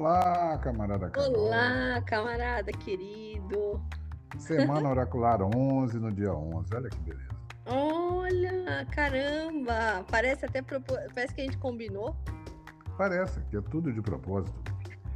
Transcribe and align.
Olá, 0.00 0.56
camarada 0.62 1.10
Carol. 1.10 1.38
Olá, 1.38 2.00
camarada 2.06 2.72
querido. 2.72 3.78
Semana 4.38 4.88
Oracular 4.88 5.42
11 5.42 5.98
no 5.98 6.10
dia 6.10 6.32
11. 6.32 6.74
Olha 6.74 6.88
que 6.88 6.98
beleza. 7.00 7.28
Olha, 7.66 8.86
caramba. 8.92 10.02
Parece 10.10 10.46
até 10.46 10.62
parece 10.62 11.34
que 11.34 11.42
a 11.42 11.44
gente 11.44 11.58
combinou. 11.58 12.16
Parece 12.96 13.42
que 13.50 13.58
é 13.58 13.60
tudo 13.60 13.92
de 13.92 14.00
propósito. 14.00 14.58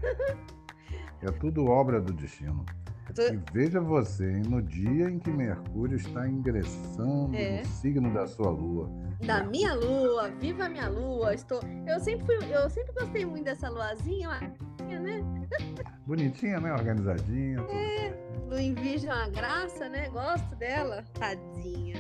é 1.23 1.31
tudo 1.41 1.65
obra 1.65 1.99
do 1.99 2.13
destino. 2.13 2.63
Tô... 3.15 3.23
E 3.23 3.41
veja 3.55 3.81
você, 3.81 4.31
hein, 4.33 4.43
no 4.47 4.61
dia 4.61 5.09
em 5.09 5.19
que 5.19 5.31
Mercúrio 5.31 5.97
está 5.97 6.29
ingressando 6.29 7.35
É. 7.35 7.61
no 7.61 7.65
signo 7.67 8.13
da 8.13 8.27
sua 8.27 8.51
lua. 8.51 8.91
Da 9.25 9.45
minha 9.45 9.73
lua, 9.73 10.29
viva 10.29 10.65
a 10.65 10.69
minha 10.69 10.89
lua. 10.89 11.33
Estou, 11.33 11.61
eu 11.87 12.01
sempre 12.01 12.27
fui, 12.27 12.55
eu 12.55 12.69
sempre 12.69 12.93
gostei 12.93 13.25
muito 13.25 13.45
dessa 13.45 13.71
luazinha, 13.71 14.29
ó, 14.29 14.74
né? 15.05 15.23
Bonitinha, 16.07 16.61
né? 16.61 16.73
Organizadinha. 16.73 17.63
tudo 17.63 18.55
É. 18.57 18.63
em 18.63 18.75
virgem 18.75 19.09
é 19.11 19.15
uma 19.15 19.29
graça, 19.29 19.89
né? 19.89 20.09
Gosto 20.11 20.55
dela, 20.57 21.03
tadinha. 21.15 21.97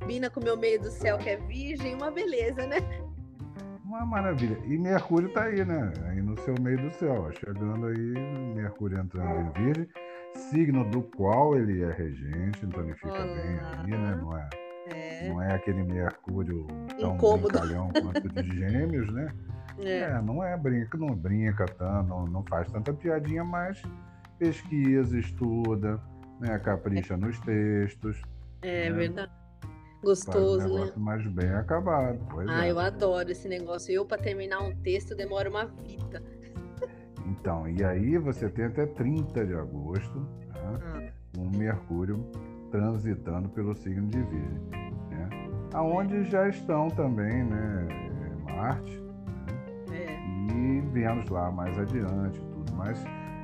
Combina 0.00 0.28
com 0.30 0.40
o 0.40 0.44
meu 0.44 0.56
meio 0.56 0.80
do 0.80 0.90
céu 0.90 1.16
que 1.18 1.30
é 1.30 1.36
virgem, 1.36 1.94
uma 1.94 2.10
beleza, 2.10 2.66
né? 2.66 2.78
Uma 3.84 4.04
maravilha. 4.06 4.58
E 4.64 4.76
Mercúrio 4.78 5.28
tá 5.32 5.44
aí, 5.44 5.64
né? 5.64 5.92
Aí 6.08 6.20
no 6.20 6.36
seu 6.40 6.54
meio 6.60 6.78
do 6.78 6.90
céu. 6.94 7.30
Chegando 7.38 7.86
aí, 7.86 8.54
Mercúrio 8.54 8.98
entrando 8.98 9.40
em 9.40 9.64
Virgem, 9.64 9.88
signo 10.50 10.84
do 10.90 11.02
qual 11.02 11.56
ele 11.56 11.82
é 11.84 11.92
regente, 11.92 12.64
então 12.64 12.82
ele 12.82 12.94
fica 12.94 13.12
bem 13.12 13.58
aí, 13.60 13.90
né? 13.90 14.16
Não 14.20 14.36
é, 14.36 14.48
É. 14.86 15.28
não 15.28 15.42
é 15.42 15.54
aquele 15.54 15.84
Mercúrio 15.84 16.66
tão 16.98 17.14
Incômodo. 17.14 17.48
brincalhão 17.48 17.90
quanto 17.92 18.28
de 18.28 18.58
gêmeos, 18.58 19.12
né? 19.12 19.28
É. 19.78 20.00
É, 20.00 20.22
não 20.22 20.42
é 20.42 20.56
brinca, 20.56 20.96
não 20.98 21.14
brinca 21.14 21.66
tanto, 21.66 22.08
não, 22.08 22.26
não 22.26 22.42
faz 22.44 22.70
tanta 22.70 22.92
piadinha, 22.92 23.44
mas 23.44 23.82
pesquisa, 24.38 25.18
estuda, 25.18 26.00
né? 26.40 26.58
Capricha 26.58 27.16
nos 27.16 27.38
textos. 27.40 28.20
É 28.60 28.90
né? 28.90 28.96
verdade. 28.96 29.30
Faz 29.30 30.02
um 30.02 30.02
Gostoso, 30.02 30.84
né? 30.86 30.92
mais 30.96 31.26
bem 31.28 31.50
acabado. 31.50 32.18
Pois 32.28 32.48
Ah, 32.48 32.66
é. 32.66 32.72
eu 32.72 32.78
adoro 32.78 33.30
esse 33.30 33.48
negócio. 33.48 33.92
Eu, 33.92 34.04
para 34.04 34.20
terminar 34.20 34.60
um 34.60 34.74
texto, 34.82 35.14
demora 35.14 35.48
uma 35.48 35.64
vida. 35.66 36.20
Então, 37.24 37.68
e 37.68 37.84
aí 37.84 38.18
você 38.18 38.48
tem 38.48 38.64
até 38.64 38.84
30 38.84 39.46
de 39.46 39.54
agosto, 39.54 40.26
tá? 40.52 40.80
Ah, 40.82 41.12
um 41.38 41.56
Mercúrio 41.56 42.24
transitando 42.70 43.48
pelo 43.50 43.74
signo 43.74 44.08
de 44.08 44.18
Virgem, 44.22 44.70
né? 45.10 45.28
Aonde 45.72 46.24
já 46.24 46.48
estão 46.48 46.88
também, 46.88 47.44
né, 47.44 47.86
Marte 48.44 48.96
é. 48.96 49.11
Vênus 50.92 51.28
lá 51.28 51.50
mais 51.50 51.78
adiante, 51.78 52.40
tudo, 52.40 52.72
mas 52.74 53.02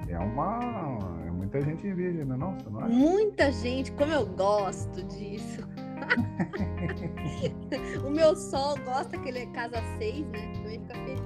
é 0.08 0.18
uma 0.18 0.98
é 1.27 1.30
muita 1.30 1.60
gente 1.62 1.86
em 1.86 1.94
Virgem, 1.94 2.24
não 2.24 2.34
é 2.34 2.38
não? 2.38 2.58
Você 2.58 2.70
não 2.70 2.80
acha? 2.80 2.88
Muita 2.88 3.52
gente, 3.52 3.92
como 3.92 4.12
eu 4.12 4.27
gosto 4.27 5.02
disso. 5.05 5.68
o 8.06 8.10
meu 8.10 8.36
sol 8.36 8.77
gosta 8.84 9.18
que 9.18 9.28
ele 9.28 9.40
é 9.40 9.46
casa 9.46 9.82
6, 9.98 10.27
né? 10.27 10.52
Ele 10.64 10.78
fica 10.78 10.94
feliz. 10.94 11.20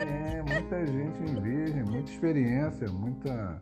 É, 0.00 0.42
muita 0.42 0.86
gente 0.86 1.22
em 1.22 1.40
Virgem, 1.40 1.84
muita 1.84 2.10
experiência, 2.10 2.88
muita 2.88 3.60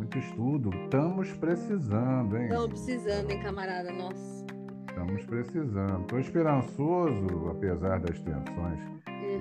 muito 0.00 0.18
estudo. 0.18 0.70
Estamos 0.84 1.30
precisando, 1.34 2.36
hein? 2.36 2.44
Estamos 2.44 2.68
precisando, 2.68 3.30
hein, 3.30 3.42
camarada? 3.42 3.92
Nossa. 3.92 4.46
Estamos 4.88 5.24
precisando. 5.26 6.00
Estou 6.00 6.18
esperançoso, 6.18 7.48
apesar 7.50 8.00
das 8.00 8.18
tensões. 8.20 8.80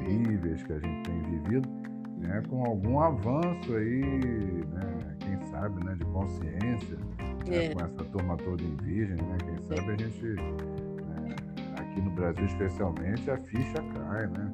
Terríveis 0.10 0.64
que 0.64 0.74
a 0.74 0.80
gente 0.80 1.04
tem 1.10 1.22
vivido, 1.24 1.70
né, 2.18 2.42
com 2.50 2.64
algum 2.66 3.00
avanço 3.00 3.76
aí, 3.76 4.02
né, 4.02 5.16
quem 5.20 5.42
sabe, 5.52 5.84
né, 5.84 5.96
de 5.96 6.06
consciência, 6.06 6.98
né, 7.48 7.66
É. 7.66 7.74
com 7.74 7.86
essa 7.86 8.04
turma 8.06 8.36
toda 8.38 8.64
em 8.64 8.76
virgem, 8.78 9.16
né, 9.16 9.38
quem 9.44 9.58
sabe 9.64 9.92
a 9.92 9.98
gente, 9.98 10.22
né, 10.26 11.36
aqui 11.78 12.02
no 12.02 12.12
Brasil 12.12 12.46
especialmente, 12.46 13.30
a 13.30 13.38
ficha 13.38 13.82
cai, 13.94 14.28
né? 14.28 14.54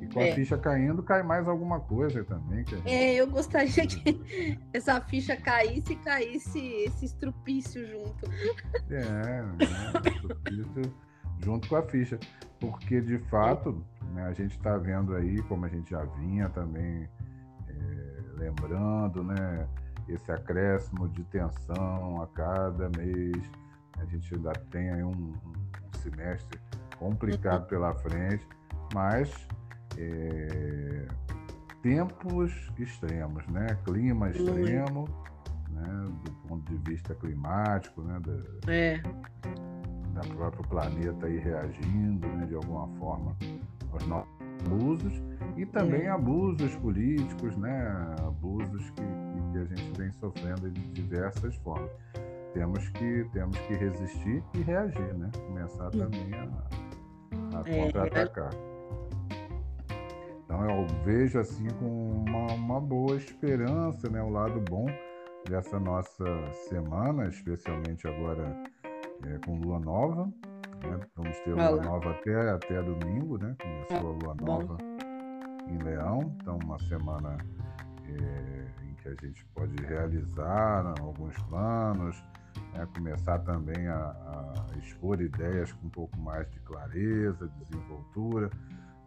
E 0.00 0.06
com 0.08 0.20
É. 0.20 0.30
a 0.32 0.34
ficha 0.34 0.58
caindo, 0.58 1.02
cai 1.02 1.22
mais 1.22 1.48
alguma 1.48 1.80
coisa 1.80 2.22
também. 2.24 2.62
Que 2.64 2.76
gente- 2.76 2.88
É, 2.88 3.14
eu 3.14 3.26
gostaria 3.26 3.66
que 3.86 4.58
essa 4.72 5.00
ficha 5.00 5.36
caísse 5.36 5.92
e 5.92 5.96
caísse 5.96 6.58
esse 6.58 7.04
estrupício 7.06 7.86
junto. 7.86 8.26
É, 8.90 9.42
né, 9.42 9.52
isso 10.50 10.92
junto 11.42 11.68
com 11.68 11.76
a 11.76 11.82
ficha. 11.82 12.18
Porque, 12.60 13.00
de 13.00 13.18
fato, 13.30 13.84
né, 14.14 14.24
a 14.26 14.32
gente 14.32 14.56
está 14.56 14.76
vendo 14.78 15.14
aí, 15.14 15.42
como 15.42 15.64
a 15.66 15.68
gente 15.68 15.90
já 15.90 16.04
vinha 16.04 16.48
também 16.50 17.08
é, 17.68 18.22
lembrando, 18.38 19.22
né, 19.22 19.68
esse 20.08 20.30
acréscimo 20.30 21.08
de 21.08 21.22
tensão 21.24 22.22
a 22.22 22.26
cada 22.28 22.88
mês. 22.96 23.50
A 23.98 24.04
gente 24.06 24.34
ainda 24.34 24.52
tem 24.70 24.90
aí 24.90 25.02
um, 25.02 25.10
um 25.10 25.98
semestre 25.98 26.60
complicado 26.98 27.66
pela 27.66 27.94
frente, 27.94 28.46
mas 28.94 29.32
é, 29.96 31.06
tempos 31.82 32.52
extremos, 32.78 33.46
né? 33.48 33.66
Clima 33.84 34.30
extremo, 34.30 35.08
né? 35.70 36.08
do 36.24 36.32
ponto 36.48 36.70
de 36.72 36.90
vista 36.90 37.14
climático, 37.14 38.02
né? 38.02 38.20
da- 38.20 38.72
É. 38.72 38.98
da 40.14 40.20
próprio 40.34 40.62
planeta 40.68 41.26
aí 41.26 41.38
reagindo 41.38 42.26
né, 42.28 42.46
de 42.46 42.54
alguma 42.54 42.86
forma 42.98 43.36
nossos 44.04 44.32
abusos 44.66 45.22
e 45.56 45.66
também 45.66 46.02
É. 46.02 46.08
abusos 46.10 46.74
políticos, 46.76 47.56
né, 47.56 47.86
abusos 48.26 48.90
que, 48.90 49.02
que- 49.02 49.52
que 49.52 49.58
a 49.58 49.64
gente 49.64 49.98
vem 49.98 50.12
sofrendo 50.12 50.70
de 50.70 50.80
diversas 50.92 51.54
formas. 51.56 51.90
Temos 52.52 52.88
que, 52.90 53.24
temos 53.32 53.56
que 53.58 53.74
resistir 53.74 54.42
e 54.54 54.58
reagir, 54.62 55.14
né? 55.14 55.28
Começar 55.48 55.90
também 55.90 56.30
a, 56.34 57.58
a 57.58 57.62
É, 57.68 57.84
contra-atacar. 57.84 58.50
Então 60.44 60.64
eu 60.70 60.86
vejo 61.04 61.38
assim 61.38 61.66
com 61.80 62.24
uma, 62.28 62.52
uma 62.52 62.80
boa 62.80 63.16
esperança, 63.16 64.08
né? 64.08 64.22
O 64.22 64.30
lado 64.30 64.60
bom 64.70 64.86
dessa 65.48 65.78
nossa 65.80 66.24
semana, 66.68 67.26
especialmente 67.26 68.06
agora 68.06 68.62
é, 69.26 69.38
com 69.44 69.58
lua 69.58 69.78
nova. 69.80 70.32
Né? 70.82 71.00
Vamos 71.16 71.38
ter 71.40 71.54
lua 71.54 71.82
nova 71.82 72.10
até, 72.10 72.50
até 72.50 72.82
domingo, 72.82 73.38
né? 73.38 73.54
Começou 73.60 73.96
a 74.10 74.12
lua 74.24 74.34
Bom. 74.34 74.44
nova 74.46 74.76
em 75.68 75.78
Leão, 75.82 76.34
então 76.40 76.58
uma 76.64 76.78
semana 76.80 77.36
é, 78.06 78.84
em 78.84 78.94
que 78.94 79.08
a 79.08 79.14
gente 79.26 79.44
pode 79.54 79.74
realizar 79.84 80.94
alguns 81.00 81.36
planos, 81.48 82.22
né? 82.74 82.86
começar 82.94 83.38
também 83.40 83.88
a, 83.88 83.96
a 83.96 84.78
expor 84.78 85.20
ideias 85.20 85.72
com 85.72 85.86
um 85.86 85.90
pouco 85.90 86.18
mais 86.20 86.48
de 86.50 86.60
clareza, 86.60 87.50
desenvoltura. 87.60 88.50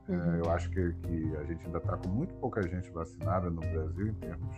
É, 0.09 0.11
Uhum. 0.13 0.35
eu 0.37 0.51
acho 0.51 0.69
que, 0.69 0.93
que 1.03 1.35
a 1.35 1.43
gente 1.43 1.65
ainda 1.65 1.79
está 1.79 1.97
com 1.97 2.07
muito 2.07 2.33
pouca 2.35 2.61
gente 2.63 2.89
vacinada 2.91 3.49
no 3.49 3.59
Brasil 3.59 4.07
em 4.07 4.13
termos 4.13 4.55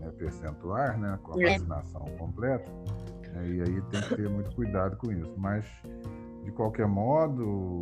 né, 0.00 0.10
percentuais, 0.18 0.98
né, 0.98 1.16
com 1.22 1.38
a 1.38 1.42
É. 1.44 1.52
vacinação 1.52 2.00
completa. 2.18 2.68
né, 3.32 3.48
e 3.48 3.60
aí 3.62 3.82
tem 3.82 4.00
que 4.02 4.16
ter 4.16 4.28
muito 4.28 4.52
cuidado 4.56 4.96
com 4.96 5.12
isso. 5.12 5.32
Mas, 5.36 5.64
de 6.44 6.52
qualquer 6.52 6.86
modo, 6.86 7.80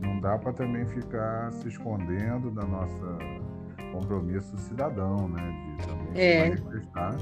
não 0.00 0.20
dá 0.20 0.38
para 0.38 0.52
também 0.52 0.84
ficar 0.86 1.52
se 1.52 1.68
escondendo 1.68 2.50
da 2.50 2.62
nossa 2.66 3.18
compromisso 3.92 4.56
cidadão, 4.58 5.28
né, 5.28 5.76
de 5.78 5.86
também 5.86 6.20
É. 6.20 6.56
se 6.56 6.62
manifestar. 6.62 7.16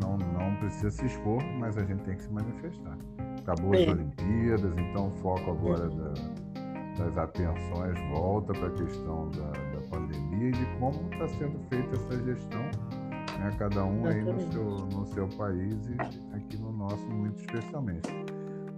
Não, 0.00 0.16
não 0.16 0.54
precisa 0.56 0.90
se 0.90 1.06
expor, 1.06 1.42
mas 1.58 1.76
a 1.76 1.84
gente 1.84 2.02
tem 2.04 2.14
que 2.14 2.22
se 2.22 2.32
manifestar. 2.32 2.96
Acabou 3.40 3.72
as 3.74 3.80
É. 3.80 3.90
Olimpíadas, 3.90 4.72
então 4.78 5.08
o 5.08 5.10
foco 5.18 5.50
agora 5.50 5.88
da, 5.88 6.14
das 7.04 7.18
atenções 7.18 7.98
volta 8.12 8.52
para 8.52 8.68
a 8.68 8.70
questão 8.70 9.28
da, 9.30 9.50
da 9.50 9.80
pandemia 9.90 10.48
e 10.50 10.52
de 10.52 10.66
como 10.78 10.94
está 11.12 11.28
sendo 11.28 11.58
feita 11.68 11.96
essa 11.96 12.24
gestão, 12.24 12.62
né, 13.40 13.50
cada 13.58 13.84
um 13.84 14.06
aí 14.06 14.22
no 14.22 14.40
seu, 14.52 14.64
no 14.64 15.06
seu 15.06 15.28
país 15.36 15.74
e 15.88 16.36
aqui 16.36 16.56
no 16.58 16.70
nosso 16.72 17.06
muito 17.08 17.40
especialmente. 17.40 18.08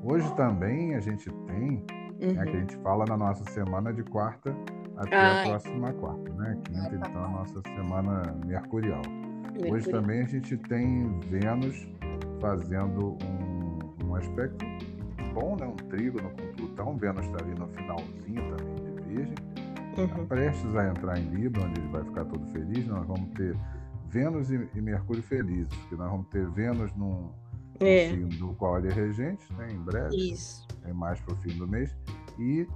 Hoje 0.02 0.32
também 0.35 0.94
a 0.94 1.00
gente 1.00 1.31
tem, 1.47 1.70
né, 1.70 1.82
que 2.19 2.26
a 2.26 2.44
Uhum. 2.44 2.52
gente 2.61 2.76
fala 2.79 3.05
na 3.06 3.17
nossa 3.17 3.44
semana 3.50 3.93
de 3.93 4.02
quarta 4.05 4.55
até 4.97 5.17
Ah, 5.17 5.32
a 5.32 5.43
próxima 5.43 5.93
quarta, 5.94 6.32
né? 6.35 6.58
Quinta, 6.64 6.81
Ah, 6.97 6.99
tá 7.00 7.08
então, 7.08 7.25
a 7.25 7.29
nossa 7.29 7.61
semana 7.62 8.35
mercurial. 8.47 9.02
Hoje 9.56 9.62
Mercúrio. 9.70 9.91
também 9.93 10.23
a 10.23 10.26
gente 10.26 10.56
tem 10.56 11.19
Vênus 11.31 11.88
fazendo 12.41 13.17
um, 13.25 14.06
um 14.06 14.14
aspecto 14.14 14.64
bom, 15.35 15.56
né? 15.58 15.67
Um 15.67 15.76
trígono 15.88 16.31
com 16.31 16.52
Plutão. 16.56 16.97
Vênus 16.97 17.25
está 17.26 17.44
ali 17.44 17.55
no 17.58 17.67
finalzinho 17.69 18.56
também 18.56 18.75
de 18.94 19.02
Virgem. 19.02 19.35
Está 19.97 20.19
Uhum. 20.19 20.26
prestes 20.26 20.76
a 20.76 20.88
entrar 20.88 21.19
em 21.19 21.29
Libra, 21.31 21.62
onde 21.64 21.81
ele 21.81 21.88
vai 21.88 22.05
ficar 22.05 22.25
todo 22.25 22.47
feliz. 22.49 22.87
Nós 22.87 23.06
vamos 23.06 23.29
ter 23.35 23.56
Vênus 24.08 24.50
e, 24.50 24.69
e 24.75 24.81
Mercúrio 24.81 25.23
felizes, 25.23 25.69
porque 25.75 25.97
nós 25.97 26.11
vamos 26.11 26.26
ter 26.29 26.47
Vênus 26.50 26.94
num, 26.94 27.31
É, 27.81 28.11
signo 28.11 28.29
do 28.29 28.55
qual 28.55 28.79
ele 28.79 28.88
é 28.88 28.93
regente, 28.93 29.53
né? 29.55 29.69
Em 29.73 29.79
breve 29.79 30.32
isso. 30.32 30.67
é 30.85 30.93
mais 30.93 31.19
para 31.21 31.35
o 31.35 31.37
fim 31.38 31.56
do 31.56 31.67
mês, 31.67 31.97
e 32.38 32.67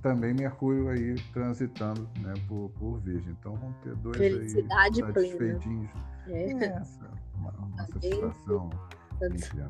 também 0.00 0.34
Mercúrio 0.34 0.88
aí 0.88 1.14
transitando 1.32 2.08
né, 2.20 2.34
por, 2.48 2.70
por 2.78 3.00
Virgem. 3.00 3.36
Então 3.38 3.54
vamos 3.56 3.76
ter 3.78 3.94
dois 3.96 4.16
Felicidade 4.16 5.02
aí 5.02 5.12
satisfeitinhos. 5.12 5.90
É. 6.28 6.52
Essa, 6.64 7.10
uma, 7.36 7.50
uma 7.52 7.76
tá 7.76 7.86
satisfação 7.86 8.70
intensa. 9.16 9.68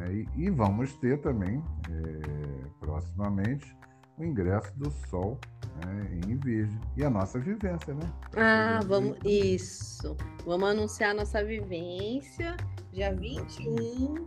É, 0.00 0.12
e, 0.12 0.28
e, 0.36 0.50
vamos 0.50 0.94
ter 0.96 1.18
também, 1.20 1.62
é, 1.90 2.68
proximamente, 2.80 3.76
o 4.18 4.24
ingresso 4.24 4.72
do 4.78 4.90
Sol 4.90 5.38
né, 5.84 6.20
em 6.26 6.36
Virgem. 6.36 6.78
E 6.96 7.04
a 7.04 7.10
nossa 7.10 7.38
vivência, 7.38 7.94
né? 7.94 8.12
Ah, 8.36 8.80
vamos. 8.86 9.16
Isso. 9.24 10.16
Vamos 10.44 10.68
anunciar 10.68 11.10
a 11.10 11.14
nossa 11.14 11.42
vivência, 11.44 12.56
dia 12.96 13.12
21. 13.12 14.26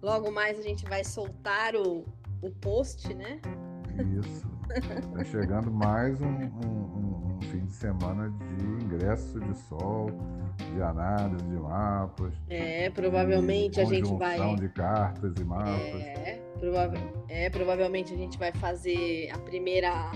Logo 0.00 0.30
mais 0.30 0.56
a 0.60 0.62
gente 0.62 0.84
vai 0.84 1.02
soltar 1.02 1.74
o, 1.74 2.06
o 2.40 2.50
post, 2.60 3.12
né? 3.12 3.40
Isso. 4.20 4.46
Está 4.70 5.24
chegando 5.24 5.72
mais 5.72 6.20
um, 6.20 6.26
um, 6.26 7.36
um, 7.36 7.38
fim 7.50 7.64
de 7.64 7.72
semana 7.72 8.30
de 8.30 8.84
ingresso 8.84 9.40
de 9.40 9.56
sol, 9.58 10.10
de 10.72 10.82
análise 10.82 11.44
de 11.46 11.56
mapas. 11.56 12.32
É, 12.48 12.90
provavelmente 12.90 13.80
a 13.80 13.84
gente 13.84 14.14
vai. 14.14 14.54
de 14.54 14.68
cartas 14.68 15.34
e 15.40 15.44
mapas. 15.44 16.00
É, 16.00 16.40
prova... 16.60 16.94
é, 17.28 17.50
provavelmente 17.50 18.14
a 18.14 18.16
gente 18.16 18.38
vai 18.38 18.52
fazer 18.52 19.30
a 19.32 19.38
primeira 19.38 20.12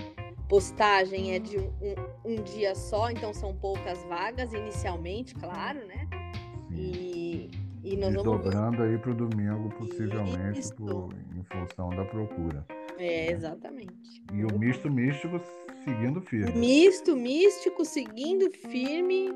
postagem 0.47 1.33
é 1.33 1.39
de 1.39 1.57
um, 1.57 1.73
um, 1.81 2.33
um 2.33 2.43
dia 2.43 2.73
só, 2.73 3.09
então 3.09 3.33
são 3.33 3.53
poucas 3.53 4.01
vagas 4.05 4.53
inicialmente, 4.53 5.33
claro, 5.35 5.79
né? 5.87 6.07
Sim. 6.69 6.75
E, 6.75 7.10
e 7.91 7.97
nós 7.97 8.13
e 8.13 8.17
vamos... 8.17 8.79
aí 8.79 8.97
para 8.97 9.11
o 9.11 9.15
domingo, 9.15 9.69
possivelmente, 9.77 10.73
por, 10.75 11.09
em 11.35 11.43
função 11.43 11.89
da 11.89 12.05
procura. 12.05 12.65
É, 12.97 13.31
exatamente. 13.31 14.23
E 14.33 14.45
o 14.45 14.57
misto 14.57 14.89
místico 14.89 15.41
seguindo 15.83 16.21
firme. 16.21 16.53
Misto 16.53 17.15
místico 17.15 17.83
seguindo 17.83 18.49
firme 18.51 19.29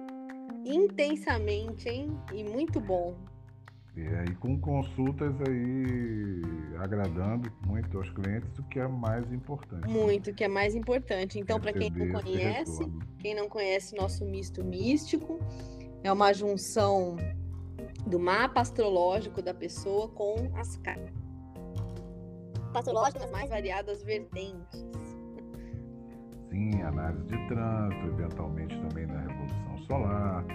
intensamente, 0.66 1.90
hein? 1.90 2.18
E 2.34 2.44
muito 2.44 2.80
bom. 2.80 3.16
E 3.98 4.02
aí 4.02 4.36
com 4.36 4.60
consultas 4.60 5.34
aí 5.48 6.42
agradando 6.78 7.50
muito 7.66 7.98
aos 7.98 8.10
clientes, 8.10 8.57
o 8.60 8.63
que 8.63 8.80
é 8.80 8.88
mais 8.88 9.31
importante. 9.31 9.88
Muito, 9.88 10.34
que 10.34 10.44
é 10.44 10.48
mais 10.48 10.75
importante. 10.75 11.40
Então, 11.40 11.60
para 11.60 11.72
quem 11.72 11.90
não 11.90 12.22
conhece, 12.22 12.92
quem 13.19 13.34
não 13.34 13.48
conhece 13.48 13.96
nosso 13.96 14.25
misto 14.25 14.63
místico, 14.63 15.40
é 16.04 16.12
uma 16.12 16.34
junção 16.34 17.16
do 18.06 18.19
mapa 18.19 18.62
astrológico 18.62 19.42
da 19.42 19.54
pessoa 19.54 20.07
com 20.10 20.52
as 20.56 20.78
cartas 20.78 21.25
patológicas 22.75 23.31
mais 23.31 23.50
variadas 23.50 24.04
vertentes. 24.04 24.86
Sim, 26.50 26.81
análise 26.81 27.24
de 27.25 27.48
trânsito, 27.48 28.07
eventualmente 28.07 28.78
também 28.81 29.07
da 29.07 29.22
Revolução 29.22 29.78
Solar, 29.88 30.46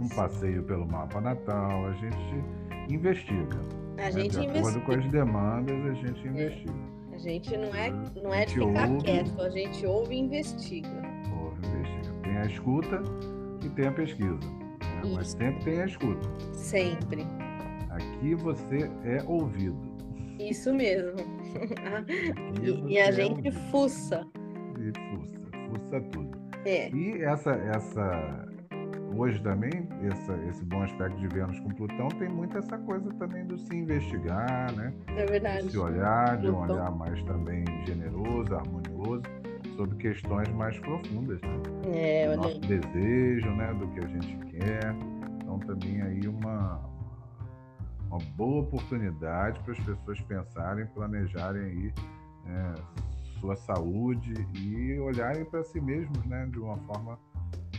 um 0.00 0.08
passeio 0.08 0.64
pelo 0.64 0.86
mapa 0.86 1.20
natal, 1.20 1.86
a 1.86 1.92
gente 1.92 2.92
investiga. 2.92 3.58
A 3.92 4.02
né? 4.02 4.12
gente 4.12 4.32
de 4.32 4.38
acordo 4.38 4.58
investiga. 4.58 4.86
com 4.86 4.92
as 4.92 5.10
demandas, 5.10 5.86
a 5.86 5.94
gente 5.94 6.26
é. 6.26 6.30
investiga. 6.30 6.88
A 7.12 7.18
gente 7.18 7.56
não 7.56 7.74
é, 7.74 7.90
não 8.22 8.34
é 8.34 8.44
de 8.44 8.54
ficar 8.54 8.88
ouve, 8.88 9.04
quieto, 9.04 9.42
a 9.42 9.50
gente 9.50 9.86
ouve 9.86 10.14
e 10.14 10.18
investiga. 10.18 11.02
Ouve 11.42 11.60
e 11.64 11.68
investiga. 11.68 12.14
Tem 12.22 12.36
a 12.36 12.46
escuta 12.46 13.02
e 13.64 13.68
tem 13.70 13.86
a 13.86 13.92
pesquisa. 13.92 14.67
Né? 15.04 15.12
Mas 15.16 15.28
sempre 15.28 15.64
tem 15.64 15.80
a 15.80 15.86
escuta. 15.86 16.28
Sempre. 16.52 17.26
Aqui 17.90 18.34
você 18.34 18.90
é 19.04 19.22
ouvido. 19.26 19.76
Isso 20.38 20.72
mesmo. 20.72 21.16
e, 22.62 22.92
e, 22.92 22.98
a 22.98 23.10
gente 23.10 23.50
fuça. 23.70 24.26
E 24.78 24.92
fuça, 25.10 25.48
fuça 25.68 26.00
tudo. 26.12 26.38
É. 26.64 26.90
E 26.90 27.22
essa, 27.22 27.50
essa 27.50 28.48
hoje 29.16 29.40
também, 29.42 29.88
essa, 30.10 30.34
esse 30.48 30.64
bom 30.64 30.82
aspecto 30.82 31.16
de 31.18 31.26
Vênus 31.28 31.58
com 31.60 31.70
Plutão 31.70 32.08
tem 32.18 32.28
muito 32.28 32.56
essa 32.56 32.78
coisa 32.78 33.10
também 33.14 33.44
do 33.46 33.58
se 33.58 33.74
investigar, 33.74 34.72
né? 34.76 34.92
É 35.16 35.26
verdade. 35.26 35.66
De 35.66 35.72
se 35.72 35.78
olhar, 35.78 36.36
de 36.36 36.48
um 36.48 36.56
olhar 36.56 36.90
mais 36.92 37.20
também 37.24 37.64
generoso, 37.84 38.54
harmonioso, 38.54 39.22
sobre 39.78 39.96
questões 39.98 40.48
mais 40.48 40.76
profundas, 40.80 41.40
né? 41.40 41.62
É, 41.94 42.34
do 42.34 42.42
nosso 42.42 42.58
desejo, 42.62 43.48
né? 43.52 43.72
Do 43.74 43.86
que 43.92 44.00
a 44.00 44.08
gente 44.08 44.36
quer. 44.46 44.92
Então 45.40 45.56
também 45.60 46.02
aí 46.02 46.26
uma, 46.26 46.80
uma 48.10 48.18
boa 48.36 48.62
oportunidade 48.62 49.60
para 49.60 49.72
as 49.72 49.78
pessoas 49.78 50.20
pensarem, 50.22 50.84
planejarem 50.86 51.62
aí 51.62 51.92
é, 52.46 52.74
sua 53.38 53.54
saúde 53.54 54.34
e 54.52 54.98
olharem 54.98 55.44
para 55.44 55.62
si 55.62 55.80
mesmos, 55.80 56.24
né, 56.24 56.48
de 56.50 56.58
uma 56.58 56.76
forma 56.78 57.16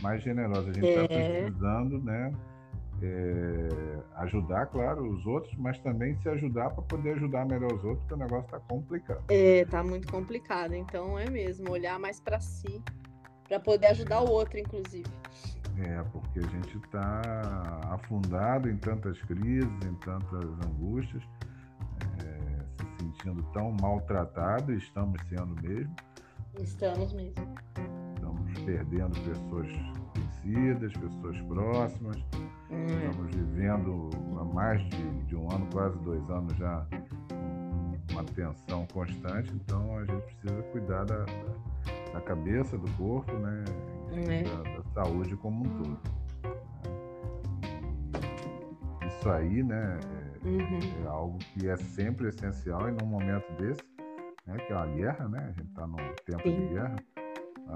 mais 0.00 0.22
generosa. 0.22 0.70
A 0.70 0.72
gente 0.72 0.86
está 0.86 1.14
é. 1.14 1.42
precisando, 1.42 2.02
né, 2.02 2.32
é, 3.02 4.02
ajudar, 4.16 4.66
claro, 4.66 5.08
os 5.08 5.24
outros, 5.26 5.54
mas 5.56 5.78
também 5.78 6.16
se 6.20 6.28
ajudar 6.28 6.70
para 6.70 6.82
poder 6.82 7.14
ajudar 7.14 7.46
melhor 7.46 7.72
os 7.72 7.82
outros, 7.84 8.00
porque 8.00 8.14
o 8.14 8.16
negócio 8.18 8.44
está 8.44 8.60
complicado. 8.60 9.24
É, 9.28 9.64
tá 9.64 9.82
muito 9.82 10.10
complicado. 10.10 10.74
Então 10.74 11.18
é 11.18 11.28
mesmo 11.28 11.70
olhar 11.70 11.98
mais 11.98 12.20
para 12.20 12.40
si, 12.40 12.82
para 13.48 13.58
poder 13.58 13.86
ajudar 13.88 14.20
o 14.20 14.30
outro, 14.30 14.58
inclusive. 14.58 15.08
É, 15.78 16.02
porque 16.12 16.40
a 16.40 16.48
gente 16.48 16.76
está 16.76 17.22
afundado 17.90 18.68
em 18.68 18.76
tantas 18.76 19.20
crises, 19.22 19.70
em 19.86 19.94
tantas 19.94 20.44
angústias, 20.66 21.22
é, 22.22 22.84
se 22.84 23.04
sentindo 23.04 23.42
tão 23.54 23.74
maltratado, 23.80 24.74
estamos 24.74 25.20
sendo 25.28 25.54
mesmo. 25.62 25.94
Estamos 26.60 27.12
mesmo. 27.14 27.34
Estamos 28.14 28.60
perdendo 28.60 29.18
pessoas 29.20 29.68
conhecidas, 30.12 30.92
pessoas 30.92 31.40
próximas. 31.42 32.16
Hum. 32.70 32.86
Estamos 32.86 33.34
vivendo 33.34 34.10
há 34.38 34.44
mais 34.44 34.80
de, 34.90 35.24
de 35.24 35.36
um 35.36 35.50
ano, 35.50 35.66
quase 35.72 35.98
dois 35.98 36.28
anos 36.30 36.56
já, 36.56 36.86
uma 38.12 38.24
tensão 38.24 38.86
constante, 38.92 39.52
então 39.54 39.98
a 39.98 40.04
gente 40.04 40.34
precisa 40.36 40.62
cuidar 40.64 41.04
da, 41.04 41.24
da, 41.24 42.12
da 42.12 42.20
cabeça, 42.20 42.76
do 42.78 42.90
corpo, 42.92 43.32
né? 43.32 43.64
É. 44.12 44.42
Da, 44.42 44.62
da, 44.62 44.82
saúde 44.94 45.36
como 45.36 45.64
um 45.64 45.82
todo. 45.82 46.00
Isso 49.06 49.30
aí, 49.30 49.62
né, 49.62 49.98
é, 50.44 50.48
uhum. 50.48 51.04
é, 51.04 51.08
algo 51.08 51.38
que 51.38 51.68
é 51.68 51.76
sempre 51.76 52.28
essencial 52.28 52.88
e 52.88 52.92
num 52.92 53.06
momento 53.06 53.50
desse, 53.60 53.82
né, 54.46 54.56
que 54.58 54.72
é 54.72 54.76
uma 54.76 54.86
guerra, 54.86 55.28
né? 55.28 55.38
A 55.40 55.60
gente 55.60 55.68
está 55.68 55.86
num 55.86 55.96
tempo 56.24 56.42
Sim. 56.42 56.56
de 56.56 56.74
guerra, 56.74 56.96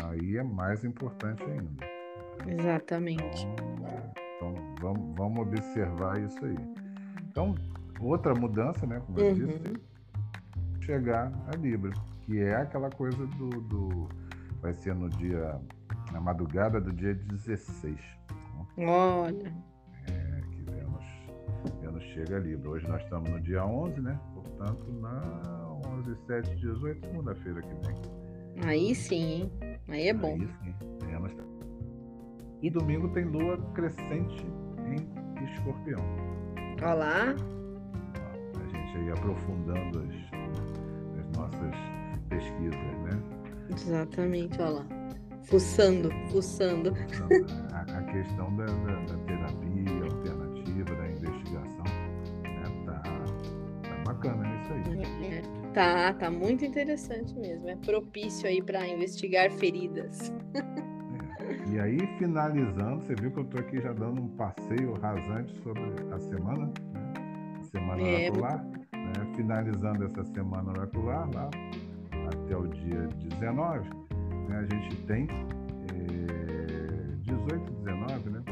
aí 0.04 0.36
é 0.36 0.42
mais 0.42 0.84
importante 0.84 1.42
ainda. 1.42 1.86
Exatamente. 2.46 3.46
Então, 3.46 4.23
então 4.52 4.76
vamos, 4.80 5.16
vamos 5.16 5.40
observar 5.40 6.20
isso 6.20 6.44
aí. 6.44 6.56
Então, 7.30 7.54
outra 8.00 8.34
mudança, 8.34 8.86
né, 8.86 9.00
como 9.06 9.18
eu 9.18 9.28
uhum. 9.28 9.34
disse, 9.34 9.60
chegar 10.80 11.32
a 11.52 11.56
Libra, 11.56 11.92
que 12.22 12.40
é 12.40 12.54
aquela 12.56 12.90
coisa 12.90 13.26
do, 13.26 13.48
do 13.48 14.08
vai 14.60 14.74
ser 14.74 14.94
no 14.94 15.08
dia 15.10 15.60
na 16.12 16.20
madrugada 16.20 16.80
do 16.80 16.92
dia 16.92 17.14
16. 17.14 17.98
Olha. 18.78 19.54
É, 20.06 20.40
que 20.50 20.62
Vênus, 20.70 21.04
Vênus 21.80 22.02
chega 22.04 22.36
a 22.36 22.40
Libra. 22.40 22.70
Hoje 22.70 22.86
nós 22.88 23.02
estamos 23.02 23.28
no 23.30 23.40
dia 23.40 23.64
11, 23.64 24.00
né? 24.00 24.18
Portanto, 24.34 24.92
na 25.00 25.20
11, 25.98 26.16
7, 26.26 26.54
18, 26.56 27.06
segunda-feira 27.06 27.60
que 27.62 27.74
vem. 27.86 28.68
Aí 28.68 28.94
sim, 28.94 29.42
hein? 29.42 29.52
Aí 29.88 30.08
é 30.08 30.14
bom. 30.14 30.34
Aí 30.34 30.48
sim. 30.62 30.74
Vênus... 31.06 31.32
E 32.64 32.70
domingo 32.70 33.10
tem 33.10 33.26
lua 33.26 33.58
crescente 33.74 34.46
em 34.86 35.44
escorpião. 35.44 36.00
Olá. 36.82 37.34
A 38.54 38.66
gente 38.68 38.96
aí 38.96 39.10
aprofundando 39.10 39.98
as, 39.98 41.20
as 41.20 41.36
nossas 41.36 41.74
pesquisas, 42.30 42.72
né? 42.72 43.22
Exatamente, 43.70 44.58
olha 44.62 44.70
lá. 44.70 44.86
Fuçando, 45.42 46.08
fuçando. 46.30 46.94
A, 47.74 47.80
a 47.80 48.02
questão 48.04 48.56
da, 48.56 48.64
da, 48.64 48.96
da, 49.12 49.18
terapia 49.26 50.04
alternativa, 50.04 50.94
da 50.94 51.06
investigação, 51.06 51.84
né? 52.44 52.64
tá, 52.86 53.02
tá 53.02 54.02
bacana 54.06 54.42
isso 54.62 54.72
aí. 54.72 55.34
É, 55.34 55.42
tá, 55.74 56.14
tá 56.14 56.30
muito 56.30 56.64
interessante 56.64 57.38
mesmo. 57.38 57.68
É 57.68 57.76
propício 57.76 58.48
aí 58.48 58.62
para 58.62 58.88
investigar 58.88 59.50
feridas. 59.52 60.32
E 61.70 61.80
aí, 61.80 61.98
finalizando, 62.18 63.02
você 63.02 63.14
viu 63.14 63.30
que 63.30 63.40
eu 63.40 63.44
tô 63.44 63.58
aqui 63.58 63.80
já 63.80 63.92
dando 63.92 64.20
um 64.20 64.28
passeio 64.36 64.94
rasante 65.00 65.54
sobre 65.62 65.82
a 66.12 66.18
semana, 66.18 66.66
né? 66.66 67.12
Semana 67.62 68.02
é, 68.02 68.30
oracular. 68.30 68.64
Né? 68.64 69.32
Finalizando 69.34 70.04
essa 70.04 70.24
semana 70.24 70.70
oracular 70.70 71.28
lá 71.34 71.50
até 72.30 72.56
o 72.56 72.66
dia 72.68 73.08
19 73.38 74.04
né, 74.48 74.58
a 74.58 74.74
gente 74.74 74.96
tem 75.06 75.26
é, 75.92 77.16
18 77.22 77.72
e 77.72 77.84
19, 77.84 78.30
né? 78.30 78.42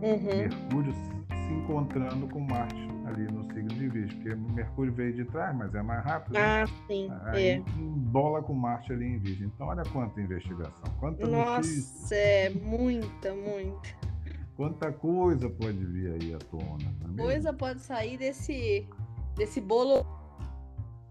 Uhum. 0.00 0.38
Mercúrio 0.38 0.92
se 0.92 1.52
encontrando 1.52 2.26
com 2.28 2.40
Marte 2.40 2.87
ali 3.08 3.24
no 3.30 3.44
signo 3.52 3.68
de 3.68 3.88
Virgem, 3.88 4.16
porque 4.18 4.34
Mercúrio 4.34 4.92
veio 4.92 5.14
de 5.14 5.24
trás, 5.26 5.54
mas 5.56 5.74
é 5.74 5.82
mais 5.82 6.04
rápido. 6.04 6.34
Né? 6.34 6.40
Ah, 6.40 6.60
né? 6.60 6.72
sim. 6.86 7.08
Aí 7.24 7.46
é. 7.48 7.62
bola 7.76 8.42
com 8.42 8.54
Marte 8.54 8.92
ali 8.92 9.06
em 9.06 9.18
Virgem. 9.18 9.46
Então, 9.46 9.68
olha 9.68 9.82
quanta 9.84 10.20
investigação, 10.20 10.94
quanta 10.98 11.26
Nossa, 11.26 11.56
notícia. 11.56 12.14
é 12.14 12.50
muita, 12.50 13.34
muita. 13.34 14.08
Quanta 14.56 14.92
coisa 14.92 15.48
pode 15.48 15.84
vir 15.84 16.12
aí 16.12 16.34
à 16.34 16.38
tona. 16.38 16.94
É 17.14 17.22
coisa 17.22 17.52
pode 17.52 17.80
sair 17.80 18.18
desse, 18.18 18.88
desse 19.36 19.60
bolo. 19.60 20.04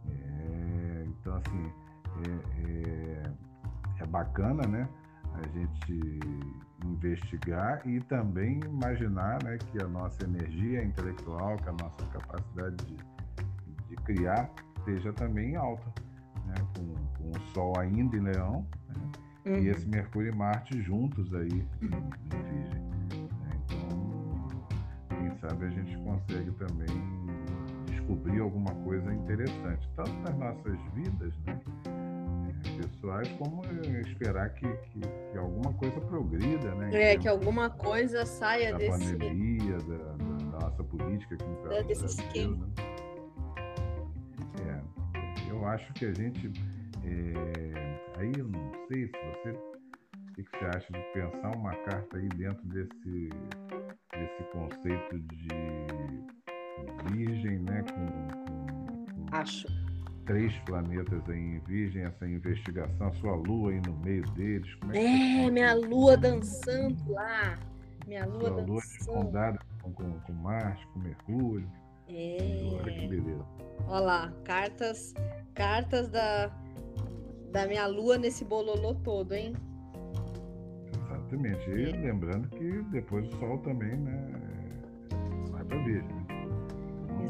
É, 0.09 1.05
então, 1.05 1.35
assim, 1.35 1.71
é, 2.25 2.69
é, 2.69 4.03
é 4.03 4.05
bacana, 4.05 4.67
né? 4.67 4.89
A 5.37 5.47
gente 5.49 6.19
investigar 6.85 7.81
e 7.87 7.99
também 8.01 8.59
imaginar 8.65 9.43
né, 9.43 9.57
que 9.57 9.81
a 9.81 9.87
nossa 9.87 10.23
energia 10.23 10.83
intelectual, 10.83 11.57
que 11.57 11.69
a 11.69 11.73
nossa 11.73 12.05
capacidade 12.11 12.75
de, 12.85 12.97
de 13.89 13.95
criar 14.03 14.49
seja 14.85 15.11
também 15.13 15.55
alta, 15.55 15.85
né, 16.45 16.55
com, 16.75 16.93
com, 17.17 17.29
o 17.31 17.53
Sol 17.53 17.73
ainda 17.79 18.15
em 18.15 18.21
Leão 18.21 18.65
né, 18.87 19.11
uhum. 19.45 19.57
e 19.59 19.69
esse 19.69 19.87
Mercúrio 19.87 20.31
e 20.31 20.35
Marte 20.35 20.81
juntos 20.81 21.33
aí 21.33 21.49
em, 21.81 21.85
em 21.85 22.43
Virgem. 22.43 22.81
Né, 22.81 23.59
então, 23.65 24.47
quem 25.09 25.37
sabe 25.39 25.65
a 25.65 25.69
gente 25.69 25.97
consegue 25.97 26.51
também 26.51 26.87
descobrir 27.87 28.39
alguma 28.39 28.73
coisa 28.83 29.13
interessante, 29.13 29.89
tanto 29.95 30.13
nas 30.21 30.37
nossas 30.37 30.79
vidas, 30.93 31.33
né? 31.45 31.59
Pessoais, 32.71 33.27
como 33.33 33.61
esperar 34.05 34.53
que, 34.53 34.67
que, 34.67 34.99
que, 34.99 35.37
alguma 35.37 35.73
coisa 35.73 35.99
progrida, 36.01 36.73
né? 36.75 37.11
É, 37.11 37.17
que 37.17 37.27
alguma 37.27 37.69
coisa 37.69 38.25
saia 38.25 38.71
da 38.71 38.77
desse... 38.77 39.11
pandemia, 39.13 39.77
da, 39.77 39.97
da, 39.97 40.15
nossa 40.59 40.83
política 40.83 41.35
aqui 41.35 41.45
no 41.45 41.61
Brasil. 41.61 41.87
Desse 41.87 42.05
esquema. 42.05 42.65
Né? 42.65 42.73
É, 44.65 44.81
eu 45.51 45.65
acho 45.65 45.93
que 45.93 46.05
a 46.05 46.13
gente... 46.13 46.51
É, 47.03 48.19
aí 48.19 48.31
eu 48.37 48.47
não 48.47 48.71
sei 48.87 49.07
se 49.07 49.11
você... 49.11 49.51
O 49.51 50.33
que 50.33 50.43
você 50.43 50.65
acha 50.65 50.93
de 50.93 51.01
pensar 51.13 51.55
uma 51.55 51.75
carta 51.77 52.17
aí 52.17 52.29
dentro 52.29 52.63
desse, 52.67 53.29
desse 54.11 54.43
conceito 54.51 55.19
de 55.19 55.47
virgem, 57.11 57.59
né? 57.59 57.83
Com, 57.91 58.05
com, 58.45 59.05
com... 59.07 59.35
Acho 59.35 59.67
três 60.27 60.53
planetas 60.65 61.27
aí 61.29 61.39
em 61.39 61.59
Virgem, 61.59 62.03
essa 62.03 62.27
investigação, 62.27 63.07
a 63.07 63.11
sua 63.13 63.35
lua 63.35 63.71
aí 63.71 63.81
no 63.87 63.97
meio 63.97 64.23
deles. 64.31 64.69
é, 64.93 65.45
é 65.45 65.49
minha 65.49 65.73
lua 65.73 66.15
dançando 66.15 67.11
lá. 67.11 67.57
Minha 68.05 68.25
lua 68.25 68.39
sua 68.39 68.49
dançando. 68.49 68.71
lua 68.71 68.79
escondada 68.79 69.59
com, 69.81 69.93
com, 69.93 70.19
com 70.19 70.33
Marte, 70.33 70.85
com 70.87 70.99
Mercúrio. 70.99 71.71
É. 72.09 72.37
Olha 72.73 72.93
que 72.93 73.07
beleza. 73.07 73.45
Olha 73.87 73.99
lá, 73.99 74.33
cartas, 74.43 75.13
cartas 75.55 76.07
da, 76.09 76.51
da 77.51 77.65
minha 77.65 77.87
lua 77.87 78.17
nesse 78.17 78.45
bololô 78.45 78.95
todo, 78.95 79.33
hein? 79.33 79.53
Exatamente. 80.93 81.69
E 81.69 81.89
é. 81.89 81.95
lembrando 81.97 82.47
que 82.49 82.81
depois 82.91 83.27
o 83.27 83.39
Sol 83.39 83.57
também, 83.59 83.97
né? 83.97 84.27
Vai 85.51 85.63
para 85.63 85.77
Virgem. 85.83 86.16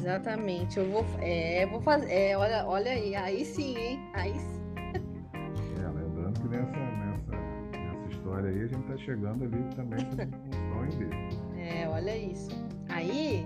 Exatamente. 0.08 0.80
Eu 0.80 0.90
vou, 0.90 1.06
é, 1.20 1.66
vou 1.66 1.82
fazer. 1.82 2.10
É, 2.10 2.38
olha, 2.38 2.66
olha 2.66 2.92
aí, 2.92 3.14
aí 3.14 3.44
sim, 3.44 3.78
hein? 3.78 4.00
Aí 4.14 4.34
sim. 4.40 4.62
É, 4.96 5.88
lembrando 5.90 6.40
que 6.40 6.48
nessa, 6.48 6.72
nessa, 6.72 7.32
nessa 7.78 8.10
história 8.10 8.50
aí 8.50 8.64
a 8.64 8.68
gente 8.68 8.88
tá 8.88 8.98
chegando 8.98 9.44
ali 9.44 9.64
também 9.76 10.00
com 10.06 10.74
sonho 10.74 10.92
dele. 10.92 11.38
É, 11.70 11.86
olha 11.90 12.16
isso. 12.16 12.50
Aí, 12.88 13.46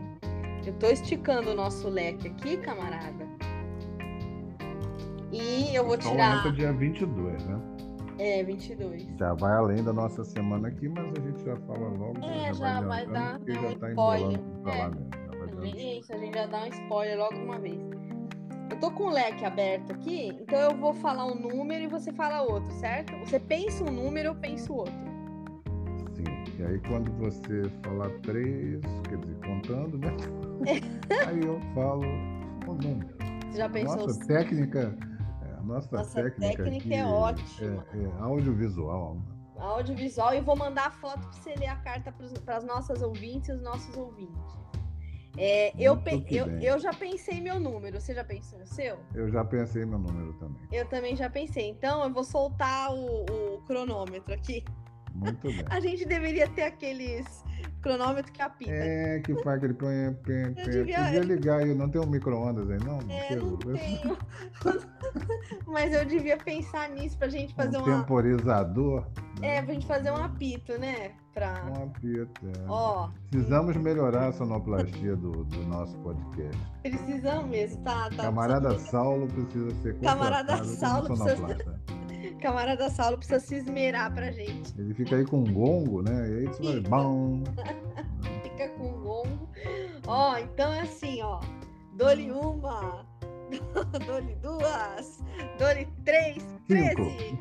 eu 0.64 0.74
tô 0.74 0.86
esticando 0.86 1.50
o 1.50 1.56
nosso 1.56 1.90
leque 1.90 2.28
aqui, 2.28 2.56
camarada. 2.58 3.26
E 5.32 5.74
eu 5.74 5.84
vou 5.84 5.96
então, 5.96 6.12
tirar. 6.12 6.38
Entra 6.38 6.52
dia 6.52 6.72
22, 6.72 7.44
né? 7.48 7.60
É, 8.20 8.44
22. 8.44 9.08
Já 9.18 9.34
vai 9.34 9.54
além 9.54 9.84
da 9.84 9.92
nossa 9.92 10.24
semana 10.24 10.68
aqui, 10.68 10.88
mas 10.88 11.12
a 11.18 11.22
gente 11.28 11.44
já 11.44 11.58
fala 11.62 11.88
logo. 11.88 12.24
É, 12.24 12.54
já, 12.54 12.76
já 12.76 12.82
vai 12.82 13.08
dar. 13.08 13.40
Porque 13.40 13.54
já 13.54 13.76
tá 13.76 13.90
spoiler. 13.90 14.40
É. 14.68 15.21
É 15.64 16.00
isso, 16.00 16.14
a 16.14 16.18
gente 16.18 16.34
já 16.34 16.46
dá 16.48 16.64
um 16.64 16.68
spoiler 16.68 17.18
logo 17.18 17.36
de 17.36 17.42
uma 17.42 17.60
vez. 17.60 17.80
Eu 18.70 18.80
tô 18.80 18.92
com 18.92 19.04
o 19.04 19.10
leque 19.10 19.46
aberto 19.46 19.92
aqui, 19.92 20.30
então 20.40 20.58
eu 20.58 20.78
vou 20.78 20.94
falar 20.94 21.26
um 21.26 21.36
número 21.36 21.84
e 21.84 21.88
você 21.88 22.12
fala 22.14 22.42
outro, 22.42 22.72
certo? 22.72 23.14
Você 23.20 23.40
pensa 23.40 23.84
um 23.84 23.92
número, 23.92 24.30
eu 24.30 24.36
penso 24.36 24.74
outro. 24.74 24.94
Sim, 26.16 26.24
e 26.58 26.64
aí 26.64 26.80
quando 26.88 27.12
você 27.18 27.64
falar 27.84 28.10
três, 28.22 28.82
quer 29.08 29.18
dizer, 29.18 29.36
contando, 29.46 29.98
né? 29.98 30.16
aí 31.28 31.42
eu 31.44 31.60
falo 31.76 32.06
o 32.66 32.74
número. 32.74 33.16
Você 33.52 33.58
já 33.58 33.70
pensou? 33.70 33.98
Nossa 33.98 34.26
técnica, 34.26 34.98
é, 35.44 35.60
a 35.60 35.62
nossa, 35.64 35.98
nossa 35.98 36.24
técnica, 36.24 36.64
técnica 36.64 36.96
é 36.96 37.06
ótima. 37.06 37.86
É, 37.94 37.98
é 37.98 38.22
audiovisual. 38.22 39.18
Audiovisual 39.58 40.34
e 40.34 40.42
vou 40.42 40.56
mandar 40.56 40.88
a 40.88 40.92
foto 40.92 41.20
para 41.28 41.34
você 41.34 41.54
ler 41.56 41.68
a 41.68 41.76
carta 41.76 42.12
para 42.46 42.58
as 42.58 42.64
nossas 42.64 43.02
ouvintes 43.02 43.50
e 43.50 43.52
os 43.52 43.62
nossos 43.62 43.96
ouvintes. 43.96 44.62
É, 45.38 45.72
eu, 45.78 46.02
eu, 46.30 46.48
eu 46.60 46.80
já 46.80 46.94
pensei 46.94 47.40
meu 47.40 47.60
número. 47.60 48.00
Você 48.00 48.14
já 48.14 48.24
pensou 48.24 48.60
no 48.60 48.66
seu? 48.66 48.98
Eu 49.16 49.30
já 49.30 49.44
pensei 49.46 49.86
meu 49.86 50.00
número 50.00 50.34
também. 50.34 50.62
Eu 50.72 50.86
também 50.88 51.16
já 51.16 51.30
pensei. 51.30 51.70
Então 51.70 52.04
eu 52.04 52.12
vou 52.12 52.24
soltar 52.24 52.94
o, 52.94 53.26
o 53.26 53.62
cronômetro 53.62 54.34
aqui. 54.34 54.64
Muito 55.14 55.48
bem. 55.48 55.64
A 55.70 55.80
gente 55.80 56.06
deveria 56.06 56.48
ter 56.50 56.64
aqueles 56.64 57.44
cronômetro 57.82 58.32
que 58.32 58.42
apita. 58.42 58.72
É, 58.72 59.20
que 59.20 59.34
faz 59.44 59.58
aquele 59.58 59.74
pem. 59.74 60.54
Devia... 60.54 61.04
Podia 61.04 61.20
ligar 61.22 61.60
aí, 61.60 61.74
não 61.74 61.90
tem 61.90 62.02
um 62.02 62.06
micro-ondas 62.06 62.70
aí, 62.70 62.80
não? 62.80 63.00
É, 63.10 63.36
não 63.36 63.58
tenho. 63.58 64.18
Mas 65.66 65.94
eu 65.94 66.06
devia 66.06 66.38
pensar 66.38 66.90
nisso 66.90 67.18
pra 67.18 67.28
gente 67.28 67.54
fazer 67.56 67.78
um 67.78 67.84
uma... 67.84 68.02
temporizador. 68.02 69.08
Né? 69.40 69.58
É, 69.58 69.62
pra 69.62 69.74
gente 69.74 69.88
fazer 69.88 70.12
um 70.12 70.18
apito, 70.18 70.78
né? 70.78 71.14
Pra... 71.34 71.64
Ó, 72.68 73.10
Precisamos 73.30 73.78
melhorar 73.78 74.28
a 74.28 74.32
sonoplastia 74.34 75.16
do, 75.16 75.46
do 75.46 75.64
nosso 75.64 75.98
podcast. 76.00 76.58
Precisamos 76.82 77.50
mesmo, 77.50 77.82
tá? 77.84 78.10
tá 78.10 78.24
Camarada 78.24 78.78
Saulo 78.78 79.28
precisa 79.28 79.72
ser 79.82 79.98
Camarada 80.00 80.64
Saulo 80.66 81.08
precisa... 81.08 81.58
Camarada 82.42 82.90
Saulo 82.90 83.18
precisa 83.18 83.40
se 83.40 83.56
esmerar 83.56 84.14
pra 84.14 84.32
gente. 84.32 84.78
Ele 84.78 84.94
fica 84.94 85.16
aí 85.16 85.26
com 85.26 85.40
um 85.40 85.54
gongo, 85.54 86.02
né? 86.02 86.30
E 86.30 86.40
aí 86.40 86.48
você 86.48 86.64
vai. 86.64 86.82
Bom. 86.82 87.44
fica 88.44 88.70
com 88.70 88.88
um 88.90 89.02
gongo. 89.02 89.50
Ó, 90.08 90.38
então 90.38 90.74
é 90.74 90.82
assim, 90.82 91.22
ó. 91.22 91.40
Dole 91.94 92.32
uma, 92.32 93.06
dole 94.06 94.36
duas, 94.42 95.24
dole 95.60 95.88
três, 96.04 96.44
treze. 96.68 97.38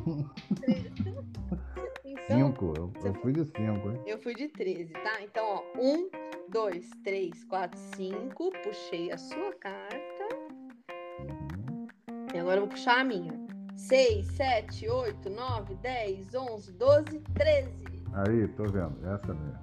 Então, 2.10 2.48
cinco, 2.48 2.74
eu, 2.76 2.92
eu 3.04 3.14
fui 3.14 3.32
de 3.32 3.44
cinco, 3.44 3.90
hein? 3.90 4.02
Eu 4.04 4.18
fui 4.18 4.34
de 4.34 4.48
13, 4.48 4.92
tá? 4.92 5.22
Então, 5.22 5.44
ó, 5.44 5.62
um, 5.78 6.10
dois, 6.48 6.90
três, 7.04 7.44
quatro, 7.44 7.78
cinco. 7.94 8.50
Puxei 8.64 9.12
a 9.12 9.18
sua 9.18 9.52
carta. 9.54 10.28
Uhum. 11.20 11.86
E 12.34 12.38
agora 12.38 12.56
eu 12.56 12.62
vou 12.62 12.68
puxar 12.68 13.00
a 13.00 13.04
minha. 13.04 13.32
6, 13.76 14.26
7, 14.26 14.88
8, 14.88 15.30
9, 15.30 15.74
10, 15.76 16.34
11, 16.34 16.72
12, 16.72 17.20
13. 17.34 17.70
Aí, 18.12 18.48
tô 18.48 18.64
vendo. 18.64 18.98
Essa 19.08 19.32
mesmo. 19.32 19.60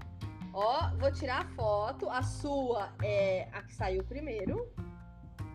Ó, 0.53 0.89
vou 0.97 1.11
tirar 1.11 1.41
a 1.41 1.45
foto. 1.49 2.09
A 2.09 2.23
sua 2.23 2.93
é 3.03 3.49
a 3.51 3.61
que 3.61 3.73
saiu 3.73 4.03
primeiro. 4.05 4.71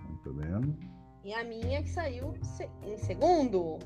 Muito 0.06 0.32
bem. 0.34 0.78
E 1.25 1.32
a 1.32 1.42
minha 1.42 1.82
que 1.82 1.88
saiu 1.88 2.34
em 2.82 2.96
segundo. 2.99 3.78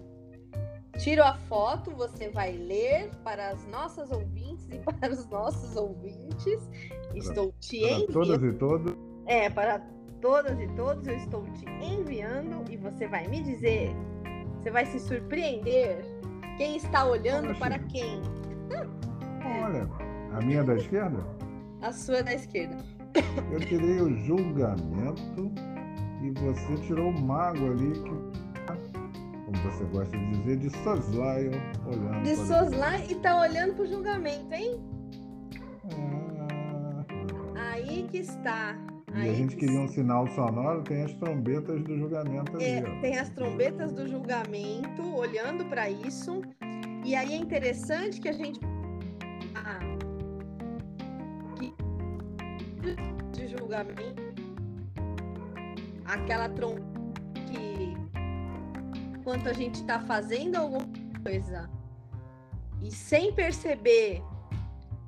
Tiro 0.98 1.22
a 1.22 1.34
foto, 1.34 1.90
você 1.92 2.30
vai 2.30 2.52
ler 2.52 3.10
para 3.22 3.50
as 3.50 3.66
nossas 3.66 4.10
ouvintes 4.10 4.66
e 4.70 4.78
para 4.92 5.12
os 5.12 5.26
nossos 5.28 5.76
ouvintes. 5.76 6.60
Para, 7.08 7.18
estou 7.18 7.52
te 7.60 7.76
enviando. 7.78 8.12
Todas 8.12 8.42
e 8.42 8.52
todos. 8.52 8.94
É, 9.26 9.50
para 9.50 9.80
todas 10.20 10.58
e 10.60 10.66
todos, 10.68 11.06
eu 11.06 11.16
estou 11.16 11.44
te 11.52 11.64
enviando 11.82 12.70
e 12.70 12.76
você 12.76 13.06
vai 13.06 13.26
me 13.28 13.42
dizer 13.42 13.94
você 14.66 14.70
vai 14.72 14.86
se 14.86 14.98
surpreender. 14.98 16.04
Quem 16.56 16.76
está 16.76 17.06
olhando 17.06 17.56
para 17.56 17.78
quem? 17.78 18.20
Olha, 19.62 19.88
a 20.32 20.44
minha 20.44 20.58
é 20.58 20.64
da 20.64 20.74
esquerda? 20.74 21.24
A 21.82 21.92
sua 21.92 22.16
é 22.16 22.22
da 22.24 22.34
esquerda. 22.34 22.76
Eu 23.52 23.60
tirei 23.60 24.00
o 24.00 24.12
julgamento 24.24 25.52
e 26.20 26.32
você 26.32 26.74
tirou 26.84 27.10
o 27.10 27.20
mago 27.20 27.64
ali 27.70 27.92
que 27.92 28.35
como 29.46 29.58
você 29.62 29.84
gosta 29.84 30.18
de 30.18 30.30
dizer, 30.38 30.56
de 30.56 30.70
soslaio 30.82 31.52
olhando. 31.86 32.22
De 32.24 32.34
soslaio 32.34 33.10
e 33.10 33.14
tá 33.14 33.40
olhando 33.40 33.74
pro 33.74 33.86
julgamento, 33.86 34.52
hein? 34.52 34.80
Ah. 35.94 37.72
Aí 37.72 38.08
que 38.10 38.18
está. 38.18 38.76
E 39.14 39.30
a 39.30 39.32
gente 39.32 39.56
queria 39.56 39.80
um 39.80 39.88
sinal 39.88 40.26
sonoro, 40.26 40.82
tem 40.82 41.04
as 41.04 41.12
trombetas 41.14 41.82
do 41.84 41.96
julgamento 41.96 42.56
ali. 42.56 42.64
É, 42.64 42.82
tem 43.00 43.16
as 43.18 43.30
trombetas 43.30 43.92
do 43.92 44.06
julgamento, 44.08 45.14
olhando 45.14 45.64
para 45.66 45.88
isso. 45.88 46.42
E 47.04 47.14
aí 47.14 47.32
é 47.32 47.36
interessante 47.36 48.20
que 48.20 48.28
a 48.28 48.32
gente. 48.32 48.60
Ah, 49.54 49.78
de 53.32 53.48
julgamento 53.48 54.26
aquela 56.06 56.48
que 56.48 56.95
enquanto 59.26 59.49
a 59.49 59.52
gente 59.52 59.80
está 59.80 59.99
fazendo 59.99 60.54
alguma 60.54 60.87
coisa 61.21 61.68
e 62.80 62.92
sem 62.92 63.35
perceber 63.35 64.23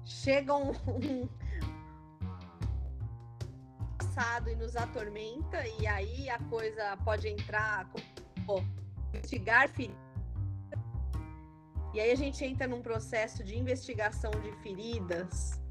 chega 0.05 0.57
um, 0.57 0.73
um 0.89 1.29
passado 3.97 4.51
e 4.51 4.57
nos 4.57 4.75
atormenta 4.75 5.65
e 5.79 5.87
aí 5.87 6.29
a 6.29 6.39
coisa 6.51 6.97
pode 7.05 7.29
entrar 7.29 7.89
como 8.45 8.67
investigar 9.15 9.69
feridas 9.69 9.97
e 11.95 12.01
aí 12.01 12.11
a 12.11 12.17
gente 12.17 12.45
entra 12.45 12.67
num 12.67 12.83
processo 12.83 13.45
de 13.45 13.57
investigação 13.57 14.33
de 14.33 14.51
feridas 14.65 15.63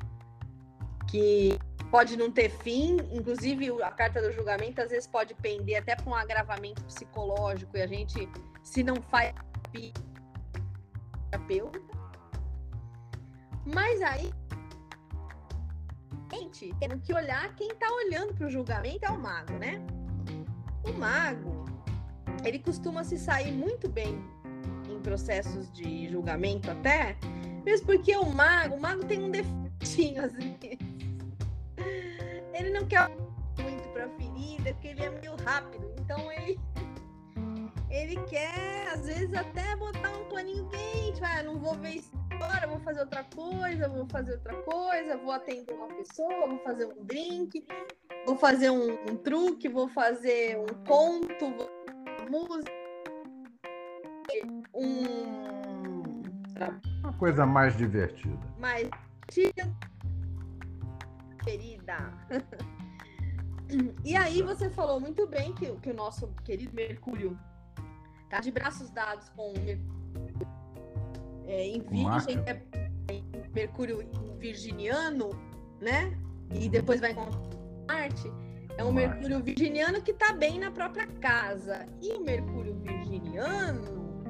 que 1.12 1.60
pode 1.91 2.17
não 2.17 2.29
ter 2.32 2.50
fim, 2.50 2.98
inclusive 3.12 3.72
a 3.82 3.91
carta 3.91 4.22
do 4.22 4.32
julgamento 4.32 4.82
às 4.82 4.89
vezes 4.89 5.08
pode 5.08 5.34
pender 5.36 5.77
até 5.77 5.96
para 5.96 6.10
um 6.10 6.15
agravamento 6.15 6.84
psicológico 6.84 7.77
e 7.77 7.82
a 7.82 7.88
gente, 7.88 8.29
se 8.63 8.84
não 8.84 9.01
faz 9.01 9.34
terapeuta. 11.32 11.79
Mas 13.65 14.01
aí, 14.01 14.32
gente, 16.34 16.74
temos 16.79 17.01
que 17.06 17.13
olhar 17.13 17.53
quem 17.56 17.70
está 17.70 17.89
olhando 17.91 18.34
para 18.34 18.48
o 18.48 18.50
julgamento 18.50 19.06
é 19.06 19.10
o 19.10 19.20
mago, 19.20 19.53
né? 19.53 19.82
O 20.84 20.94
mago, 20.94 21.65
ele 22.46 22.60
costuma 22.60 23.03
se 23.03 23.17
sair 23.17 23.51
muito 23.51 23.89
bem 23.89 24.17
em 24.89 25.00
processos 25.01 25.72
de 25.72 26.08
julgamento 26.10 26.72
até, 26.72 27.17
mesmo 27.65 27.88
porque 27.88 28.15
o 28.15 28.25
mago, 28.25 28.75
o 28.75 28.79
mago 28.79 29.06
tem 29.06 29.24
um 29.24 29.32
defeitinho 29.32 30.24
vezes 30.24 30.87
ele 32.57 32.71
não 32.71 32.85
quer 32.87 33.07
muito 33.61 33.87
para 33.89 34.09
ferida, 34.09 34.73
porque 34.73 34.87
ele 34.87 35.03
é 35.03 35.09
meio 35.09 35.35
rápido. 35.43 35.93
Então 35.99 36.31
ele 36.31 36.59
ele 37.89 38.17
quer 38.25 38.89
às 38.93 39.05
vezes 39.05 39.33
até 39.33 39.75
botar 39.75 40.11
um 40.17 40.25
paninho 40.25 40.67
quente, 40.69 41.23
ah, 41.23 41.41
não 41.43 41.57
vou 41.57 41.73
ver 41.75 41.95
isso 41.95 42.11
agora, 42.31 42.67
vou 42.67 42.79
fazer 42.81 42.99
outra 42.99 43.23
coisa, 43.23 43.87
vou 43.87 44.05
fazer 44.07 44.33
outra 44.33 44.53
coisa, 44.63 45.17
vou 45.17 45.31
atender 45.31 45.73
uma 45.73 45.87
pessoa, 45.87 46.47
vou 46.47 46.59
fazer 46.59 46.85
um 46.85 47.03
drink, 47.05 47.65
vou 48.25 48.37
fazer 48.37 48.69
um, 48.69 48.91
um 49.09 49.15
truque, 49.17 49.69
vou 49.69 49.87
fazer 49.87 50.57
um 50.57 50.67
conto, 50.85 51.49
vou 52.29 52.49
música, 52.49 52.71
um 54.73 55.47
uma 57.01 57.13
coisa 57.13 57.45
mais 57.45 57.77
divertida. 57.77 58.37
Mais 58.59 58.89
divertida 59.31 59.71
querida. 61.48 62.13
e 64.04 64.16
aí 64.16 64.42
você 64.42 64.70
falou 64.70 65.00
muito 65.00 65.25
bem 65.27 65.54
que, 65.54 65.74
que 65.77 65.89
o 65.89 65.94
nosso 65.94 66.27
querido 66.44 66.75
Mercúrio 66.75 67.39
tá 68.30 68.42
de 68.42 68.51
braços 68.51 68.89
dados 68.89 69.30
com 69.30 69.54
Mercúrio 69.54 70.48
é, 71.46 71.66
em 71.66 71.82
Virgem, 71.82 72.44
é, 72.46 72.62
Mercúrio 73.54 74.00
virginiano, 74.38 75.30
né? 75.80 76.18
E 76.54 76.68
depois 76.68 77.00
vai 77.00 77.13
com 77.13 77.25
Marte. 77.88 78.30
É 78.77 78.84
um 78.84 78.92
Mercúrio 78.92 79.42
virginiano 79.42 80.01
que 80.01 80.13
tá 80.13 80.34
bem 80.34 80.60
na 80.60 80.70
própria 80.70 81.08
casa. 81.08 81.86
E 82.01 82.12
o 82.12 82.20
Mercúrio 82.20 82.75
virginiano, 82.75 84.22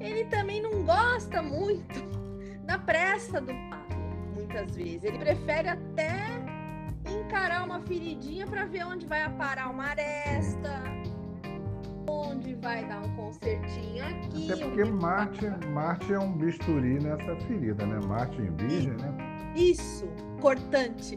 ele 0.00 0.24
também 0.24 0.60
não 0.60 0.84
gosta 0.84 1.40
muito 1.40 2.00
da 2.66 2.76
pressa 2.78 3.40
do 3.40 3.52
papo, 3.70 3.94
muitas 4.34 4.74
vezes. 4.74 5.04
Ele 5.04 5.18
prefere 5.18 5.68
até 5.68 6.43
encarar 7.14 7.64
uma 7.64 7.80
feridinha 7.80 8.46
para 8.46 8.64
ver 8.64 8.84
onde 8.86 9.06
vai 9.06 9.22
aparar 9.22 9.70
uma 9.70 9.84
aresta, 9.84 10.82
onde 12.08 12.54
vai 12.54 12.86
dar 12.86 13.02
um 13.02 13.16
concertinho 13.16 14.04
aqui. 14.04 14.52
Até 14.52 14.64
porque 14.64 14.84
Marte, 14.84 15.46
Marte 15.68 16.12
é 16.12 16.18
um 16.18 16.32
bisturi 16.32 17.02
nessa 17.02 17.36
ferida, 17.46 17.86
né? 17.86 17.98
Marte 18.06 18.40
em 18.40 18.50
Virgem, 18.56 18.92
né? 18.92 19.52
Isso, 19.54 20.06
cortante. 20.40 21.16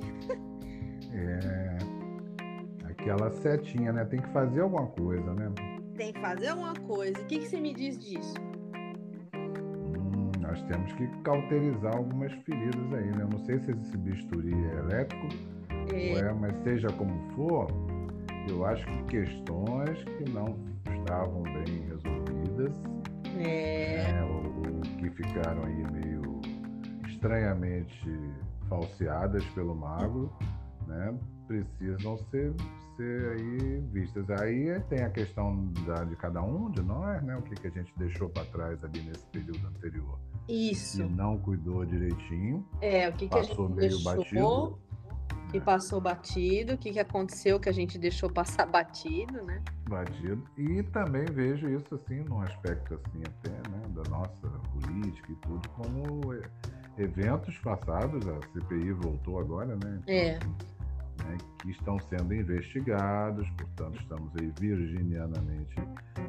É. 1.13 1.78
Aquela 2.86 3.32
setinha, 3.32 3.91
né? 3.91 4.06
Tem 4.06 4.19
que 4.19 4.30
fazer 4.30 4.62
alguma 4.62 4.88
coisa, 4.88 5.34
né? 5.34 5.52
Tem 5.95 6.13
que 6.13 6.19
fazer 6.19 6.50
alguma 6.50 6.74
coisa. 6.74 7.19
O 7.19 7.26
que, 7.26 7.39
que 7.39 7.48
você 7.48 7.60
me 7.60 7.74
diz 7.74 7.98
disso? 7.98 8.36
Hum, 9.36 10.32
nós 10.39 10.62
temos 10.63 10.91
que 10.93 11.08
cauterizar 11.24 11.95
algumas 11.95 12.32
feridas 12.43 12.93
aí, 12.93 13.12
né? 13.15 13.24
Eu 13.24 13.30
não 13.30 13.39
sei 13.45 13.60
se 13.60 13.71
esse 13.71 13.98
bisturi 13.98 14.54
é 14.54 14.80
elétrico 14.80 15.57
é, 15.93 16.34
mas 16.34 16.56
seja 16.63 16.88
como 16.93 17.13
for, 17.36 17.67
eu 18.50 18.65
acho 18.65 18.86
que 18.86 19.04
questões 19.04 20.04
que 20.04 20.30
não 20.32 20.58
estavam 21.00 21.43
bem 21.43 21.88
resolvidas, 21.88 22.82
é. 23.38 24.12
né, 24.12 24.23
ou, 24.23 24.76
ou, 24.76 24.82
que 24.82 25.10
ficaram 25.12 25.63
aí 25.63 25.91
meio 25.91 26.41
estranhamente 27.08 28.10
falseadas 28.69 29.43
pelo 29.47 29.76
mago, 29.76 30.32
né, 30.88 31.17
precisam 31.47 32.17
ser, 32.30 32.54
ser 32.95 33.32
aí 33.32 33.80
vistas. 33.91 34.30
Aí 34.41 34.80
tem 34.89 35.04
a 35.04 35.10
questão 35.10 35.71
da, 35.86 36.04
de 36.04 36.15
cada 36.15 36.41
um 36.41 36.69
de 36.71 36.82
nós, 36.82 37.21
né, 37.23 37.36
o 37.38 37.41
que, 37.41 37.56
que 37.56 37.67
a 37.67 37.71
gente 37.71 37.93
deixou 37.97 38.30
para 38.30 38.45
trás 38.45 38.84
ali 38.84 39.02
nesse 39.02 39.26
período 39.28 39.67
anterior. 39.67 40.19
Isso. 40.47 41.02
E 41.02 41.10
não 41.10 41.38
cuidou 41.38 41.86
direitinho. 41.86 42.65
É, 42.82 43.10
o 43.10 43.13
que, 43.13 43.28
que 43.28 43.38
a 43.38 43.43
gente 43.43 43.60
meio 43.60 43.76
deixou, 43.76 44.04
batido 44.04 44.80
que 45.51 45.60
passou 45.60 46.01
batido, 46.01 46.73
o 46.73 46.77
que, 46.77 46.91
que 46.91 46.99
aconteceu 46.99 47.60
que 47.60 47.69
a 47.69 47.71
gente 47.71 47.97
deixou 47.97 48.29
passar 48.29 48.65
batido, 48.67 49.41
né? 49.43 49.62
Batido. 49.88 50.43
E 50.57 50.83
também 50.83 51.25
vejo 51.25 51.69
isso 51.69 51.95
assim, 51.95 52.19
num 52.23 52.41
aspecto 52.41 52.95
assim 52.95 53.23
até, 53.25 53.69
né, 53.69 53.81
da 53.89 54.10
nossa 54.10 54.47
política 54.71 55.31
e 55.31 55.36
tudo, 55.36 55.69
como 55.69 56.33
eventos 56.97 57.57
passados, 57.60 58.27
a 58.27 58.39
CPI 58.53 58.91
voltou 58.93 59.39
agora, 59.39 59.75
né? 59.75 59.99
Então, 60.03 60.13
é. 60.13 60.39
Né, 61.28 61.38
que 61.62 61.72
estão 61.72 62.00
sendo 62.00 62.34
investigados, 62.34 63.50
portanto, 63.52 64.00
estamos 64.02 64.32
aí 64.40 64.52
virginianamente 64.60 65.76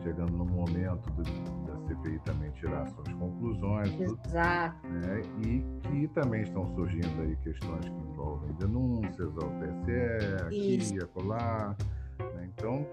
chegando 0.03 0.33
no 0.33 0.45
momento 0.45 1.11
do, 1.11 1.23
da 1.67 1.79
CPI 1.87 2.19
também 2.25 2.51
tirar 2.53 2.89
suas 2.89 3.13
conclusões. 3.15 3.89
Exato. 4.01 4.77
Tudo, 4.83 4.93
né, 4.95 5.23
e 5.47 5.65
que 5.83 6.09
também 6.09 6.43
estão 6.43 6.67
surgindo 6.75 7.23
aí 7.23 7.37
questões 7.37 7.85
que 7.85 7.91
envolvem 7.91 8.53
denúncias 8.55 9.31
ao 9.39 9.51
TSE, 9.61 10.45
aqui, 10.45 10.99
acolá. 11.03 11.77
Né, 12.19 12.51
então, 12.57 12.87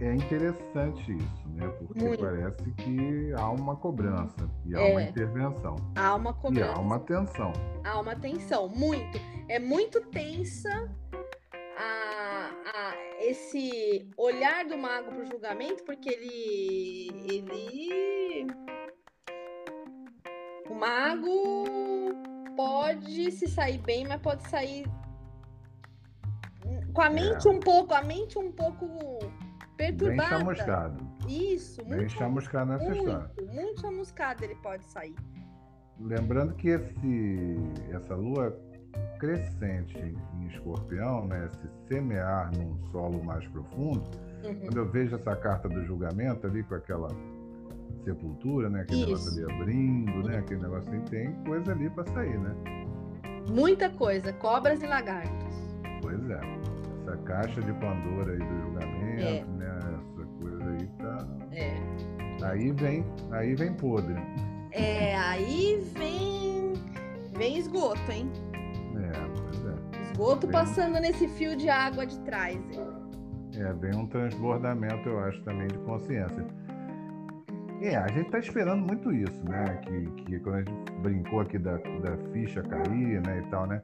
é 0.00 0.14
interessante 0.14 1.12
isso, 1.12 1.48
né? 1.50 1.68
Porque 1.78 2.04
muito. 2.04 2.22
parece 2.22 2.70
que 2.72 3.32
há 3.36 3.50
uma 3.50 3.76
cobrança 3.76 4.50
e 4.64 4.74
há 4.74 4.80
é. 4.80 4.92
uma 4.92 5.02
intervenção. 5.02 5.76
Há 5.94 6.14
uma 6.14 6.32
cobrança. 6.32 6.72
E 6.72 6.74
há 6.74 6.80
uma 6.80 6.98
tensão. 7.00 7.52
Há 7.84 8.00
uma 8.00 8.16
tensão, 8.16 8.68
muito. 8.68 9.18
É 9.48 9.58
muito 9.58 10.00
tensa 10.06 10.90
a, 11.76 12.50
a, 12.74 12.94
esse 13.20 14.10
olhar 14.16 14.64
do 14.64 14.78
mago 14.78 15.10
para 15.10 15.22
o 15.22 15.26
julgamento, 15.26 15.84
porque 15.84 16.08
ele, 16.08 17.10
ele. 17.30 18.46
O 20.68 20.74
mago 20.74 21.54
pode 22.56 23.30
se 23.32 23.48
sair 23.48 23.78
bem, 23.78 24.06
mas 24.06 24.20
pode 24.22 24.48
sair 24.48 24.86
com 26.92 27.02
a 27.02 27.10
mente 27.10 27.46
é. 27.46 27.50
um 27.50 27.60
pouco, 27.60 27.94
a 27.94 28.02
mente 28.02 28.38
um 28.38 28.52
pouco 28.52 28.86
perturbada. 29.80 30.28
Bem 30.28 30.38
chamuscado. 30.38 31.10
Isso, 31.28 31.84
Bem 31.84 31.98
muito 31.98 32.12
chamuscado 32.12 32.72
nessa 32.72 32.84
muito, 32.84 32.98
história. 32.98 33.30
Muito 33.52 33.80
chamuscado 33.80 34.44
ele 34.44 34.54
pode 34.56 34.84
sair. 34.84 35.16
Lembrando 35.98 36.54
que 36.54 36.68
esse, 36.68 37.56
essa 37.90 38.14
lua 38.14 38.58
crescente 39.18 39.98
em 39.98 40.46
escorpião, 40.46 41.26
né, 41.26 41.48
se 41.60 41.88
semear 41.88 42.50
num 42.56 42.76
solo 42.90 43.22
mais 43.22 43.46
profundo, 43.48 44.02
uhum. 44.44 44.60
quando 44.60 44.76
eu 44.78 44.90
vejo 44.90 45.14
essa 45.14 45.36
carta 45.36 45.68
do 45.68 45.84
julgamento 45.84 46.46
ali 46.46 46.62
com 46.62 46.74
aquela 46.74 47.08
sepultura, 48.04 48.70
né, 48.70 48.80
aquele 48.80 49.00
Isso. 49.00 49.08
negócio 49.10 49.44
ali 49.44 49.54
abrindo, 49.54 50.28
né, 50.28 50.38
aquele 50.38 50.62
negócio 50.62 50.88
assim, 50.88 51.02
tem 51.02 51.32
coisa 51.44 51.72
ali 51.72 51.90
para 51.90 52.04
sair, 52.12 52.38
né? 52.38 52.54
Muita 53.48 53.90
coisa, 53.90 54.32
cobras 54.32 54.82
e 54.82 54.86
lagartos. 54.86 55.54
Pois 56.02 56.30
é. 56.30 56.40
Essa 57.02 57.16
caixa 57.18 57.60
de 57.60 57.72
Pandora 57.74 58.32
aí 58.32 58.38
do 58.38 58.60
julgamento, 58.62 59.22
é. 59.22 59.44
né, 59.58 59.69
É. 61.52 61.74
Aí 62.42 62.72
vem, 62.72 63.04
aí 63.32 63.54
vem 63.54 63.74
podre. 63.74 64.14
É, 64.72 65.16
aí 65.16 65.84
vem 65.94 66.72
vem 67.36 67.58
esgoto, 67.58 68.00
hein? 68.10 68.30
É, 68.96 69.10
pois 69.42 69.66
é. 69.66 70.02
Esgoto 70.02 70.46
vem... 70.46 70.52
passando 70.52 71.00
nesse 71.00 71.28
fio 71.28 71.56
de 71.56 71.68
água 71.68 72.06
de 72.06 72.18
trás. 72.20 72.58
É, 73.56 73.72
vem 73.74 73.94
um 73.96 74.06
transbordamento, 74.06 75.08
eu 75.08 75.18
acho, 75.20 75.42
também 75.42 75.66
de 75.68 75.78
consciência. 75.78 76.46
É, 77.82 77.96
a 77.96 78.06
gente 78.08 78.26
está 78.26 78.38
esperando 78.38 78.86
muito 78.86 79.10
isso, 79.10 79.42
né? 79.44 79.80
Que, 79.82 80.06
que 80.22 80.38
quando 80.40 80.56
a 80.56 80.58
gente 80.58 80.92
brincou 81.02 81.40
aqui 81.40 81.58
da, 81.58 81.76
da 81.76 82.16
ficha 82.32 82.62
cair, 82.62 83.22
né, 83.26 83.42
e 83.44 83.50
tal, 83.50 83.66
né? 83.66 83.80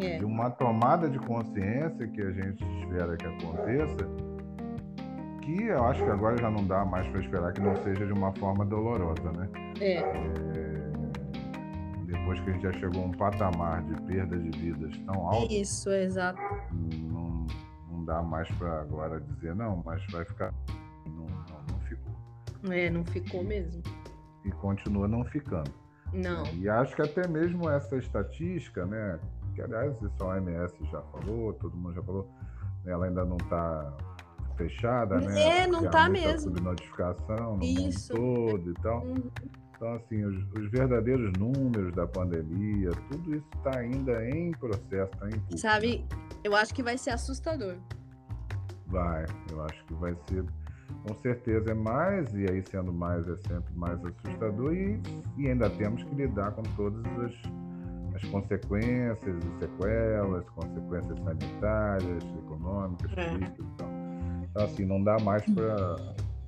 É. 0.00 0.18
De 0.18 0.24
uma 0.24 0.50
tomada 0.50 1.08
de 1.08 1.18
consciência 1.20 2.06
que 2.08 2.20
a 2.20 2.30
gente 2.30 2.64
espera 2.80 3.16
que 3.16 3.26
aconteça 3.26 4.27
que 5.56 5.64
eu 5.64 5.84
acho 5.84 6.04
que 6.04 6.10
agora 6.10 6.36
já 6.36 6.50
não 6.50 6.66
dá 6.66 6.84
mais 6.84 7.08
para 7.08 7.20
esperar 7.20 7.52
que 7.52 7.60
não 7.60 7.74
seja 7.82 8.06
de 8.06 8.12
uma 8.12 8.32
forma 8.34 8.66
dolorosa, 8.66 9.32
né? 9.32 9.48
É. 9.80 9.94
é. 9.94 10.88
Depois 12.04 12.38
que 12.40 12.50
a 12.50 12.52
gente 12.52 12.62
já 12.62 12.72
chegou 12.74 13.02
a 13.02 13.06
um 13.06 13.12
patamar 13.12 13.82
de 13.82 14.00
perda 14.02 14.38
de 14.38 14.50
vidas 14.58 14.96
tão 15.06 15.26
alto. 15.26 15.52
Isso, 15.52 15.90
exato. 15.90 16.40
Não, 16.70 17.46
não 17.90 18.04
dá 18.04 18.22
mais 18.22 18.50
para 18.52 18.80
agora 18.80 19.20
dizer, 19.20 19.54
não, 19.54 19.82
mas 19.84 20.04
vai 20.10 20.24
ficar. 20.24 20.52
Não, 21.06 21.24
não, 21.24 21.64
não 21.70 21.80
ficou. 21.88 22.14
É, 22.70 22.90
não 22.90 23.04
ficou 23.04 23.42
mesmo. 23.42 23.82
E 24.44 24.50
continua 24.50 25.08
não 25.08 25.24
ficando. 25.24 25.72
Não. 26.12 26.44
E 26.54 26.68
acho 26.68 26.94
que 26.94 27.02
até 27.02 27.26
mesmo 27.26 27.70
essa 27.70 27.96
estatística, 27.96 28.84
né? 28.84 29.18
Que 29.54 29.62
aliás 29.62 29.96
isso 29.96 30.12
a 30.20 30.26
OMS 30.26 30.74
já 30.90 31.00
falou, 31.02 31.54
todo 31.54 31.76
mundo 31.76 31.94
já 31.94 32.02
falou, 32.02 32.28
ela 32.86 33.06
ainda 33.06 33.24
não 33.24 33.36
está 33.36 33.92
fechada, 34.58 35.20
né? 35.20 35.60
É, 35.62 35.66
não 35.66 35.86
está 35.86 36.08
mesmo. 36.08 36.50
notificação 36.60 37.56
no 37.56 37.64
Isso. 37.64 38.12
todo 38.12 38.70
e 38.70 38.74
tal. 38.74 39.04
Uhum. 39.04 39.30
Então, 39.76 39.94
assim, 39.94 40.24
os, 40.24 40.36
os, 40.58 40.70
verdadeiros 40.72 41.32
números 41.38 41.94
da 41.94 42.04
pandemia, 42.04 42.90
tudo 43.12 43.36
isso 43.36 43.46
está 43.56 43.78
ainda 43.78 44.28
em 44.28 44.50
processo, 44.50 45.12
está 45.14 45.28
em 45.28 45.38
curso. 45.38 45.58
Sabe, 45.58 46.04
eu 46.42 46.56
acho 46.56 46.74
que 46.74 46.82
vai 46.82 46.98
ser 46.98 47.10
assustador. 47.10 47.76
Vai, 48.88 49.24
eu 49.52 49.62
acho 49.62 49.84
que 49.84 49.94
vai 49.94 50.16
ser, 50.28 50.44
com 51.06 51.14
certeza 51.18 51.70
é 51.70 51.74
mais, 51.74 52.34
e 52.34 52.50
aí 52.50 52.60
sendo 52.68 52.92
mais 52.92 53.28
é 53.28 53.36
sempre 53.36 53.72
mais 53.76 54.04
assustador, 54.04 54.74
e, 54.74 55.00
e 55.36 55.48
ainda 55.48 55.70
temos 55.70 56.02
que 56.02 56.14
lidar 56.16 56.50
com 56.52 56.62
todas 56.74 57.06
as, 57.20 57.34
as 58.16 58.28
consequências 58.30 59.36
e 59.44 59.58
sequelas, 59.60 60.44
consequências 60.50 61.20
sanitárias, 61.20 62.24
econômicas, 62.36 63.12
é. 63.16 63.30
políticas 63.30 63.64
e 63.64 63.76
tal. 63.76 63.97
Então, 64.58 64.66
assim, 64.66 64.84
não 64.84 65.00
dá 65.00 65.16
mais 65.20 65.44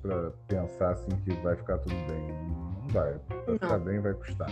para 0.01 0.31
pensar 0.45 0.91
assim 0.91 1.11
que 1.23 1.31
vai 1.41 1.55
ficar 1.55 1.77
tudo 1.77 1.95
bem. 1.95 2.27
Não 2.27 2.87
vai. 2.89 3.17
Para 3.19 3.53
ficar 3.53 3.79
bem 3.79 4.01
vai 4.01 4.13
custar. 4.13 4.51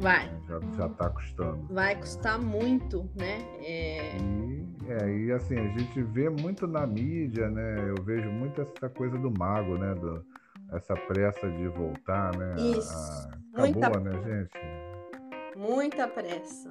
Vai. 0.00 0.28
Já, 0.48 0.60
já 0.76 0.88
tá 0.88 1.08
custando. 1.10 1.72
Vai 1.72 1.94
custar 1.94 2.36
muito, 2.40 3.08
né? 3.14 3.38
É... 3.62 4.16
E, 4.16 4.66
é, 4.88 5.18
e 5.18 5.32
assim, 5.32 5.56
a 5.56 5.78
gente 5.78 6.02
vê 6.02 6.28
muito 6.28 6.66
na 6.66 6.84
mídia, 6.84 7.48
né? 7.48 7.90
Eu 7.96 8.02
vejo 8.02 8.28
muito 8.28 8.60
essa 8.60 8.88
coisa 8.88 9.16
do 9.16 9.30
mago, 9.30 9.78
né? 9.78 9.94
Do, 9.94 10.24
essa 10.72 10.96
pressa 10.96 11.48
de 11.48 11.68
voltar, 11.68 12.36
né? 12.36 12.56
Isso. 12.58 13.28
A, 13.54 13.62
acabou, 13.62 14.00
Muita... 14.00 14.00
né, 14.00 14.22
gente? 14.24 15.56
Muita 15.56 16.08
pressa. 16.08 16.70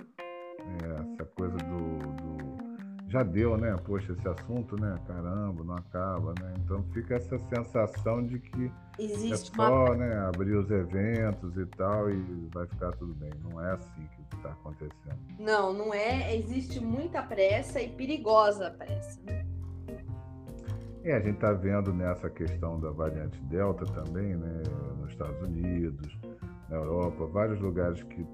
É, 0.59 1.13
essa 1.13 1.25
coisa 1.33 1.55
do 1.55 1.94
já 3.15 3.23
deu, 3.23 3.57
né? 3.57 3.73
Poxa, 3.85 4.11
esse 4.11 4.27
assunto, 4.27 4.75
né? 4.75 4.99
Caramba, 5.07 5.63
não 5.63 5.75
acaba, 5.75 6.33
né? 6.41 6.53
Então 6.59 6.83
fica 6.91 7.15
essa 7.15 7.39
sensação 7.47 8.25
de 8.25 8.39
que 8.39 8.69
Existe 8.99 9.51
é 9.51 9.55
só, 9.55 9.85
uma... 9.85 9.95
né? 9.95 10.17
Abrir 10.27 10.55
os 10.55 10.69
eventos 10.69 11.55
e 11.55 11.65
tal 11.77 12.09
e 12.09 12.49
vai 12.53 12.67
ficar 12.67 12.91
tudo 12.93 13.13
bem. 13.15 13.31
Não 13.49 13.63
é 13.63 13.71
assim 13.71 14.05
que 14.15 14.35
está 14.35 14.49
acontecendo. 14.49 15.17
Não, 15.39 15.71
não 15.71 15.93
é. 15.93 16.35
Existe 16.35 16.81
muita 16.81 17.21
pressa 17.21 17.81
e 17.81 17.87
perigosa 17.87 18.69
pressa. 18.71 19.21
Né? 19.25 19.45
É, 21.05 21.13
a 21.15 21.19
gente 21.19 21.35
está 21.35 21.53
vendo 21.53 21.93
nessa 21.93 22.29
questão 22.29 22.79
da 22.81 22.91
variante 22.91 23.39
Delta 23.43 23.85
também, 23.85 24.35
né? 24.35 24.63
Nos 24.99 25.11
Estados 25.11 25.41
Unidos, 25.47 26.19
na 26.67 26.75
Europa, 26.75 27.25
vários 27.27 27.61
lugares 27.61 28.03
que 28.03 28.25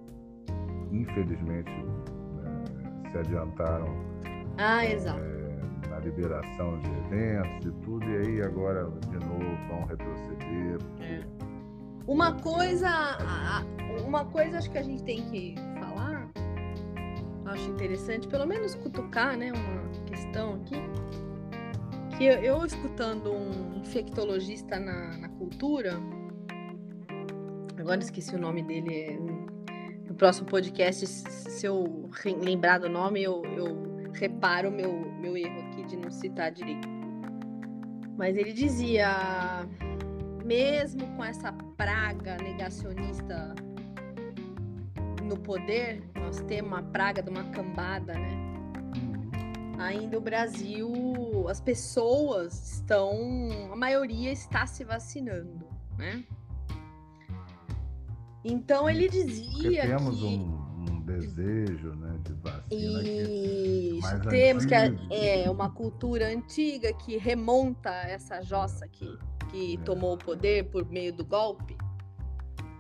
infelizmente 0.92 1.72
né, 1.72 2.64
se 3.12 3.18
adiantaram 3.18 4.12
ah, 4.58 4.86
exato. 4.86 5.20
É, 5.20 5.90
na 5.90 6.00
liberação 6.00 6.80
de 6.80 6.90
eventos 6.90 7.68
e 7.68 7.72
tudo, 7.84 8.06
e 8.06 8.18
aí 8.18 8.42
agora 8.42 8.90
de 9.10 9.26
novo 9.26 9.58
vão 9.68 9.86
retroceder. 9.86 10.78
É. 11.02 11.22
Uma 12.08 12.34
coisa, 12.34 13.18
uma 14.06 14.26
coisa 14.26 14.58
acho 14.58 14.70
que 14.72 14.78
a 14.78 14.84
gente 14.84 15.04
tem 15.04 15.24
que 15.30 15.56
falar, 15.80 16.30
acho 17.46 17.70
interessante, 17.70 18.28
pelo 18.28 18.46
menos 18.46 18.76
cutucar, 18.76 19.38
né, 19.38 19.52
uma 19.52 20.06
questão 20.06 20.56
aqui, 20.56 20.76
que 22.18 22.26
eu, 22.26 22.34
eu 22.40 22.66
escutando 22.66 23.32
um 23.32 23.80
infectologista 23.80 24.80
na, 24.80 25.18
na 25.18 25.30
cultura, 25.30 25.94
agora 27.78 28.00
esqueci 28.02 28.36
o 28.36 28.40
nome 28.40 28.64
dele, 28.64 28.94
é, 28.94 29.18
no 30.08 30.16
próximo 30.16 30.48
podcast, 30.48 31.08
se 31.08 31.66
eu 31.66 32.10
lembrar 32.42 32.80
do 32.80 32.90
nome, 32.90 33.24
eu, 33.24 33.44
eu 33.56 33.81
repara 34.22 34.70
o 34.70 34.72
meu, 34.72 34.94
meu 35.20 35.36
erro 35.36 35.60
aqui 35.62 35.84
de 35.84 35.98
não 35.98 36.12
citar 36.12 36.52
direito. 36.52 36.88
Mas 38.16 38.38
ele 38.38 38.54
dizia, 38.54 39.68
mesmo 40.46 41.08
com 41.16 41.24
essa 41.24 41.52
praga 41.76 42.38
negacionista 42.38 43.56
no 45.24 45.36
poder, 45.38 46.04
nós 46.14 46.40
temos 46.42 46.72
uma 46.72 46.84
praga 46.84 47.24
de 47.24 47.32
uma 47.32 47.46
cambada, 47.46 48.14
né? 48.14 48.30
Uhum. 48.96 49.82
Ainda 49.82 50.20
o 50.20 50.22
Brasil, 50.22 50.94
as 51.50 51.60
pessoas 51.60 52.76
estão, 52.76 53.18
a 53.72 53.76
maioria 53.76 54.32
está 54.32 54.68
se 54.68 54.84
vacinando, 54.84 55.66
né? 55.98 56.24
Então 58.46 58.88
ele 58.88 59.10
dizia 59.10 59.82
Porque 59.82 59.82
temos 59.82 60.20
que... 60.20 60.26
um 60.26 60.61
desejo 61.20 61.96
né, 61.96 62.20
de 62.24 62.34
vacina. 62.34 63.04
Isso, 63.04 64.30
temos 64.30 64.66
que 64.66 64.74
é, 64.74 65.44
é 65.44 65.50
uma 65.50 65.70
cultura 65.70 66.28
antiga 66.28 66.94
que 66.94 67.18
remonta 67.18 67.90
essa 67.90 68.42
jossa 68.42 68.88
que, 68.88 69.18
que 69.50 69.76
é. 69.76 69.78
tomou 69.84 70.14
o 70.14 70.18
poder 70.18 70.70
por 70.70 70.86
meio 70.90 71.14
do 71.14 71.26
golpe. 71.26 71.78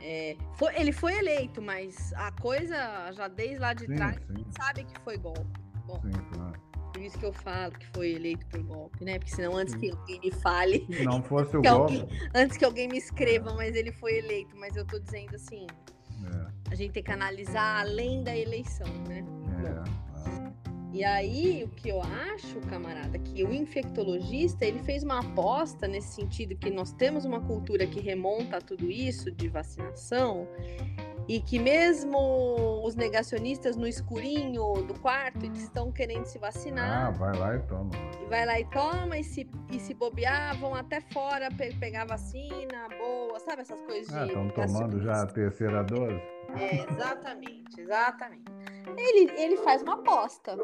É, 0.01 0.35
foi, 0.55 0.75
ele 0.75 0.91
foi 0.91 1.13
eleito, 1.13 1.61
mas 1.61 2.11
a 2.13 2.31
coisa 2.31 3.11
já 3.11 3.27
desde 3.27 3.59
lá 3.59 3.73
de 3.73 3.85
sim, 3.85 3.95
trás 3.95 4.15
sim. 4.15 4.45
sabe 4.57 4.83
que 4.83 4.99
foi 5.01 5.17
golpe. 5.17 5.59
Bom, 5.85 6.01
sim, 6.01 6.11
claro. 6.33 6.71
Por 6.91 7.01
isso 7.01 7.17
que 7.17 7.25
eu 7.25 7.31
falo 7.31 7.71
que 7.71 7.87
foi 7.95 8.13
eleito 8.13 8.45
por 8.47 8.61
golpe, 8.63 9.05
né? 9.05 9.17
Porque 9.17 9.33
senão 9.33 9.55
antes 9.55 9.75
que 9.75 9.91
alguém 9.91 10.19
me 10.19 10.31
fale. 10.31 10.85
Se 10.91 11.03
não 11.03 11.23
fosse 11.23 11.55
o 11.55 11.61
golpe. 11.61 12.01
Alguém, 12.01 12.07
antes 12.35 12.57
que 12.57 12.65
alguém 12.65 12.87
me 12.87 12.97
escreva, 12.97 13.53
mas 13.53 13.75
ele 13.75 13.91
foi 13.93 14.17
eleito. 14.17 14.55
Mas 14.57 14.75
eu 14.75 14.85
tô 14.85 14.99
dizendo 14.99 15.35
assim, 15.35 15.67
a 16.69 16.75
gente 16.75 16.91
tem 16.91 17.03
que 17.03 17.11
analisar 17.11 17.81
além 17.81 18.23
da 18.23 18.35
eleição, 18.35 18.87
né? 19.07 19.23
É. 19.65 20.01
E 20.93 21.05
aí, 21.05 21.63
o 21.63 21.69
que 21.69 21.87
eu 21.87 22.01
acho, 22.01 22.59
camarada, 22.69 23.17
que 23.17 23.43
o 23.45 23.53
infectologista, 23.53 24.65
ele 24.65 24.79
fez 24.79 25.03
uma 25.03 25.19
aposta 25.19 25.87
nesse 25.87 26.15
sentido 26.15 26.53
que 26.55 26.69
nós 26.69 26.91
temos 26.91 27.23
uma 27.23 27.39
cultura 27.39 27.87
que 27.87 28.01
remonta 28.01 28.57
a 28.57 28.61
tudo 28.61 28.91
isso 28.91 29.31
de 29.31 29.47
vacinação 29.47 30.45
e 31.27 31.39
que 31.39 31.59
mesmo 31.59 32.81
os 32.83 32.95
negacionistas 32.95 33.75
no 33.75 33.87
escurinho 33.87 34.73
do 34.83 34.93
quarto 34.99 35.45
estão 35.45 35.91
querendo 35.91 36.25
se 36.25 36.37
vacinar. 36.37 37.07
Ah, 37.07 37.11
vai 37.11 37.37
lá 37.37 37.55
e 37.55 37.59
toma. 37.59 37.91
E 38.21 38.25
vai 38.25 38.45
lá 38.45 38.59
e 38.59 38.65
toma 38.65 39.17
e 39.17 39.23
se, 39.23 39.49
e 39.71 39.79
se 39.79 39.93
bobear, 39.93 40.57
vão 40.57 40.75
até 40.75 41.01
fora 41.01 41.49
pe 41.49 41.73
pegar 41.75 42.05
vacina, 42.05 42.87
boa, 42.97 43.39
sabe 43.39 43.61
essas 43.61 43.81
coisas 43.83 44.13
ah, 44.13 44.25
de... 44.25 44.27
Estão 44.27 44.49
tomando 44.49 45.01
já 45.01 45.21
a 45.21 45.25
terceira 45.27 45.83
dose? 45.83 46.21
É, 46.59 46.85
exatamente, 46.91 47.79
exatamente. 47.79 48.51
Ele, 48.97 49.31
ele 49.39 49.57
faz 49.57 49.81
uma 49.81 49.93
aposta. 49.93 50.57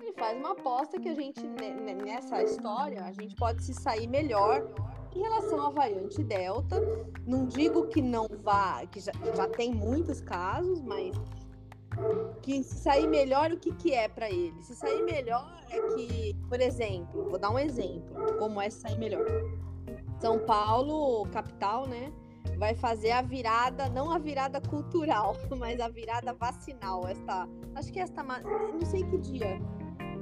Ele 0.00 0.12
faz 0.12 0.36
uma 0.38 0.52
aposta 0.52 0.98
que 0.98 1.08
a 1.08 1.14
gente, 1.14 1.46
nessa 2.04 2.42
história, 2.42 3.04
a 3.04 3.12
gente 3.12 3.34
pode 3.36 3.62
se 3.62 3.74
sair 3.74 4.08
melhor 4.08 4.66
em 5.16 5.22
relação 5.22 5.66
à 5.66 5.70
variante 5.70 6.22
Delta. 6.22 6.80
Não 7.26 7.46
digo 7.46 7.86
que 7.86 8.02
não 8.02 8.28
vá, 8.42 8.84
que 8.86 9.00
já, 9.00 9.12
já 9.34 9.48
tem 9.48 9.72
muitos 9.74 10.20
casos, 10.20 10.80
mas 10.82 11.14
que 12.42 12.62
se 12.62 12.76
sair 12.76 13.08
melhor, 13.08 13.50
o 13.50 13.58
que, 13.58 13.72
que 13.72 13.94
é 13.94 14.08
para 14.08 14.30
ele? 14.30 14.62
Se 14.62 14.76
sair 14.76 15.02
melhor 15.02 15.50
é 15.70 15.80
que, 15.94 16.36
por 16.48 16.60
exemplo, 16.60 17.28
vou 17.30 17.38
dar 17.38 17.50
um 17.50 17.58
exemplo, 17.58 18.36
como 18.38 18.60
é 18.60 18.68
sair 18.68 18.98
melhor. 18.98 19.24
São 20.20 20.38
Paulo, 20.38 21.26
capital, 21.30 21.86
né? 21.86 22.12
vai 22.58 22.74
fazer 22.74 23.10
a 23.10 23.22
virada, 23.22 23.88
não 23.88 24.10
a 24.10 24.18
virada 24.18 24.60
cultural, 24.60 25.36
mas 25.58 25.80
a 25.80 25.88
virada 25.88 26.32
vacinal. 26.32 27.06
Esta, 27.06 27.48
acho 27.74 27.92
que 27.92 28.00
esta, 28.00 28.22
não 28.22 28.84
sei 28.84 29.04
que 29.04 29.18
dia. 29.18 29.60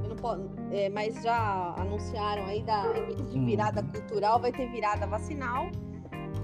Não 0.09 0.17
posso, 0.17 0.49
é, 0.71 0.89
mas 0.89 1.23
já 1.23 1.75
anunciaram 1.79 2.45
aí 2.45 2.63
da 2.63 2.93
de 2.93 3.39
hum. 3.39 3.47
virada 3.47 3.83
cultural 3.83 4.41
vai 4.41 4.53
ter 4.53 4.71
virada 4.71 5.07
vacinal 5.07 5.71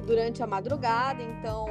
durante 0.07 0.43
a 0.43 0.47
madrugada, 0.47 1.23
então 1.23 1.67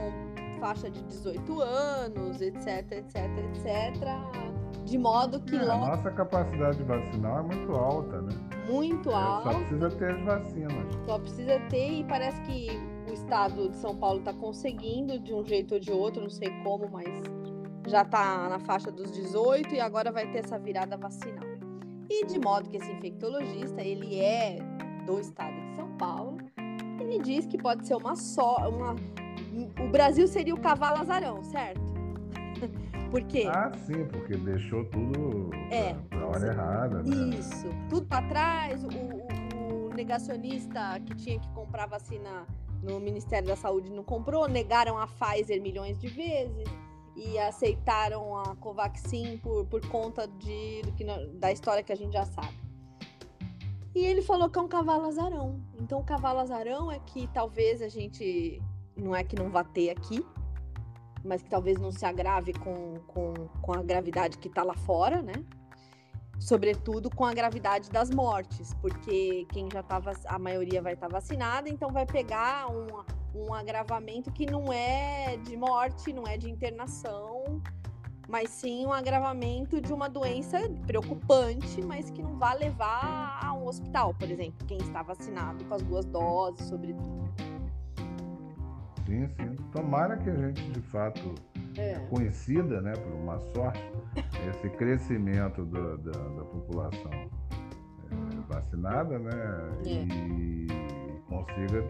faixa 0.60 0.90
de 0.90 1.02
18 1.04 1.62
anos, 1.62 2.42
etc, 2.42 2.92
etc, 2.92 3.16
etc. 3.56 4.50
De 4.86 4.98
modo 4.98 5.40
que 5.42 5.56
é, 5.56 5.64
logo... 5.64 5.86
A 5.86 5.96
nossa 5.96 6.12
capacidade 6.12 6.84
vacinal 6.84 7.40
é 7.40 7.44
muito 7.44 7.72
alta, 7.72 8.22
né? 8.22 8.34
Muito 8.68 9.10
alta. 9.10 9.52
Só 9.52 9.60
precisa 9.60 9.90
ter 9.92 10.12
as 10.12 10.22
vacinas. 10.24 10.96
Só 11.06 11.20
precisa 11.20 11.60
ter 11.70 12.00
e 12.00 12.04
parece 12.04 12.42
que 12.42 12.68
o 13.10 13.14
estado 13.14 13.70
de 13.70 13.78
São 13.78 13.96
Paulo 13.96 14.20
está 14.20 14.34
conseguindo 14.34 15.20
de 15.20 15.34
um 15.34 15.44
jeito 15.44 15.76
ou 15.76 15.80
de 15.80 15.92
outro, 15.92 16.22
não 16.22 16.30
sei 16.30 16.50
como, 16.64 16.90
mas 16.92 17.08
já 17.88 18.02
está 18.02 18.50
na 18.50 18.60
faixa 18.60 18.92
dos 18.92 19.12
18 19.12 19.74
e 19.74 19.80
agora 19.80 20.12
vai 20.12 20.32
ter 20.32 20.40
essa 20.40 20.60
virada 20.60 20.98
vacinal. 20.98 21.49
E 22.10 22.26
de 22.26 22.40
modo 22.40 22.70
que 22.70 22.78
esse 22.78 22.92
infectologista, 22.92 23.82
ele 23.82 24.20
é 24.20 24.58
do 25.06 25.20
estado 25.20 25.54
de 25.70 25.76
São 25.76 25.96
Paulo, 25.98 26.38
ele 27.00 27.20
diz 27.20 27.46
que 27.46 27.58
pode 27.58 27.86
ser 27.86 27.96
uma 27.96 28.16
só, 28.16 28.70
uma 28.70 28.96
o 29.80 29.90
Brasil 29.90 30.28
seria 30.28 30.54
o 30.54 30.60
cavalo 30.60 31.02
azarão, 31.02 31.44
certo? 31.44 31.82
Por 33.10 33.24
quê? 33.24 33.46
Ah, 33.48 33.72
sim, 33.86 34.06
porque 34.06 34.38
deixou 34.38 34.86
tudo 34.86 35.50
é, 35.72 35.96
pra 36.10 36.28
hora 36.28 36.48
errada. 36.48 37.04
Né? 37.04 37.38
Isso, 37.38 37.68
tudo 37.90 38.06
para 38.06 38.28
trás. 38.28 38.84
O, 38.84 38.88
o, 38.88 39.88
o, 39.88 39.94
negacionista 39.96 41.00
que 41.06 41.16
tinha 41.16 41.40
que 41.40 41.50
comprar 41.50 41.88
vacina 41.88 42.46
no 42.84 43.00
Ministério 43.00 43.48
da 43.48 43.56
Saúde 43.56 43.92
não 43.92 44.04
comprou, 44.04 44.48
negaram 44.48 44.98
a 44.98 45.08
Pfizer 45.08 45.62
milhões 45.62 46.00
de 46.00 46.08
vezes 46.08 46.70
e 47.20 47.38
aceitaram 47.38 48.38
a 48.38 48.56
Covaxin 48.56 49.38
por, 49.40 49.66
por 49.66 49.86
conta 49.88 50.26
de, 50.26 50.82
que, 50.96 51.04
da 51.34 51.52
história 51.52 51.84
que 51.84 51.92
a 51.92 51.96
gente 51.96 52.14
já 52.14 52.26
sabe. 52.26 52.58
E 53.94 54.00
ele 54.06 54.22
falou 54.22 54.50
que 54.50 54.58
é 54.58 54.62
um 54.62 54.68
cavalo 54.68 55.06
azarão. 55.06 55.62
Então, 55.80 56.00
o 56.00 56.04
cavalo 56.04 56.40
azarão 56.40 56.90
é 56.90 57.00
que 57.00 57.28
talvez 57.34 57.82
a 57.82 57.90
gente. 57.90 58.62
Não 58.96 59.16
é 59.16 59.24
que 59.24 59.36
não 59.36 59.50
vá 59.50 59.64
ter 59.64 59.90
aqui, 59.90 60.26
mas 61.24 61.42
que 61.42 61.50
talvez 61.50 61.78
não 61.78 61.92
se 61.92 62.06
agrave 62.06 62.54
com, 62.54 62.96
com, 63.08 63.34
com 63.62 63.74
a 63.74 63.82
gravidade 63.82 64.38
que 64.38 64.48
está 64.48 64.64
lá 64.64 64.74
fora, 64.74 65.22
né? 65.22 65.34
Sobretudo 66.40 67.10
com 67.10 67.26
a 67.26 67.34
gravidade 67.34 67.90
das 67.90 68.10
mortes, 68.10 68.74
porque 68.76 69.46
quem 69.50 69.70
já 69.72 69.82
estava, 69.82 70.14
a 70.26 70.40
maioria 70.40 70.82
vai 70.82 70.94
estar 70.94 71.08
tá 71.08 71.14
vacinada, 71.14 71.68
então 71.70 71.92
vai 71.92 72.06
pegar 72.06 72.72
um, 72.72 72.88
um 73.36 73.54
agravamento 73.54 74.32
que 74.32 74.46
não 74.46 74.72
é 74.72 75.38
de 75.38 75.58
morte, 75.58 76.14
não 76.14 76.26
é 76.26 76.38
de 76.38 76.50
internação, 76.50 77.62
mas 78.30 78.52
sim 78.52 78.86
um 78.86 78.94
agravamento 78.94 79.82
de 79.82 79.92
uma 79.92 80.08
doença 80.08 80.60
preocupante, 80.88 81.82
mas 81.82 82.10
que 82.10 82.22
não 82.22 82.38
vai 82.38 82.58
levar 82.58 83.40
a 83.44 83.54
um 83.54 83.68
hospital, 83.68 84.14
por 84.14 84.30
exemplo, 84.30 84.66
quem 84.66 84.78
está 84.78 85.02
vacinado 85.02 85.66
com 85.66 85.74
as 85.74 85.82
duas 85.82 86.06
doses, 86.06 86.68
sobretudo. 86.68 87.30
Sim, 89.06 89.28
sim. 89.28 89.56
Tomara 89.72 90.18
que 90.18 90.30
a 90.30 90.36
gente, 90.36 90.62
de 90.72 90.82
fato, 90.82 91.34
é. 91.80 92.00
conhecida, 92.10 92.82
né, 92.82 92.94
por 92.94 93.14
uma 93.14 93.40
sorte, 93.54 93.84
esse 94.50 94.70
crescimento 94.72 95.64
do, 95.66 95.98
da, 95.98 96.12
da, 96.12 96.44
população 96.44 97.12
é, 97.14 97.30
vacinada, 98.48 99.18
né, 99.20 99.32
é. 99.86 99.90
e 99.90 100.68
consiga 101.28 101.84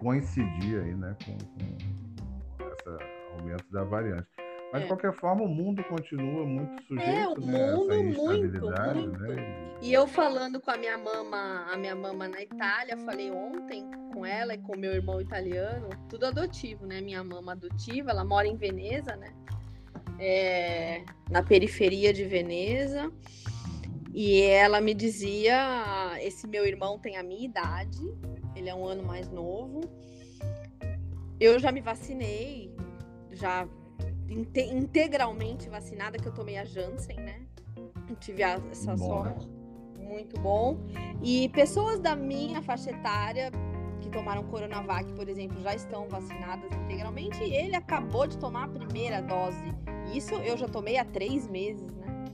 coincidir 0.00 0.82
aí, 0.82 0.94
né, 0.94 1.16
com, 1.24 1.36
com 1.38 2.64
esse 2.64 3.38
aumento 3.38 3.64
da 3.70 3.84
variante. 3.84 4.31
Mas, 4.72 4.80
é. 4.80 4.84
de 4.84 4.88
qualquer 4.88 5.12
forma, 5.12 5.42
o 5.42 5.48
mundo 5.48 5.84
continua 5.84 6.46
muito 6.46 6.72
é, 6.72 6.86
sujeito 6.86 7.10
é, 7.10 7.28
o 7.28 7.40
né, 7.40 7.72
mundo, 7.72 7.90
a 7.90 7.94
essa 7.94 8.04
instabilidade. 8.04 8.98
Muito, 9.00 9.18
muito. 9.18 9.34
Né? 9.34 9.76
E 9.82 9.92
eu 9.92 10.06
falando 10.06 10.60
com 10.60 10.70
a 10.70 10.78
minha 10.78 10.96
mama, 10.96 11.66
a 11.70 11.76
minha 11.76 11.94
mama 11.94 12.26
na 12.26 12.40
Itália, 12.40 12.96
falei 12.96 13.30
ontem 13.30 13.84
com 14.14 14.24
ela 14.24 14.54
e 14.54 14.58
com 14.58 14.76
meu 14.76 14.92
irmão 14.92 15.20
italiano, 15.20 15.90
tudo 16.08 16.24
adotivo, 16.24 16.86
né? 16.86 17.02
Minha 17.02 17.22
mama 17.22 17.52
adotiva, 17.52 18.10
ela 18.10 18.24
mora 18.24 18.48
em 18.48 18.56
Veneza, 18.56 19.14
né? 19.16 19.34
É, 20.18 21.04
na 21.28 21.42
periferia 21.42 22.12
de 22.12 22.24
Veneza. 22.24 23.12
E 24.14 24.40
ela 24.42 24.80
me 24.80 24.94
dizia: 24.94 26.12
esse 26.20 26.46
meu 26.46 26.64
irmão 26.64 26.98
tem 26.98 27.18
a 27.18 27.22
minha 27.22 27.44
idade, 27.44 28.00
ele 28.56 28.70
é 28.70 28.74
um 28.74 28.86
ano 28.86 29.02
mais 29.02 29.28
novo. 29.28 29.80
Eu 31.38 31.58
já 31.58 31.72
me 31.72 31.80
vacinei, 31.80 32.72
já 33.32 33.66
integralmente 34.32 35.68
vacinada, 35.68 36.18
que 36.18 36.26
eu 36.26 36.32
tomei 36.32 36.58
a 36.58 36.64
Janssen, 36.64 37.16
né? 37.16 37.42
tive 38.22 38.42
a, 38.42 38.60
essa 38.70 38.94
bom. 38.96 39.06
sorte. 39.06 39.48
Muito 39.98 40.40
bom. 40.40 40.78
E 41.22 41.48
pessoas 41.50 42.00
da 42.00 42.14
minha 42.14 42.62
faixa 42.62 42.90
etária 42.90 43.50
que 44.00 44.08
tomaram 44.10 44.42
Coronavac, 44.44 45.12
por 45.14 45.28
exemplo, 45.28 45.60
já 45.62 45.74
estão 45.74 46.08
vacinadas 46.08 46.70
integralmente. 46.72 47.42
E 47.42 47.54
ele 47.54 47.76
acabou 47.76 48.26
de 48.26 48.36
tomar 48.38 48.64
a 48.64 48.68
primeira 48.68 49.20
dose. 49.22 49.62
Isso 50.12 50.34
eu 50.34 50.56
já 50.56 50.68
tomei 50.68 50.98
há 50.98 51.04
três 51.04 51.48
meses, 51.48 51.90
né? 51.94 52.24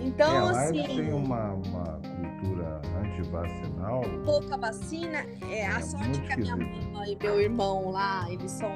Então, 0.00 0.50
é, 0.50 0.64
assim. 0.64 0.82
tem 0.82 1.12
uma, 1.12 1.52
uma 1.52 2.00
cultura 2.40 2.80
antivacinal. 3.04 4.02
Pouca 4.24 4.56
vacina. 4.56 5.24
É, 5.50 5.66
a 5.66 5.78
é 5.78 5.82
sorte 5.82 6.20
que 6.22 6.32
a 6.32 6.36
minha 6.36 6.56
mãe 6.56 7.12
e 7.12 7.22
meu 7.22 7.40
irmão 7.40 7.90
lá, 7.90 8.30
eles 8.30 8.50
são 8.50 8.70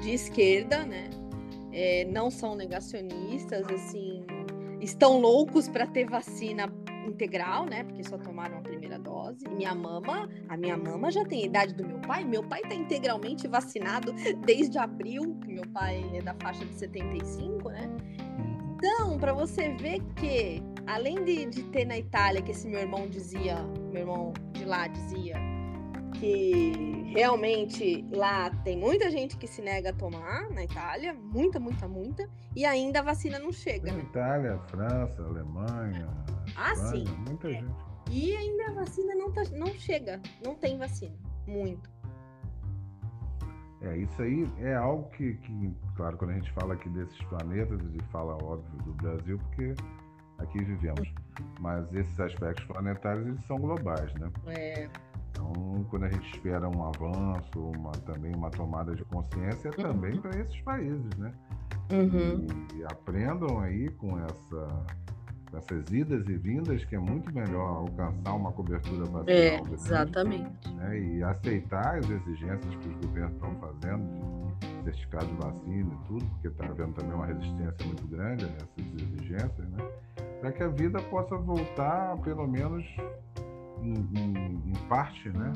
de 0.00 0.12
esquerda, 0.12 0.84
né? 0.84 1.10
É, 1.74 2.04
não 2.04 2.30
são 2.30 2.54
negacionistas, 2.54 3.66
assim, 3.68 4.24
estão 4.80 5.18
loucos 5.18 5.68
para 5.68 5.86
ter 5.86 6.08
vacina 6.08 6.72
integral, 7.04 7.66
né? 7.66 7.82
Porque 7.84 8.04
só 8.04 8.16
tomaram 8.16 8.58
a 8.58 8.60
primeira 8.60 8.98
dose. 8.98 9.46
Minha 9.48 9.74
mama, 9.74 10.28
a 10.48 10.56
minha 10.56 10.76
mama 10.76 11.10
já 11.10 11.24
tem 11.24 11.42
a 11.42 11.46
idade 11.46 11.74
do 11.74 11.84
meu 11.84 11.98
pai. 11.98 12.24
Meu 12.24 12.42
pai 12.44 12.60
está 12.62 12.74
integralmente 12.74 13.48
vacinado 13.48 14.14
desde 14.46 14.78
abril, 14.78 15.36
que 15.42 15.52
meu 15.52 15.66
pai 15.68 16.02
é 16.14 16.22
da 16.22 16.34
faixa 16.34 16.64
de 16.64 16.74
75, 16.74 17.68
né? 17.70 17.90
Então, 18.76 19.18
para 19.18 19.32
você 19.32 19.74
ver 19.74 20.00
que, 20.16 20.62
além 20.86 21.24
de, 21.24 21.46
de 21.46 21.62
ter 21.64 21.84
na 21.84 21.98
Itália, 21.98 22.40
que 22.42 22.50
esse 22.50 22.68
meu 22.68 22.80
irmão 22.80 23.08
dizia, 23.08 23.56
meu 23.90 24.02
irmão 24.02 24.32
de 24.52 24.64
lá 24.64 24.86
dizia, 24.86 25.36
que 26.24 27.12
realmente 27.14 28.02
lá 28.10 28.50
tem 28.64 28.78
muita 28.78 29.10
gente 29.10 29.36
que 29.36 29.46
se 29.46 29.60
nega 29.60 29.90
a 29.90 29.92
tomar 29.92 30.48
na 30.50 30.64
Itália, 30.64 31.12
muita, 31.12 31.60
muita, 31.60 31.86
muita, 31.86 32.28
e 32.56 32.64
ainda 32.64 33.00
a 33.00 33.02
vacina 33.02 33.38
não 33.38 33.52
chega. 33.52 33.92
Né? 33.92 34.00
Itália, 34.00 34.58
França, 34.68 35.22
Alemanha. 35.22 36.08
Ah, 36.56 36.72
Espanha, 36.72 36.90
sim. 36.90 37.04
Muita 37.28 37.48
é. 37.48 37.52
gente. 37.52 37.74
E 38.10 38.36
ainda 38.36 38.68
a 38.68 38.72
vacina 38.72 39.14
não, 39.14 39.32
tá, 39.32 39.42
não 39.52 39.66
chega, 39.74 40.20
não 40.42 40.54
tem 40.54 40.78
vacina. 40.78 41.14
Muito. 41.46 41.90
É, 43.82 43.98
isso 43.98 44.22
aí 44.22 44.48
é 44.60 44.74
algo 44.74 45.10
que, 45.10 45.34
que, 45.34 45.76
claro, 45.96 46.16
quando 46.16 46.30
a 46.30 46.34
gente 46.34 46.50
fala 46.52 46.72
aqui 46.72 46.88
desses 46.88 47.18
planetas 47.24 47.80
e 47.82 48.02
fala, 48.10 48.34
óbvio, 48.42 48.82
do 48.82 48.94
Brasil, 48.94 49.38
porque 49.38 49.74
aqui 50.38 50.64
vivemos. 50.64 51.12
Mas 51.60 51.92
esses 51.92 52.18
aspectos 52.18 52.64
planetários, 52.64 53.26
eles 53.26 53.44
são 53.44 53.58
globais, 53.58 54.12
né? 54.14 54.30
É. 54.46 54.88
Então, 55.34 55.84
quando 55.90 56.04
a 56.04 56.08
gente 56.08 56.32
espera 56.32 56.68
um 56.68 56.86
avanço, 56.86 57.58
uma, 57.58 57.90
também 57.90 58.34
uma 58.34 58.50
tomada 58.50 58.94
de 58.94 59.04
consciência, 59.06 59.68
é 59.68 59.72
também 59.72 60.20
para 60.20 60.38
esses 60.38 60.60
países, 60.60 61.16
né? 61.18 61.32
Uhum. 61.92 62.46
E, 62.72 62.78
e, 62.78 62.84
aprendam 62.84 63.58
aí 63.58 63.90
com 63.90 64.18
essa, 64.20 64.86
essas 65.56 65.90
idas 65.90 66.26
e 66.28 66.36
vindas, 66.36 66.84
que 66.84 66.94
é 66.94 66.98
muito 66.98 67.34
melhor 67.34 67.68
alcançar 67.68 68.34
uma 68.34 68.52
cobertura 68.52 69.04
vacinal. 69.04 69.24
É, 69.28 69.60
exatamente. 69.72 70.72
Né? 70.72 71.00
E 71.00 71.22
aceitar 71.24 71.98
as 71.98 72.08
exigências 72.08 72.74
que 72.76 72.88
os 72.88 73.06
governos 73.06 73.34
estão 73.34 73.54
fazendo 73.56 74.54
de 74.60 74.84
certificado 74.84 75.26
de 75.26 75.34
vacina 75.34 75.92
e 75.92 76.06
tudo, 76.06 76.24
porque 76.26 76.48
está 76.48 76.64
havendo 76.64 76.92
também 76.92 77.14
uma 77.14 77.26
resistência 77.26 77.86
muito 77.86 78.06
grande 78.06 78.44
a 78.44 78.48
essas 78.48 79.02
exigências, 79.02 79.68
né? 79.68 79.84
Para 80.40 80.52
que 80.52 80.62
a 80.62 80.68
vida 80.68 81.00
possa 81.02 81.36
voltar, 81.36 82.16
pelo 82.18 82.46
menos, 82.46 82.84
em, 83.84 84.18
em, 84.18 84.70
em 84.70 84.88
parte, 84.88 85.28
né, 85.30 85.52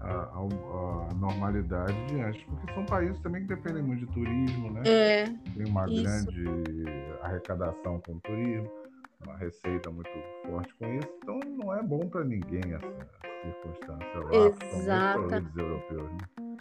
a, 0.00 0.12
a, 0.12 1.10
a, 1.10 1.14
normalidade 1.14 2.06
de 2.06 2.20
antes, 2.20 2.42
porque 2.44 2.72
são 2.72 2.84
países 2.86 3.18
também 3.20 3.42
que 3.42 3.48
dependem 3.48 3.82
muito 3.82 4.06
de 4.06 4.12
turismo, 4.12 4.70
né? 4.70 4.82
É, 4.86 5.24
Tem 5.24 5.66
uma 5.66 5.88
isso. 5.88 6.02
grande 6.02 6.84
arrecadação 7.22 8.00
com 8.00 8.12
o 8.12 8.20
turismo, 8.20 8.70
uma 9.26 9.36
receita 9.36 9.90
muito 9.90 10.10
forte 10.46 10.74
com 10.74 10.86
isso, 10.94 11.08
então 11.22 11.40
não 11.58 11.74
é 11.74 11.82
bom 11.82 12.00
para 12.08 12.24
ninguém 12.24 12.62
essa 12.72 13.08
circunstância 13.42 14.20
lá. 14.20 14.76
Exato. 14.76 15.20
São 15.20 15.28
países 15.28 15.56
europeus, 15.56 16.10
né? 16.12 16.56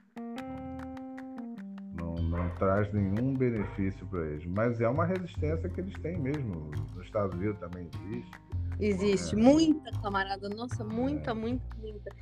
Não, 1.98 2.16
não 2.16 2.50
traz 2.56 2.92
nenhum 2.94 3.34
benefício 3.34 4.06
para 4.08 4.26
eles, 4.26 4.46
mas 4.46 4.82
é 4.82 4.90
uma 4.90 5.06
resistência 5.06 5.70
que 5.70 5.80
eles 5.80 5.94
têm 6.02 6.18
mesmo. 6.20 6.72
Nos 6.96 7.06
Estados 7.06 7.34
Unidos 7.38 7.60
também 7.60 7.90
existe. 7.94 8.32
Existe 8.80 9.36
é. 9.36 9.38
muita, 9.38 9.92
camarada. 10.02 10.48
Nossa, 10.50 10.84
muita, 10.84 11.34
muita, 11.34 11.76
muita. 11.78 12.16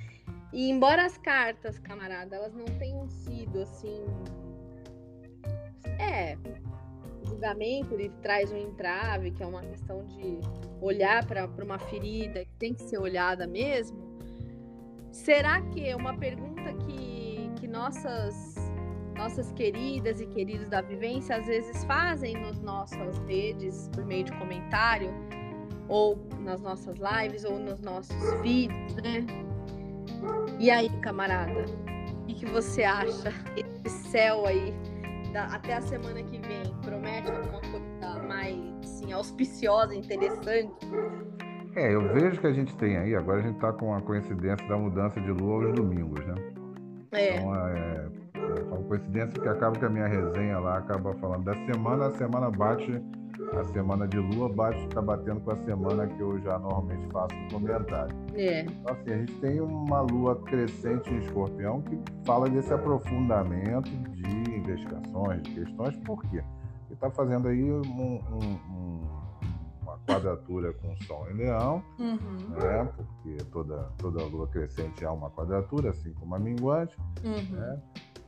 E 0.51 0.69
embora 0.69 1.05
as 1.05 1.17
cartas, 1.17 1.77
camarada, 1.77 2.35
elas 2.35 2.53
não 2.53 2.65
tenham 2.79 3.07
sido 3.07 3.61
assim. 3.61 4.05
É. 5.99 6.37
O 7.21 7.25
julgamento 7.27 7.93
ele 7.93 8.09
traz 8.21 8.51
um 8.51 8.57
entrave, 8.57 9.31
que 9.31 9.43
é 9.43 9.45
uma 9.45 9.61
questão 9.61 10.05
de 10.05 10.39
olhar 10.81 11.25
para 11.25 11.47
uma 11.63 11.77
ferida 11.77 12.45
que 12.45 12.55
tem 12.55 12.73
que 12.73 12.81
ser 12.81 12.97
olhada 12.97 13.45
mesmo. 13.45 14.17
Será 15.11 15.61
que 15.61 15.87
é 15.87 15.95
uma 15.95 16.17
pergunta 16.17 16.73
que, 16.85 17.51
que 17.59 17.67
nossas 17.67 18.55
nossas 19.17 19.51
queridas 19.53 20.21
e 20.21 20.27
queridos 20.27 20.69
da 20.69 20.79
vivência 20.79 21.37
às 21.37 21.47
vezes 21.47 21.83
fazem 21.85 22.39
nas 22.39 22.59
nossas 22.59 23.17
redes 23.19 23.89
por 23.93 24.05
meio 24.05 24.23
de 24.23 24.31
comentário? 24.33 25.11
Ou 25.87 26.17
nas 26.39 26.61
nossas 26.61 26.95
lives, 26.97 27.43
ou 27.43 27.57
nos 27.59 27.79
nossos 27.81 28.41
vídeos, 28.41 28.95
né? 28.95 29.25
E 30.59 30.71
aí, 30.71 30.89
camarada, 31.01 31.65
o 32.11 32.25
que, 32.25 32.33
que 32.35 32.45
você 32.45 32.83
acha? 32.83 33.31
Esse 33.55 34.09
céu 34.09 34.45
aí, 34.45 34.73
da, 35.31 35.45
até 35.45 35.75
a 35.75 35.81
semana 35.81 36.21
que 36.23 36.39
vem, 36.39 36.63
promete 36.81 37.29
alguma 37.31 37.61
coisa 37.61 38.23
mais 38.27 38.57
assim, 38.83 39.11
auspiciosa, 39.11 39.95
interessante? 39.95 40.73
É, 41.75 41.93
eu 41.93 42.01
vejo 42.13 42.41
que 42.41 42.47
a 42.47 42.53
gente 42.53 42.75
tem 42.77 42.97
aí, 42.97 43.15
agora 43.15 43.39
a 43.39 43.43
gente 43.43 43.55
está 43.55 43.71
com 43.71 43.93
a 43.93 44.01
coincidência 44.01 44.67
da 44.67 44.77
mudança 44.77 45.21
de 45.21 45.31
lua 45.31 45.65
aos 45.65 45.75
domingos, 45.75 46.25
né? 46.25 46.35
É. 47.11 47.37
Então, 47.37 47.55
é, 47.55 48.09
é 48.37 48.63
uma 48.63 48.83
coincidência 48.83 49.41
que 49.41 49.47
acaba 49.47 49.77
que 49.77 49.85
a 49.85 49.89
minha 49.89 50.07
resenha 50.07 50.59
lá 50.59 50.77
acaba 50.77 51.13
falando 51.15 51.43
da 51.43 51.53
semana, 51.65 52.07
a 52.07 52.11
semana 52.11 52.49
bate, 52.51 53.01
a 53.53 53.63
semana 53.65 54.07
de 54.07 54.17
lua 54.17 54.49
bate, 54.49 54.79
está 54.85 55.01
batendo 55.01 55.39
com 55.41 55.51
a 55.51 55.57
semana 55.57 56.07
que 56.07 56.19
eu 56.19 56.39
já 56.41 56.57
normalmente 56.59 57.11
faço 57.11 57.35
no 57.35 57.51
comentário. 57.51 58.15
É. 58.33 58.61
Então, 58.61 58.95
assim, 58.95 59.11
a 59.11 59.17
gente 59.17 59.33
tem 59.39 59.61
uma 59.61 60.01
lua 60.01 60.35
crescente 60.43 61.09
em 61.09 61.19
escorpião 61.19 61.81
que 61.81 61.99
fala 62.25 62.49
desse 62.49 62.73
aprofundamento 62.73 63.89
de 63.89 64.55
investigações, 64.55 65.43
de 65.43 65.51
questões, 65.51 65.95
por 65.97 66.21
quê? 66.23 66.37
Ele 66.37 66.93
está 66.93 67.09
fazendo 67.11 67.47
aí 67.47 67.71
um, 67.71 67.81
um, 67.81 68.19
um 68.69 69.17
quadratura 70.07 70.73
com 70.73 70.95
Sol 71.03 71.29
em 71.29 71.33
Leão, 71.33 71.83
uhum. 71.99 72.49
né? 72.57 72.89
porque 72.95 73.43
toda, 73.51 73.91
toda 73.97 74.23
lua 74.23 74.47
crescente 74.47 75.05
há 75.05 75.11
uma 75.11 75.29
quadratura, 75.29 75.89
assim 75.89 76.13
como 76.13 76.33
a 76.33 76.39
minguante, 76.39 76.97
uhum. 77.23 77.57
né? 77.57 77.81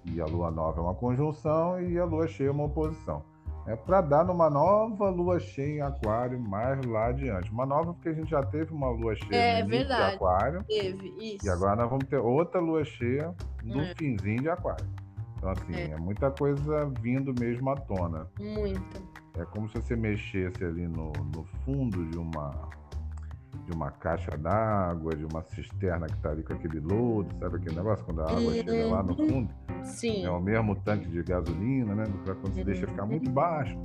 E 0.05 0.21
a 0.21 0.25
lua 0.25 0.49
nova 0.49 0.79
é 0.79 0.83
uma 0.83 0.95
conjunção 0.95 1.81
e 1.81 1.97
a 1.99 2.05
lua 2.05 2.27
cheia 2.27 2.49
é 2.49 2.51
uma 2.51 2.65
oposição. 2.65 3.23
É 3.67 3.75
para 3.75 4.01
dar 4.01 4.25
numa 4.25 4.49
nova 4.49 5.09
lua 5.09 5.39
cheia 5.39 5.77
em 5.77 5.81
Aquário 5.81 6.39
mais 6.39 6.83
lá 6.85 7.07
adiante. 7.07 7.51
Uma 7.51 7.65
nova 7.65 7.93
porque 7.93 8.09
a 8.09 8.13
gente 8.13 8.29
já 8.31 8.41
teve 8.43 8.73
uma 8.73 8.89
lua 8.89 9.15
cheia 9.15 9.59
é, 9.59 9.63
no 9.63 9.69
de 9.69 9.93
Aquário. 9.93 10.63
Teve, 10.63 11.13
isso. 11.19 11.45
E 11.45 11.49
agora 11.49 11.75
nós 11.75 11.89
vamos 11.89 12.05
ter 12.05 12.17
outra 12.17 12.59
lua 12.59 12.83
cheia 12.83 13.35
no 13.63 13.81
é. 13.81 13.93
finzinho 13.95 14.41
de 14.41 14.49
Aquário. 14.49 14.87
Então, 15.37 15.51
assim, 15.51 15.73
é. 15.75 15.91
é 15.91 15.97
muita 15.97 16.31
coisa 16.31 16.91
vindo 16.99 17.33
mesmo 17.39 17.69
à 17.69 17.75
tona. 17.75 18.27
Muita. 18.39 19.01
É 19.37 19.45
como 19.45 19.69
se 19.69 19.75
você 19.75 19.95
mexesse 19.95 20.63
ali 20.63 20.87
no, 20.87 21.11
no 21.33 21.43
fundo 21.63 22.05
de 22.09 22.17
uma 22.17 22.51
de 23.65 23.71
uma 23.71 23.91
caixa 23.91 24.37
d'água, 24.37 25.15
de 25.15 25.25
uma 25.25 25.43
cisterna 25.43 26.07
que 26.07 26.15
está 26.15 26.31
ali 26.31 26.43
com 26.43 26.53
aquele 26.53 26.79
lodo, 26.79 27.33
sabe 27.39 27.57
aquele 27.57 27.75
negócio 27.75 28.05
quando 28.05 28.21
a 28.21 28.25
água 28.25 28.39
uhum. 28.41 28.53
chega 28.53 28.87
lá 28.87 29.03
no 29.03 29.15
fundo? 29.15 29.53
Sim. 29.83 30.25
É 30.25 30.29
o 30.29 30.39
mesmo 30.39 30.75
tanque 30.77 31.07
de 31.07 31.21
gasolina, 31.23 31.95
né? 31.95 32.03
Para 32.25 32.35
quando 32.35 32.53
você 32.53 32.59
uhum. 32.61 32.65
deixa 32.65 32.87
ficar 32.87 33.05
muito 33.05 33.29
baixo, 33.29 33.77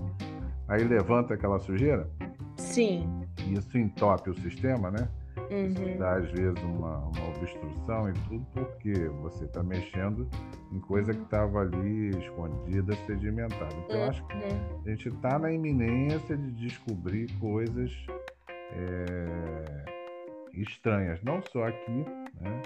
aí 0.69 0.85
levanta 0.85 1.35
aquela 1.35 1.59
sujeira. 1.59 2.09
Sim. 2.57 3.09
Isso 3.49 3.77
entope 3.77 4.31
o 4.31 4.35
sistema, 4.35 4.91
né? 4.91 5.09
Uhum. 5.51 5.67
Isso 5.67 5.99
dá, 5.99 6.17
às 6.17 6.31
vezes, 6.31 6.63
uma, 6.63 6.99
uma 6.99 7.29
obstrução 7.29 8.09
e 8.09 8.13
tudo, 8.29 8.47
porque 8.55 8.93
você 9.23 9.45
está 9.45 9.63
mexendo 9.63 10.27
em 10.73 10.81
coisa 10.81 11.13
que 11.13 11.23
estava 11.23 11.61
ali 11.61 12.11
escondida, 12.11 12.95
sedimentada. 13.07 13.75
Então, 13.85 13.97
eu 13.97 14.09
acho 14.09 14.27
que 14.27 14.35
uhum. 14.35 14.83
a 14.85 14.89
gente 14.89 15.09
está 15.09 15.39
na 15.39 15.53
iminência 15.53 16.37
de 16.37 16.51
descobrir 16.53 17.31
coisas 17.39 17.93
é, 18.73 19.85
estranhas, 20.55 21.23
não 21.23 21.43
só 21.43 21.65
aqui, 21.65 22.05
né? 22.41 22.63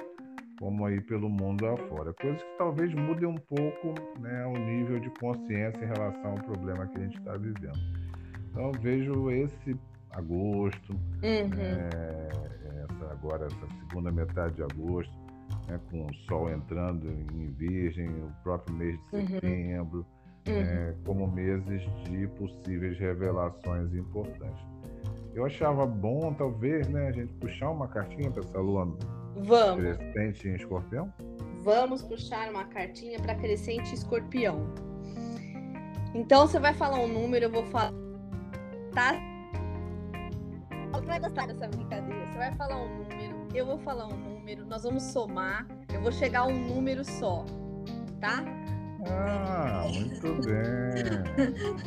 como 0.59 0.85
aí 0.85 1.01
pelo 1.01 1.29
mundo 1.29 1.67
afora. 1.67 2.13
Coisas 2.13 2.43
que 2.43 2.59
talvez 2.59 2.93
mudem 2.95 3.29
um 3.29 3.37
pouco 3.37 3.95
né, 4.21 4.45
o 4.47 4.53
nível 4.53 4.99
de 4.99 5.11
consciência 5.11 5.85
em 5.85 5.87
relação 5.87 6.33
ao 6.33 6.39
problema 6.39 6.87
que 6.89 6.99
a 6.99 7.03
gente 7.03 7.19
está 7.19 7.37
vivendo. 7.37 7.79
Então, 8.51 8.67
eu 8.67 8.81
vejo 8.81 9.31
esse 9.31 9.77
agosto, 10.11 10.93
uhum. 10.93 11.49
né, 11.57 11.89
essa, 12.85 13.13
agora 13.13 13.47
essa 13.47 13.67
segunda 13.81 14.11
metade 14.11 14.57
de 14.57 14.63
agosto, 14.63 15.13
né, 15.69 15.79
com 15.91 16.07
o 16.07 16.15
sol 16.29 16.51
entrando 16.51 17.09
em 17.09 17.53
Virgem, 17.53 18.09
o 18.09 18.33
próprio 18.43 18.75
mês 18.75 18.99
de 19.13 19.17
uhum. 19.17 19.27
setembro, 19.27 20.07
uhum. 20.49 20.55
Né, 20.55 20.95
como 21.05 21.31
meses 21.31 21.83
de 22.05 22.27
possíveis 22.29 22.99
revelações 22.99 23.95
importantes. 23.95 24.67
Eu 25.39 25.47
achava 25.47 25.87
bom, 25.87 26.35
talvez, 26.35 26.89
né, 26.89 27.07
a 27.07 27.13
gente 27.13 27.33
puxar 27.35 27.71
uma 27.71 27.87
cartinha 27.87 28.29
para 28.29 28.43
essa 28.43 28.59
lua 28.59 28.93
Vamos. 29.37 29.97
crescente 29.97 30.49
em 30.49 30.57
escorpião? 30.57 31.15
Vamos 31.63 32.03
puxar 32.03 32.51
uma 32.51 32.65
cartinha 32.65 33.21
para 33.21 33.37
crescente 33.37 33.95
escorpião. 33.95 34.67
Então 36.13 36.45
você 36.45 36.59
vai 36.59 36.75
falar 36.75 36.99
um 36.99 37.07
número, 37.07 37.45
eu 37.45 37.53
vou 37.53 37.65
falar. 37.67 37.93
Tá 38.93 39.13
você 40.93 41.07
vai 41.07 41.21
gostar 41.21 41.47
dessa 41.47 41.69
brincadeira. 41.69 42.27
Você 42.27 42.39
vai 42.39 42.57
falar 42.57 42.83
um 42.83 42.99
número, 42.99 43.47
eu 43.55 43.65
vou 43.65 43.79
falar 43.79 44.09
um 44.09 44.17
número, 44.17 44.67
nós 44.67 44.83
vamos 44.83 45.05
somar, 45.05 45.69
eu 45.95 46.01
vou 46.01 46.11
chegar 46.11 46.41
a 46.41 46.47
um 46.47 46.67
número 46.67 47.05
só, 47.05 47.45
tá? 48.21 48.45
Ah, 49.09 49.85
muito 49.87 50.35
bem. 50.45 50.59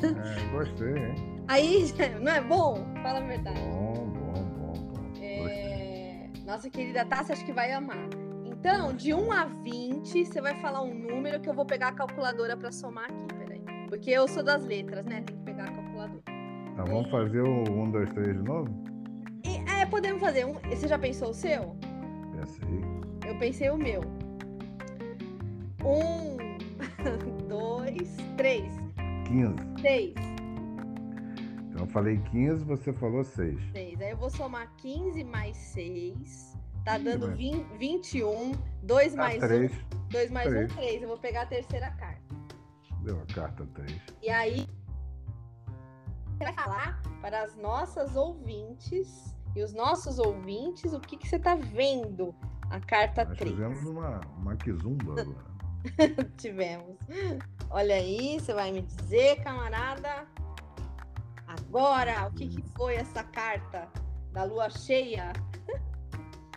É, 0.08 0.52
gostei, 0.54 0.96
hein? 0.96 1.31
Aí, 1.52 1.94
não 2.22 2.32
é 2.32 2.40
bom? 2.40 2.82
Fala 3.04 3.20
a 3.20 3.28
verdade. 3.28 3.60
Bom, 3.60 4.10
bom, 4.10 4.44
bom, 4.56 4.74
bom. 4.94 5.18
É... 5.22 6.30
Nossa 6.46 6.70
querida 6.70 7.04
Tássia, 7.04 7.34
acho 7.34 7.46
que 7.46 7.52
vai 7.52 7.74
amar. 7.74 8.08
Então, 8.46 8.94
de 8.94 9.14
1 9.14 9.32
a 9.34 9.46
20, 9.46 10.26
você 10.26 10.40
vai 10.40 10.56
falar 10.62 10.82
um 10.82 10.94
número 10.94 11.42
que 11.42 11.50
eu 11.50 11.54
vou 11.54 11.66
pegar 11.66 11.90
a 11.90 11.92
calculadora 11.92 12.56
para 12.56 12.72
somar 12.72 13.04
aqui, 13.04 13.36
peraí. 13.38 13.62
Porque 13.90 14.10
eu 14.12 14.30
sou 14.30 14.42
das 14.42 14.64
letras, 14.64 15.06
né? 15.06 15.24
Tem 15.26 15.36
que 15.36 15.44
pegar 15.44 15.66
a 15.66 15.72
calculadora. 15.74 16.22
Tá, 16.24 16.84
vamos 16.86 17.12
fazer 17.12 17.42
o 17.42 17.64
1, 17.70 17.92
2, 17.92 18.14
3 18.14 18.28
de 18.28 18.44
novo? 18.44 18.84
É, 19.78 19.86
podemos 19.86 20.22
fazer. 20.22 20.46
Um... 20.46 20.54
Você 20.70 20.88
já 20.88 20.98
pensou 20.98 21.32
o 21.32 21.34
seu? 21.34 21.76
Pensei. 22.34 22.82
Eu 23.28 23.38
pensei 23.38 23.70
o 23.70 23.78
meu. 23.78 24.02
Um, 25.84 26.38
dois, 27.50 28.16
três. 28.38 28.72
Quinze. 29.28 29.56
Seis. 29.82 30.31
Eu 31.82 31.88
falei 31.88 32.20
15, 32.30 32.64
você 32.64 32.94
falou 32.94 33.24
6. 33.24 33.60
6. 33.72 34.02
Aí 34.02 34.12
eu 34.12 34.18
vou 34.18 34.30
somar 34.30 34.72
15 34.78 35.24
mais 35.24 35.58
6. 35.58 36.56
Tá 36.86 37.00
dando 37.00 37.36
20, 37.36 37.64
21. 37.80 38.52
2 38.84 39.16
mais 39.16 39.40
3. 39.40 39.72
1. 39.72 40.08
2 40.10 40.32
mais 40.32 40.48
3. 40.48 40.72
1, 40.72 40.76
3. 40.76 41.02
Eu 41.02 41.08
vou 41.08 41.18
pegar 41.18 41.42
a 41.42 41.46
terceira 41.48 41.90
carta. 41.90 42.22
Deu 43.02 43.20
a 43.20 43.34
carta 43.34 43.66
3. 43.74 44.00
E 44.22 44.30
aí, 44.30 44.68
vai 46.38 46.54
falar 46.54 47.02
para 47.20 47.42
as 47.42 47.56
nossas 47.58 48.16
ouvintes 48.16 49.36
e 49.56 49.64
os 49.64 49.74
nossos 49.74 50.20
ouvintes 50.20 50.94
o 50.94 51.00
que, 51.00 51.18
que 51.18 51.28
você 51.28 51.38
está 51.38 51.56
vendo 51.56 52.36
a 52.70 52.80
carta 52.80 53.26
Nós 53.26 53.40
3. 53.40 53.56
Tivemos 53.56 53.84
uma, 53.86 54.22
uma 54.38 54.56
quizumba 54.56 55.20
agora. 55.20 55.52
tivemos. 56.38 56.96
Olha 57.72 57.96
aí, 57.96 58.40
você 58.40 58.54
vai 58.54 58.72
me 58.72 58.84
dizer, 58.84 59.42
camarada, 59.44 60.28
agora, 61.60 62.28
o 62.28 62.34
que, 62.34 62.48
que 62.48 62.62
foi 62.76 62.96
essa 62.96 63.24
carta 63.24 63.88
da 64.32 64.44
lua 64.44 64.70
cheia? 64.70 65.34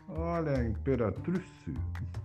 Olha, 0.09 0.59
a 0.59 0.65
imperatriz. 0.65 1.45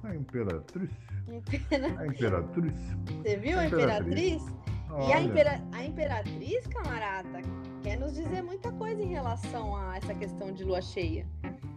A 0.04 0.16
imperatriz. 0.16 0.90
Impera... 1.28 2.00
A 2.00 2.08
imperatriz. 2.08 2.74
Você 3.22 3.38
viu 3.38 3.60
a 3.60 3.66
imperatriz? 3.66 4.42
A 4.42 4.48
imperatriz? 4.48 5.08
E 5.08 5.14
a, 5.14 5.22
impera... 5.22 5.64
a 5.72 5.86
imperatriz, 5.86 6.68
camarada, 6.68 7.42
quer 7.84 7.98
nos 7.98 8.14
dizer 8.14 8.42
muita 8.42 8.72
coisa 8.74 9.02
em 9.02 9.10
relação 9.10 9.76
a 9.76 9.98
essa 9.98 10.14
questão 10.16 10.52
de 10.52 10.64
lua 10.64 10.82
cheia. 10.82 11.28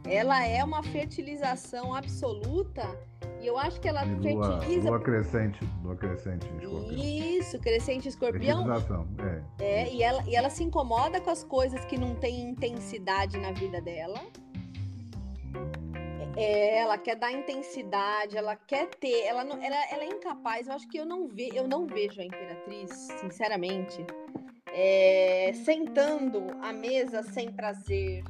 Ela 0.04 0.44
é 0.44 0.62
uma 0.64 0.82
fertilização 0.82 1.94
absoluta 1.94 2.82
e 3.42 3.46
eu 3.48 3.58
acho 3.58 3.80
que 3.80 3.88
ela 3.88 4.04
lua, 4.04 4.22
fertiliza. 4.22 4.88
Lua 4.88 5.00
crescente, 5.00 5.58
lua 5.82 5.96
crescente 5.96 6.46
escorpião. 6.46 6.92
Isso, 6.92 7.58
crescente 7.58 8.08
escorpião. 8.08 8.64
É. 9.58 9.64
é 9.64 9.92
e, 9.92 10.02
ela, 10.02 10.22
e 10.28 10.36
ela 10.36 10.48
se 10.48 10.62
incomoda 10.62 11.20
com 11.20 11.30
as 11.30 11.42
coisas 11.42 11.84
que 11.84 11.98
não 11.98 12.14
têm 12.14 12.50
intensidade 12.50 13.36
na 13.38 13.50
vida 13.50 13.80
dela. 13.80 14.20
É, 16.36 16.78
ela 16.78 16.96
quer 16.96 17.16
dar 17.16 17.32
intensidade, 17.32 18.38
ela 18.38 18.54
quer 18.54 18.88
ter, 18.88 19.22
ela, 19.24 19.44
não, 19.44 19.62
ela, 19.62 19.76
ela 19.90 20.04
é 20.04 20.08
incapaz. 20.08 20.68
Eu 20.68 20.74
acho 20.74 20.88
que 20.88 20.98
eu 20.98 21.04
não, 21.04 21.26
ve, 21.26 21.50
eu 21.52 21.66
não 21.66 21.84
vejo 21.84 22.20
a 22.20 22.24
Imperatriz, 22.24 22.90
sinceramente, 23.20 24.06
é, 24.68 25.52
sentando 25.64 26.46
à 26.62 26.72
mesa 26.72 27.24
sem 27.24 27.50
prazer. 27.50 28.22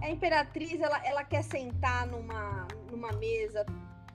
A 0.00 0.10
Imperatriz, 0.10 0.80
ela, 0.80 1.00
ela 1.04 1.24
quer 1.24 1.42
sentar 1.42 2.06
numa, 2.06 2.66
numa 2.90 3.12
mesa, 3.12 3.66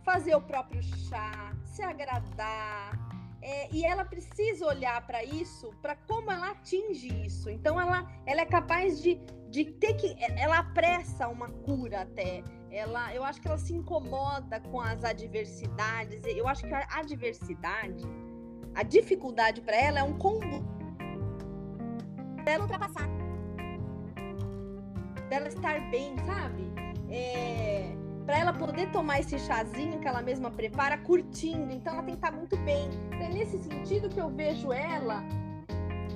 fazer 0.04 0.36
o 0.36 0.42
próprio 0.42 0.82
chá, 0.82 1.54
se 1.66 1.82
agradar, 1.82 2.98
é, 3.44 3.70
e 3.76 3.84
ela 3.86 4.06
precisa 4.06 4.66
olhar 4.66 5.06
para 5.06 5.22
isso, 5.22 5.70
para 5.82 5.96
como 5.96 6.32
ela 6.32 6.52
atinge 6.52 7.10
isso. 7.26 7.50
Então 7.50 7.80
ela, 7.80 8.10
ela 8.26 8.42
é 8.42 8.46
capaz 8.46 9.02
de, 9.02 9.16
de 9.50 9.66
ter 9.66 9.96
que. 9.96 10.16
Ela 10.38 10.60
apressa 10.60 11.28
uma 11.28 11.50
cura 11.50 12.02
até 12.02 12.42
ela, 12.72 13.14
eu 13.14 13.24
acho 13.24 13.42
que 13.42 13.48
ela 13.48 13.58
se 13.58 13.74
incomoda 13.74 14.62
com 14.62 14.80
as 14.80 15.04
adversidades. 15.04 16.22
Eu 16.26 16.48
acho 16.48 16.66
que 16.66 16.74
a 16.74 16.88
adversidade, 16.92 18.06
a 18.74 18.82
dificuldade 18.82 19.62
para 19.62 19.76
ela 19.76 20.00
é 20.00 20.04
um 20.04 20.18
combo 20.18 20.64
dela 22.46 22.64
ultrapassar, 22.64 23.08
dela 25.34 25.48
estar 25.48 25.80
bem, 25.90 26.16
sabe? 26.28 26.72
É, 27.10 27.92
para 28.24 28.38
ela 28.38 28.54
poder 28.54 28.92
tomar 28.92 29.20
esse 29.20 29.40
chazinho 29.40 30.00
que 30.00 30.08
ela 30.08 30.22
mesma 30.22 30.52
prepara, 30.52 30.96
curtindo. 31.00 31.72
Então 31.74 31.94
ela 31.94 32.04
tem 32.04 32.14
que 32.16 32.24
estar 32.24 32.32
muito 32.32 32.56
bem. 32.58 32.88
É 33.20 33.30
nesse 33.30 33.58
sentido 33.64 34.10
que 34.10 34.20
eu 34.20 34.30
vejo 34.30 34.72
ela 34.72 35.24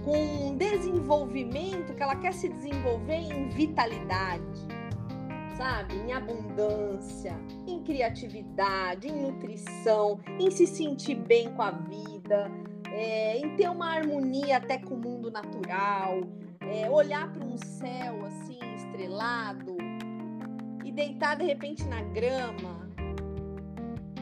com 0.06 0.50
um 0.50 0.56
desenvolvimento, 0.56 1.96
que 1.96 2.04
ela 2.04 2.16
quer 2.16 2.32
se 2.34 2.48
desenvolver 2.48 3.16
em 3.16 3.50
vitalidade 3.50 4.68
sabe? 5.58 5.96
Em 5.96 6.14
abundância, 6.14 7.36
em 7.66 7.82
criatividade, 7.82 9.08
em 9.08 9.24
nutrição, 9.24 10.20
em 10.40 10.52
se 10.52 10.68
sentir 10.68 11.16
bem 11.16 11.52
com 11.56 11.64
a 11.64 11.72
vida, 11.72 12.52
é, 12.92 13.40
em 13.40 13.56
ter 13.56 13.68
uma 13.68 13.92
harmonia 13.92 14.58
até 14.58 14.78
com 14.78 14.94
o 14.94 14.98
mundo 15.00 15.32
natural, 15.32 16.22
é, 16.62 16.88
olhar 16.92 17.34
para 17.34 17.44
um 17.44 17.58
céu 17.58 18.24
assim 18.28 18.47
estrelado 18.98 19.78
e 20.84 20.92
deitar 20.92 21.38
de 21.38 21.46
repente 21.46 21.86
na 21.86 22.02
grama 22.02 22.90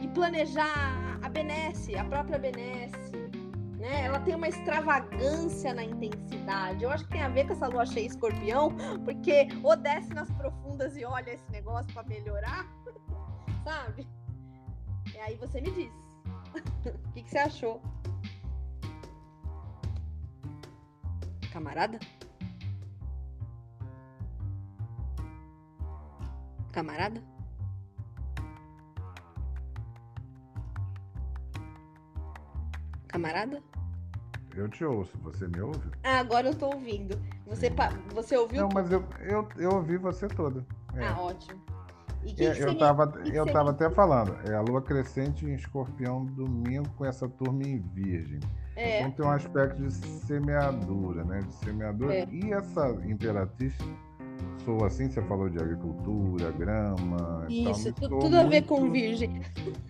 e 0.02 0.08
planejar 0.08 1.18
a 1.22 1.28
benesse, 1.30 1.96
a 1.96 2.04
própria 2.04 2.38
benesse. 2.38 3.16
Né? 3.78 4.04
Ela 4.04 4.20
tem 4.20 4.34
uma 4.34 4.48
extravagância 4.48 5.72
na 5.72 5.82
intensidade. 5.82 6.84
Eu 6.84 6.90
acho 6.90 7.04
que 7.04 7.12
tem 7.12 7.22
a 7.22 7.28
ver 7.30 7.46
com 7.46 7.54
essa 7.54 7.68
lua 7.68 7.86
cheia 7.86 8.06
escorpião, 8.06 8.70
porque 9.04 9.48
ou 9.62 9.74
desce 9.76 10.12
nas 10.12 10.30
profundas 10.32 10.94
e 10.96 11.04
olha 11.06 11.30
esse 11.30 11.50
negócio 11.50 11.90
para 11.94 12.02
melhorar, 12.02 12.66
sabe? 13.64 14.06
E 15.14 15.18
aí 15.18 15.36
você 15.36 15.60
me 15.60 15.70
diz. 15.70 15.92
O 16.86 17.12
que, 17.12 17.22
que 17.22 17.30
você 17.30 17.38
achou? 17.38 17.82
Camarada? 21.50 21.98
Camarada? 26.76 27.22
Camarada? 33.08 33.62
Eu 34.54 34.68
te 34.68 34.84
ouço, 34.84 35.16
você 35.22 35.48
me 35.48 35.58
ouve? 35.62 35.90
Ah, 36.04 36.18
agora 36.18 36.48
eu 36.48 36.54
tô 36.54 36.66
ouvindo. 36.66 37.18
Você, 37.46 37.72
você 38.12 38.36
ouviu? 38.36 38.60
Não, 38.60 38.68
mas 38.74 38.92
eu, 38.92 39.02
eu, 39.20 39.48
eu 39.56 39.70
ouvi 39.70 39.96
você 39.96 40.28
toda. 40.28 40.66
É. 40.94 41.06
Ah, 41.06 41.18
ótimo. 41.18 41.58
E 42.22 42.34
que 42.34 42.44
é, 42.44 42.52
que 42.52 42.62
eu 42.62 42.76
tava, 42.76 43.06
me... 43.06 43.34
eu 43.34 43.46
tava 43.50 43.70
até 43.70 43.88
falando, 43.88 44.36
é 44.46 44.54
a 44.54 44.60
lua 44.60 44.82
crescente 44.82 45.46
em 45.46 45.54
escorpião 45.54 46.26
domingo 46.26 46.90
com 46.90 47.06
essa 47.06 47.26
turma 47.26 47.62
em 47.62 47.78
virgem. 47.78 48.40
É. 48.74 49.00
Então 49.00 49.12
tem 49.12 49.24
um 49.24 49.30
aspecto 49.30 49.80
de 49.80 49.90
semeadura, 49.94 51.24
né? 51.24 51.38
De 51.38 51.54
semeadura. 51.54 52.14
É. 52.14 52.28
E 52.30 52.52
essa 52.52 52.90
imperatriz 53.06 53.74
sou 54.64 54.84
assim, 54.84 55.08
você 55.08 55.22
falou 55.22 55.48
de 55.48 55.58
agricultura, 55.58 56.50
grama. 56.52 57.46
Isso, 57.48 57.92
tal, 57.92 58.18
tudo 58.18 58.36
a 58.36 58.44
ver 58.44 58.62
com 58.62 58.90
virgem. 58.90 59.40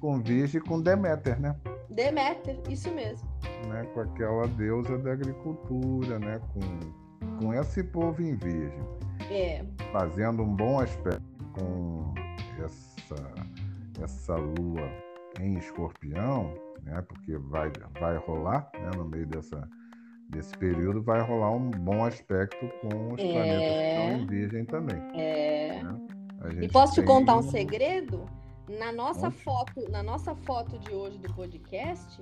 Com 0.00 0.20
virgem 0.20 0.60
e 0.60 0.64
com 0.64 0.80
Deméter, 0.80 1.40
né? 1.40 1.56
Deméter, 1.88 2.60
isso 2.68 2.92
mesmo. 2.92 3.26
Né? 3.68 3.84
Com 3.94 4.00
aquela 4.00 4.46
deusa 4.48 4.98
da 4.98 5.12
agricultura, 5.12 6.18
né? 6.18 6.40
Com, 6.52 7.38
com 7.40 7.54
esse 7.54 7.82
povo 7.82 8.22
em 8.22 8.34
virgem. 8.34 8.80
É. 9.30 9.64
Fazendo 9.92 10.42
um 10.42 10.54
bom 10.54 10.78
aspecto 10.78 11.44
com 11.54 12.14
essa, 12.62 13.34
essa 14.02 14.36
lua 14.36 14.90
em 15.40 15.56
escorpião, 15.58 16.52
né? 16.82 17.02
Porque 17.02 17.36
vai, 17.38 17.72
vai 17.98 18.16
rolar 18.18 18.70
né? 18.74 18.90
no 18.96 19.04
meio 19.04 19.26
dessa 19.26 19.66
desse 20.28 20.56
período 20.58 21.02
vai 21.02 21.20
rolar 21.20 21.52
um 21.52 21.70
bom 21.70 22.04
aspecto 22.04 22.68
com 22.80 23.14
os 23.14 23.20
é... 23.20 23.32
planetas 23.32 23.68
que 23.68 23.88
estão 23.88 24.10
em 24.12 24.26
virgem 24.26 24.64
também. 24.64 25.20
É. 25.20 25.82
Né? 25.82 26.06
E 26.62 26.68
posso 26.68 26.94
te 26.94 27.02
contar 27.02 27.36
um 27.36 27.42
segredo? 27.42 28.26
Na 28.68 28.92
nossa 28.92 29.28
Onde? 29.28 29.36
foto, 29.38 29.90
na 29.90 30.02
nossa 30.02 30.34
foto 30.34 30.78
de 30.78 30.92
hoje 30.92 31.18
do 31.18 31.32
podcast, 31.34 32.20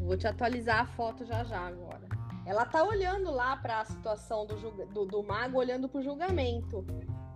vou 0.00 0.16
te 0.16 0.26
atualizar 0.26 0.80
a 0.80 0.86
foto 0.86 1.24
já 1.24 1.44
já 1.44 1.60
agora. 1.60 2.08
Ela 2.44 2.66
tá 2.66 2.82
olhando 2.82 3.30
lá 3.30 3.56
para 3.56 3.80
a 3.80 3.84
situação 3.84 4.46
do, 4.46 4.56
do, 4.86 5.06
do 5.06 5.22
mago, 5.22 5.58
olhando 5.58 5.88
para 5.88 6.00
o 6.00 6.02
julgamento. 6.02 6.84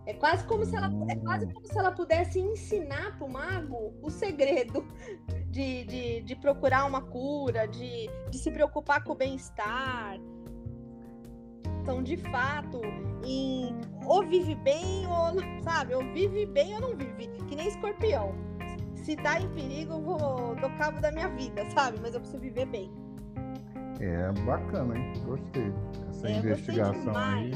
É 0.09 0.15
quase 0.15 0.43
como 0.47 0.65
se 0.65 0.75
ela, 0.75 0.91
é 1.11 1.17
quase 1.17 1.47
como 1.53 1.67
se 1.67 1.79
ela 1.79 1.93
pudesse 1.93 2.41
ensinar 2.41 3.19
para 3.19 3.27
o 3.27 3.31
mago 3.31 3.93
o 4.01 4.09
segredo 4.09 4.83
de, 5.53 5.85
de, 5.85 6.23
de, 6.23 6.37
procurar 6.37 6.87
uma 6.87 7.03
cura, 7.03 7.69
de, 7.69 8.09
de 8.31 8.39
se 8.39 8.51
preocupar 8.51 9.05
com 9.05 9.13
o 9.13 9.15
bem-estar. 9.15 10.19
Então, 11.83 12.03
de 12.03 12.17
fato, 12.17 12.81
em 13.23 13.77
ou 14.07 14.27
vive 14.27 14.55
bem 14.55 15.07
ou 15.07 15.35
não, 15.35 15.63
sabe, 15.63 15.95
ou 15.95 16.03
vive 16.15 16.47
bem 16.47 16.75
ou 16.77 16.81
não 16.81 16.97
vive, 16.97 17.29
que 17.47 17.55
nem 17.55 17.69
escorpião. 17.69 18.35
Se 18.95 19.15
tá 19.15 19.39
em 19.39 19.49
perigo, 19.51 19.93
eu 19.93 20.01
vou 20.01 20.55
do 20.57 20.71
cabo 20.79 21.03
da 21.03 21.13
minha 21.13 21.29
vida, 21.29 21.69
sabe? 21.69 21.99
Mas 22.01 22.15
eu 22.15 22.21
preciso 22.21 22.41
viver 22.41 22.65
bem. 22.65 22.91
É 24.01 24.33
bacana, 24.47 24.97
hein? 24.97 25.13
Gostei. 25.27 25.71
Essa 26.09 26.29
é, 26.29 26.39
investigação 26.39 27.15
aí. 27.15 27.53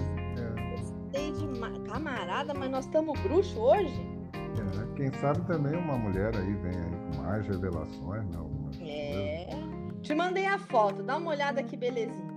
Demais. 1.12 1.78
Camarada, 1.86 2.54
mas 2.54 2.70
nós 2.70 2.84
estamos 2.86 3.18
bruxo 3.20 3.60
hoje? 3.60 4.12
É, 4.34 4.96
quem 4.96 5.12
sabe 5.20 5.40
também 5.46 5.74
uma 5.76 5.96
mulher 5.96 6.34
aí 6.36 6.54
vem 6.54 6.72
aí 6.72 7.14
com 7.14 7.22
mais 7.22 7.46
revelações, 7.46 8.24
né? 8.26 8.36
Algumas 8.36 8.80
é. 8.80 9.46
Coisas. 9.50 10.00
Te 10.02 10.14
mandei 10.14 10.46
a 10.46 10.58
foto, 10.58 11.02
dá 11.02 11.16
uma 11.16 11.30
olhada 11.30 11.62
que 11.62 11.76
belezinha. 11.76 12.32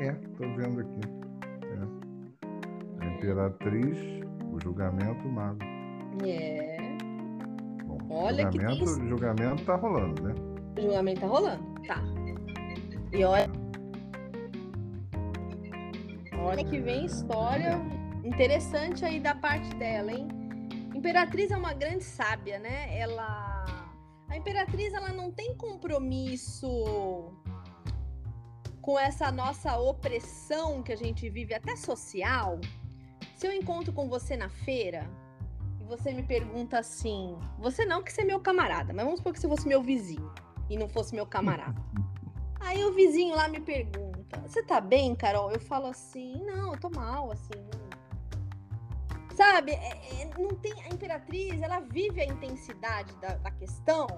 É, 0.00 0.12
tô 0.12 0.44
vendo 0.56 0.80
aqui. 0.80 1.00
É. 1.62 3.04
A 3.04 3.14
imperatriz, 3.14 3.98
o 4.52 4.60
julgamento 4.60 5.26
o 5.26 5.32
mago. 5.32 5.58
É. 6.24 6.78
Bom, 7.84 7.98
olha 8.10 8.50
julgamento, 8.50 8.84
que 8.84 8.94
tem... 8.94 9.08
julgamento 9.08 9.64
tá 9.64 9.76
rolando, 9.76 10.22
né? 10.22 10.34
O 10.76 10.80
julgamento 10.80 11.20
tá 11.20 11.26
rolando, 11.26 11.64
tá. 11.86 12.02
E 13.12 13.24
olha. 13.24 13.67
Olha 16.44 16.64
que 16.64 16.80
vem 16.80 17.04
história 17.04 17.78
interessante 18.24 19.04
aí 19.04 19.20
da 19.20 19.34
parte 19.34 19.68
dela, 19.76 20.12
hein? 20.12 20.28
Imperatriz 20.94 21.50
é 21.50 21.56
uma 21.56 21.72
grande 21.72 22.04
sábia, 22.04 22.58
né? 22.58 22.98
Ela 22.98 23.64
a 24.28 24.36
Imperatriz 24.36 24.92
ela 24.92 25.12
não 25.12 25.30
tem 25.32 25.54
compromisso 25.56 26.68
com 28.82 28.98
essa 28.98 29.30
nossa 29.32 29.76
opressão 29.78 30.82
que 30.82 30.92
a 30.92 30.96
gente 30.96 31.28
vive 31.28 31.54
até 31.54 31.76
social. 31.76 32.60
Se 33.34 33.46
eu 33.46 33.52
encontro 33.52 33.92
com 33.92 34.08
você 34.08 34.36
na 34.36 34.48
feira 34.48 35.08
e 35.80 35.84
você 35.84 36.12
me 36.12 36.22
pergunta 36.22 36.78
assim, 36.78 37.38
você 37.58 37.84
não 37.84 38.02
que 38.02 38.12
você 38.12 38.22
é 38.22 38.24
meu 38.24 38.40
camarada, 38.40 38.92
mas 38.92 39.04
vamos 39.04 39.20
supor 39.20 39.32
que 39.32 39.40
você 39.40 39.48
fosse 39.48 39.68
meu 39.68 39.82
vizinho 39.82 40.32
e 40.68 40.76
não 40.76 40.88
fosse 40.88 41.14
meu 41.14 41.26
camarada. 41.26 41.80
Aí 42.60 42.84
o 42.84 42.92
vizinho 42.92 43.34
lá 43.34 43.48
me 43.48 43.60
pergunta: 43.60 44.07
"Você 44.46 44.62
tá 44.62 44.80
bem, 44.80 45.14
Carol?" 45.14 45.50
Eu 45.50 45.60
falo 45.60 45.86
assim: 45.86 46.44
"Não, 46.44 46.72
eu 46.72 46.80
tô 46.80 46.90
mal, 46.90 47.30
assim, 47.32 47.68
Sabe, 49.38 49.70
é, 49.70 50.22
é, 50.22 50.30
não 50.36 50.48
tem 50.48 50.72
a 50.82 50.88
imperatriz, 50.88 51.62
ela 51.62 51.78
vive 51.78 52.20
a 52.20 52.24
intensidade 52.24 53.14
da, 53.20 53.36
da, 53.36 53.52
questão, 53.52 54.08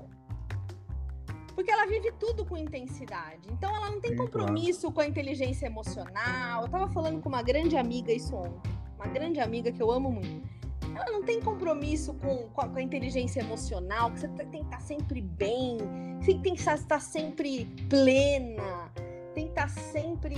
porque 1.55 1.71
ela 1.71 1.85
vive 1.85 2.11
tudo 2.13 2.43
com 2.43 2.57
intensidade. 2.57 3.47
Então 3.53 3.69
ela 3.77 3.91
não 3.91 4.01
tem 4.01 4.17
compromisso 4.17 4.91
com 4.91 5.03
a 5.03 5.07
inteligência 5.07 5.67
emocional. 5.67 6.63
Eu 6.63 6.69
tava 6.71 6.89
falando 6.89 7.21
com 7.21 7.29
uma 7.29 7.43
grande 7.43 7.77
amiga 7.77 8.11
isso 8.11 8.35
ontem, 8.35 8.73
uma 8.97 9.09
grande 9.09 9.39
amiga 9.41 9.71
que 9.71 9.83
eu 9.83 9.91
amo 9.91 10.11
muito. 10.11 10.49
Ela 10.97 11.13
não 11.13 11.23
tem 11.23 11.39
compromisso 11.39 12.15
com, 12.15 12.49
com, 12.49 12.61
a, 12.63 12.69
com 12.69 12.79
a 12.79 12.83
inteligência 12.83 13.41
emocional, 13.41 14.11
que 14.13 14.21
você 14.21 14.29
tem 14.29 14.63
que 14.63 14.69
estar 14.69 14.81
sempre 14.81 15.21
bem, 15.21 15.77
você 16.19 16.33
tem 16.39 16.55
que 16.55 16.63
estar 16.63 16.99
sempre 16.99 17.67
plena, 17.91 18.91
tem 19.35 19.45
que 19.47 19.51
estar 19.51 19.69
sempre. 19.69 20.37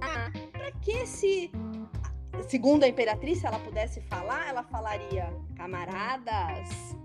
Ah, 0.00 0.30
pra 0.52 0.70
que 0.72 1.06
se 1.06 1.50
segundo 2.48 2.84
a 2.84 2.88
imperatriz, 2.88 3.38
se 3.38 3.46
ela 3.46 3.58
pudesse 3.58 4.00
falar, 4.02 4.48
ela 4.48 4.62
falaria: 4.62 5.32
camaradas, 5.56 6.96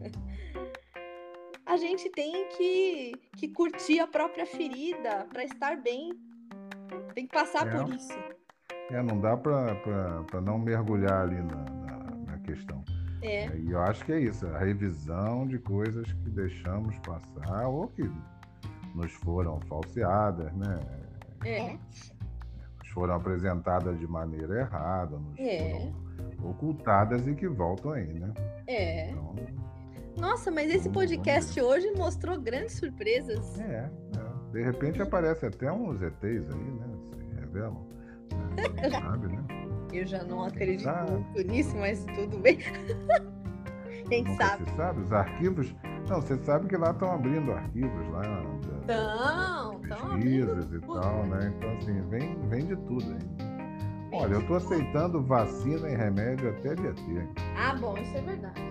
a 1.64 1.76
gente 1.76 2.10
tem 2.10 2.48
que, 2.50 3.12
que 3.36 3.48
curtir 3.48 4.00
a 4.00 4.06
própria 4.06 4.46
ferida 4.46 5.26
para 5.32 5.44
estar 5.44 5.76
bem. 5.76 6.12
Tem 7.14 7.26
que 7.26 7.32
passar 7.32 7.66
é, 7.66 7.70
por 7.70 7.94
isso. 7.94 8.18
É, 8.90 9.02
não 9.02 9.20
dá 9.20 9.36
para 9.36 10.40
não 10.40 10.58
mergulhar 10.58 11.22
ali 11.22 11.42
na, 11.42 11.64
na, 11.64 12.16
na 12.32 12.38
questão. 12.40 12.84
É. 13.22 13.48
E 13.56 13.72
eu 13.72 13.80
acho 13.80 14.04
que 14.04 14.12
é 14.12 14.20
isso, 14.20 14.46
a 14.46 14.58
revisão 14.58 15.46
de 15.48 15.58
coisas 15.58 16.12
que 16.12 16.30
deixamos 16.30 16.96
passar 16.98 17.66
ou 17.66 17.88
que 17.88 18.08
nos 18.96 19.12
foram 19.12 19.60
falseadas, 19.68 20.52
né? 20.54 20.80
É 21.44 21.78
foram 22.96 23.14
apresentadas 23.14 23.98
de 23.98 24.06
maneira 24.06 24.60
errada, 24.60 25.18
nos 25.18 25.38
é. 25.38 25.92
foram 26.40 26.50
ocultadas 26.50 27.26
e 27.26 27.34
que 27.34 27.46
voltam 27.46 27.92
aí, 27.92 28.06
né? 28.06 28.32
É. 28.66 29.10
Então, 29.10 29.34
Nossa, 30.18 30.50
mas 30.50 30.74
esse 30.74 30.88
podcast 30.88 31.60
hoje 31.60 31.92
mostrou 31.94 32.40
grandes 32.40 32.72
surpresas. 32.72 33.60
É, 33.60 33.90
é, 34.16 34.52
de 34.52 34.62
repente 34.62 35.02
aparece 35.02 35.44
até 35.44 35.70
uns 35.70 36.00
ETs 36.00 36.22
aí, 36.22 36.56
né? 36.56 36.86
Se 37.04 37.40
revelam. 37.40 37.86
Né? 38.56 38.90
sabe, 38.90 39.28
né? 39.28 39.44
Eu 39.92 40.06
já 40.06 40.24
não 40.24 40.42
acredito 40.42 40.88
muito 41.10 41.52
nisso, 41.52 41.76
mas 41.76 42.02
tudo 42.06 42.38
bem. 42.38 42.58
Quem 44.08 44.24
Nunca 44.24 44.46
sabe? 44.46 44.64
Você 44.64 44.76
sabe, 44.76 45.00
os 45.02 45.12
arquivos. 45.12 45.74
Não, 46.08 46.20
você 46.20 46.36
sabe 46.38 46.68
que 46.68 46.76
lá 46.76 46.90
estão 46.90 47.10
abrindo 47.12 47.52
arquivos 47.52 48.08
lá. 48.10 48.22
Estão, 48.80 49.80
pesquisas 49.80 50.72
e 50.72 50.80
tal, 50.80 51.26
né? 51.26 51.52
Então, 51.56 51.76
assim, 51.76 52.00
vem, 52.08 52.48
vem 52.48 52.66
de 52.66 52.76
tudo 52.76 53.04
aí. 53.04 53.44
Né? 53.44 53.56
Olha, 54.12 54.34
eu 54.34 54.40
estou 54.40 54.56
aceitando 54.56 55.22
vacina 55.22 55.90
e 55.90 55.96
remédio 55.96 56.50
até 56.50 56.74
dia 56.74 56.94
ter. 56.94 57.28
Ah, 57.58 57.74
bom, 57.74 57.98
isso 57.98 58.16
é 58.16 58.20
verdade. 58.20 58.62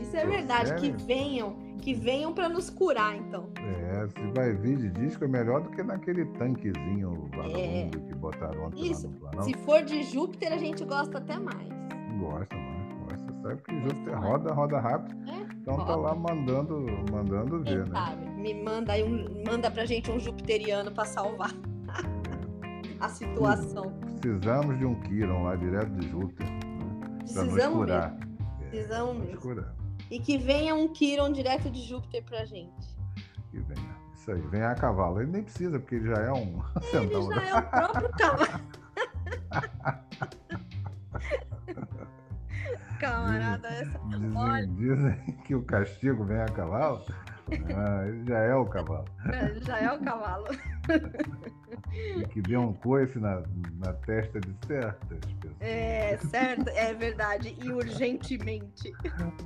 isso 0.00 0.16
é 0.16 0.26
verdade, 0.26 0.68
sério? 0.68 0.82
que 0.82 1.04
venham, 1.04 1.56
que 1.78 1.94
venham 1.94 2.34
para 2.34 2.48
nos 2.48 2.68
curar, 2.68 3.16
então. 3.16 3.48
É, 3.56 4.08
se 4.08 4.32
vai 4.34 4.52
vir 4.52 4.76
de 4.76 4.90
disco 4.90 5.24
é 5.24 5.28
melhor 5.28 5.62
do 5.62 5.70
que 5.70 5.82
naquele 5.82 6.26
tanquezinho 6.26 7.30
vagabundo 7.30 7.98
é. 7.98 8.08
que 8.08 8.14
botaram 8.16 8.66
ontem 8.66 8.90
Isso. 8.90 9.08
Se 9.42 9.54
for 9.58 9.82
de 9.82 10.02
Júpiter, 10.02 10.52
a 10.52 10.58
gente 10.58 10.84
gosta 10.84 11.18
até 11.18 11.38
mais. 11.38 11.68
Gosta, 12.18 12.56
mais. 12.56 12.79
Sabe 13.42 13.62
que 13.62 13.80
Júpiter 13.80 14.18
roda, 14.18 14.52
roda 14.52 14.80
rápido. 14.80 15.30
É? 15.30 15.40
Então 15.60 15.76
tá 15.76 15.82
roda. 15.82 15.92
tá 15.92 15.96
lá 15.96 16.14
mandando, 16.14 16.86
mandando 17.10 17.62
ver, 17.62 17.88
né? 17.88 17.92
Sabe? 17.92 18.26
Me 18.26 18.54
manda 18.54 18.92
aí 18.92 19.02
um, 19.02 19.44
manda 19.44 19.70
pra 19.70 19.84
gente 19.86 20.10
um 20.10 20.18
jupiteriano 20.18 20.90
para 20.90 21.04
salvar 21.04 21.52
a 23.00 23.08
situação. 23.08 23.92
Precisamos 24.20 24.78
de 24.78 24.84
um 24.84 24.94
Kiron 25.00 25.44
lá 25.44 25.56
direto 25.56 25.90
de 25.92 26.08
Júpiter. 26.08 26.50
Né? 26.50 26.60
Pra 27.32 27.44
nos 27.44 27.66
curar. 27.66 28.16
É, 28.60 28.64
Precisamos 28.68 29.16
é, 29.16 29.26
mesmo. 29.26 29.40
Curar. 29.40 29.74
E 30.10 30.18
que 30.18 30.36
venha 30.36 30.74
um 30.74 30.88
Kiron 30.88 31.32
direto 31.32 31.70
de 31.70 31.82
Júpiter 31.82 32.22
pra 32.24 32.44
gente. 32.44 32.96
Que 33.50 33.58
venha. 33.60 34.00
Isso 34.14 34.30
aí, 34.30 34.40
venha 34.48 34.70
a 34.70 34.74
cavalo. 34.74 35.22
Ele 35.22 35.30
nem 35.30 35.42
precisa, 35.42 35.78
porque 35.78 35.94
ele 35.94 36.08
já 36.08 36.20
é 36.20 36.32
um 36.32 36.62
Ele 36.92 37.34
já 37.34 37.42
é 37.42 37.54
o 37.54 37.62
próprio 37.62 38.10
cavalo. 38.10 38.60
Camarada, 43.00 43.68
essa. 43.68 43.98
Dizem, 44.08 44.36
Olha... 44.36 44.66
dizem 44.66 45.16
que 45.44 45.54
o 45.54 45.62
castigo 45.62 46.24
vem 46.24 46.40
a 46.40 46.46
cavalo. 46.46 47.02
Ah, 47.74 48.06
ele 48.06 48.24
já 48.26 48.38
é 48.38 48.54
o 48.54 48.66
cavalo. 48.66 49.06
É, 49.32 49.60
já 49.60 49.78
é 49.78 49.92
o 49.92 50.00
cavalo. 50.00 50.46
E 51.92 52.24
que 52.28 52.42
dê 52.42 52.56
um 52.56 52.72
coice 52.74 53.18
na, 53.18 53.42
na 53.78 53.92
testa 53.94 54.38
de 54.38 54.54
certas 54.66 55.18
pessoas. 55.18 55.56
É, 55.60 56.16
certo, 56.18 56.68
é 56.68 56.94
verdade. 56.94 57.56
E 57.60 57.72
urgentemente. 57.72 58.92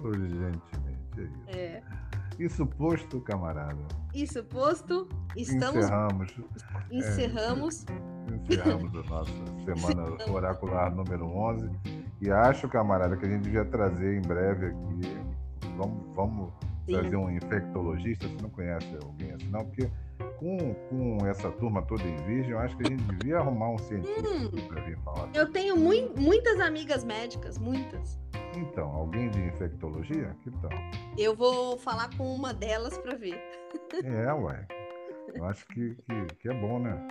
Urgentemente, 0.02 0.60
é 1.16 1.22
isso. 1.22 1.58
É. 1.58 1.82
Isso 2.38 2.66
posto, 2.66 3.20
camarada. 3.20 3.78
Isso 4.12 4.42
posto, 4.44 5.08
estamos. 5.36 5.84
Encerramos. 5.84 6.36
Encerramos. 6.90 7.86
É, 7.88 8.34
encerramos 8.34 8.94
a 8.94 9.02
nossa 9.08 9.32
semana 9.64 10.30
oracular 10.30 10.94
número 10.94 11.26
11. 11.26 11.70
E 12.20 12.30
acho, 12.30 12.68
camarada, 12.68 13.16
que 13.16 13.26
a 13.26 13.28
gente 13.28 13.42
devia 13.42 13.64
trazer 13.64 14.16
em 14.16 14.22
breve 14.22 14.66
aqui. 14.66 15.00
Vamos, 15.76 16.14
vamos 16.14 16.52
trazer 16.86 17.16
um 17.16 17.30
infectologista. 17.30 18.28
Você 18.28 18.42
não 18.42 18.50
conhece 18.50 18.96
alguém 19.02 19.32
assim, 19.32 19.48
não? 19.50 19.64
Porque 19.64 19.90
com, 20.38 20.74
com 20.88 21.26
essa 21.26 21.50
turma 21.52 21.82
toda 21.82 22.02
em 22.02 22.16
virgem, 22.24 22.52
eu 22.52 22.58
acho 22.58 22.76
que 22.76 22.84
a 22.84 22.90
gente 22.90 23.02
devia 23.04 23.38
arrumar 23.38 23.70
um 23.70 23.78
cientista 23.78 24.28
hum, 24.28 24.50
para 24.68 24.82
vir 24.82 24.98
falar. 24.98 25.28
Eu 25.34 25.50
tenho 25.50 25.76
mu 25.76 25.90
muitas 26.16 26.60
amigas 26.60 27.04
médicas, 27.04 27.58
muitas. 27.58 28.18
Então, 28.56 28.88
alguém 28.88 29.30
de 29.30 29.40
infectologia? 29.40 30.36
Que 30.42 30.50
tal? 30.50 30.70
Eu 31.18 31.34
vou 31.34 31.76
falar 31.78 32.08
com 32.16 32.34
uma 32.34 32.54
delas 32.54 32.96
para 32.98 33.16
ver. 33.16 33.40
É, 34.04 34.32
ué. 34.32 34.66
Eu 35.34 35.44
acho 35.46 35.66
que, 35.68 35.94
que, 35.94 36.26
que 36.36 36.48
é 36.48 36.54
bom, 36.54 36.78
né? 36.78 37.08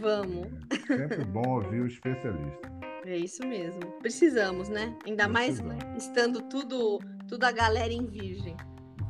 Vamos. 0.00 0.48
É 0.90 0.96
sempre 0.96 1.24
bom 1.24 1.48
ouvir 1.48 1.82
o 1.82 1.86
especialista. 1.86 2.89
É 3.04 3.16
isso 3.16 3.46
mesmo. 3.46 3.80
Precisamos, 4.00 4.68
né? 4.68 4.94
Ainda 5.06 5.28
Precisamos. 5.28 5.74
mais 5.74 5.96
estando 5.96 6.42
tudo, 6.42 6.98
tudo 7.28 7.44
a 7.44 7.52
galera 7.52 7.92
em 7.92 8.06
virgem. 8.06 8.56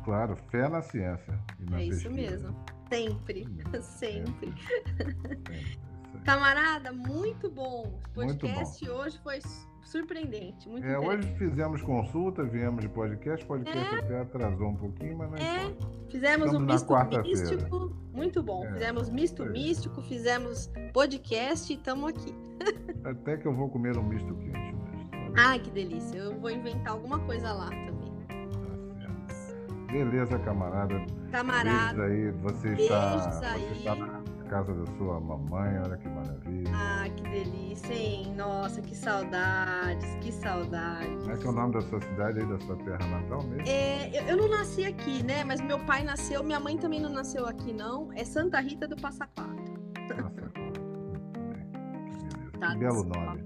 Claro, 0.03 0.35
fé 0.49 0.67
na 0.67 0.81
ciência. 0.81 1.39
Na 1.69 1.81
é 1.81 1.85
isso 1.85 2.09
mesmo. 2.09 2.55
Sempre, 2.91 3.47
sempre. 3.81 4.53
Camarada, 6.25 6.91
muito 6.91 7.49
bom. 7.49 7.97
O 8.05 8.09
podcast 8.13 8.83
muito 8.83 8.93
bom. 8.93 9.01
hoje 9.01 9.19
foi 9.23 9.39
surpreendente. 9.83 10.69
Muito 10.69 10.85
é, 10.85 10.97
hoje 10.97 11.27
fizemos 11.37 11.81
consulta, 11.81 12.43
viemos 12.43 12.81
de 12.81 12.89
podcast. 12.89 13.45
Podcast 13.45 13.95
é. 13.95 13.99
até 13.99 14.21
atrasou 14.21 14.69
um 14.69 14.75
pouquinho, 14.75 15.17
mas 15.17 15.31
não 15.31 15.37
é. 15.37 15.73
Fizemos 16.09 16.53
um 16.53 16.59
misto 16.59 16.93
místico. 17.21 17.95
Muito 18.13 18.43
bom. 18.43 18.65
É, 18.65 18.73
fizemos 18.73 19.09
misto 19.09 19.45
místico, 19.45 20.01
fizemos 20.01 20.71
podcast 20.93 21.71
e 21.71 21.75
estamos 21.75 22.09
aqui. 22.09 22.33
até 23.03 23.37
que 23.37 23.47
eu 23.47 23.53
vou 23.53 23.69
comer 23.69 23.97
um 23.97 24.03
misto 24.03 24.33
quente. 24.35 24.75
Ah, 25.37 25.57
que 25.57 25.71
delícia. 25.71 26.17
Eu 26.17 26.39
vou 26.39 26.49
inventar 26.49 26.93
alguma 26.93 27.19
coisa 27.19 27.51
lá 27.51 27.69
também. 27.69 28.11
Beleza, 29.91 30.39
camarada. 30.39 31.05
Camarada. 31.31 32.07
Beijos 32.07 32.35
aí. 32.35 32.41
Você 32.41 32.69
está, 32.69 33.17
você 33.17 33.73
está 33.73 34.20
casa 34.51 34.73
da 34.73 34.85
sua 34.97 35.17
mamãe, 35.17 35.79
olha 35.79 35.95
que 35.95 36.09
maravilha. 36.09 36.71
Ah, 36.75 37.09
que 37.15 37.23
delícia, 37.23 37.93
hein? 37.93 38.35
Nossa, 38.35 38.81
que 38.81 38.93
saudades, 38.93 40.13
que 40.15 40.29
saudades. 40.29 41.21
Como 41.21 41.31
é 41.31 41.37
que 41.37 41.47
é 41.47 41.49
o 41.49 41.53
nome 41.53 41.73
da 41.73 41.81
sua 41.81 42.01
cidade 42.01 42.39
aí, 42.39 42.45
da 42.45 42.59
sua 42.59 42.75
terra 42.75 43.07
natal 43.07 43.41
mesmo? 43.43 43.65
É, 43.65 44.29
eu, 44.29 44.35
não 44.35 44.49
nasci 44.49 44.83
aqui, 44.83 45.23
né? 45.23 45.45
Mas 45.45 45.61
meu 45.61 45.79
pai 45.85 46.03
nasceu, 46.03 46.43
minha 46.43 46.59
mãe 46.59 46.77
também 46.77 46.99
não 46.99 47.09
nasceu 47.09 47.45
aqui, 47.47 47.71
não. 47.71 48.11
É 48.11 48.25
Santa 48.25 48.59
Rita 48.59 48.89
do 48.89 48.97
Passa 48.97 49.25
Quatro. 49.27 49.73
Passa 50.09 50.29
Quatro. 50.29 50.51
Tá, 52.59 52.71
que 52.73 52.77
belo 52.77 53.03
nome. 53.05 53.43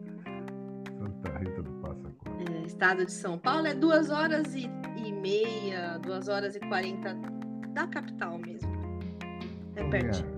Santa 0.97 1.37
Rita 1.37 1.61
do 1.61 1.71
Passa 1.81 2.11
Quatro. 2.17 2.51
É, 2.51 2.65
estado 2.65 3.05
de 3.05 3.11
São 3.11 3.37
Paulo 3.37 3.67
é 3.67 3.75
duas 3.75 4.09
horas 4.09 4.55
e 4.55 4.67
e 4.97 5.11
meia, 5.11 5.99
duas 5.99 6.27
horas 6.27 6.55
e 6.55 6.59
quarenta 6.61 7.15
da 7.73 7.85
capital 7.85 8.39
mesmo. 8.39 8.73
É 9.75 9.81
então, 9.81 9.89
pertinho. 9.91 10.34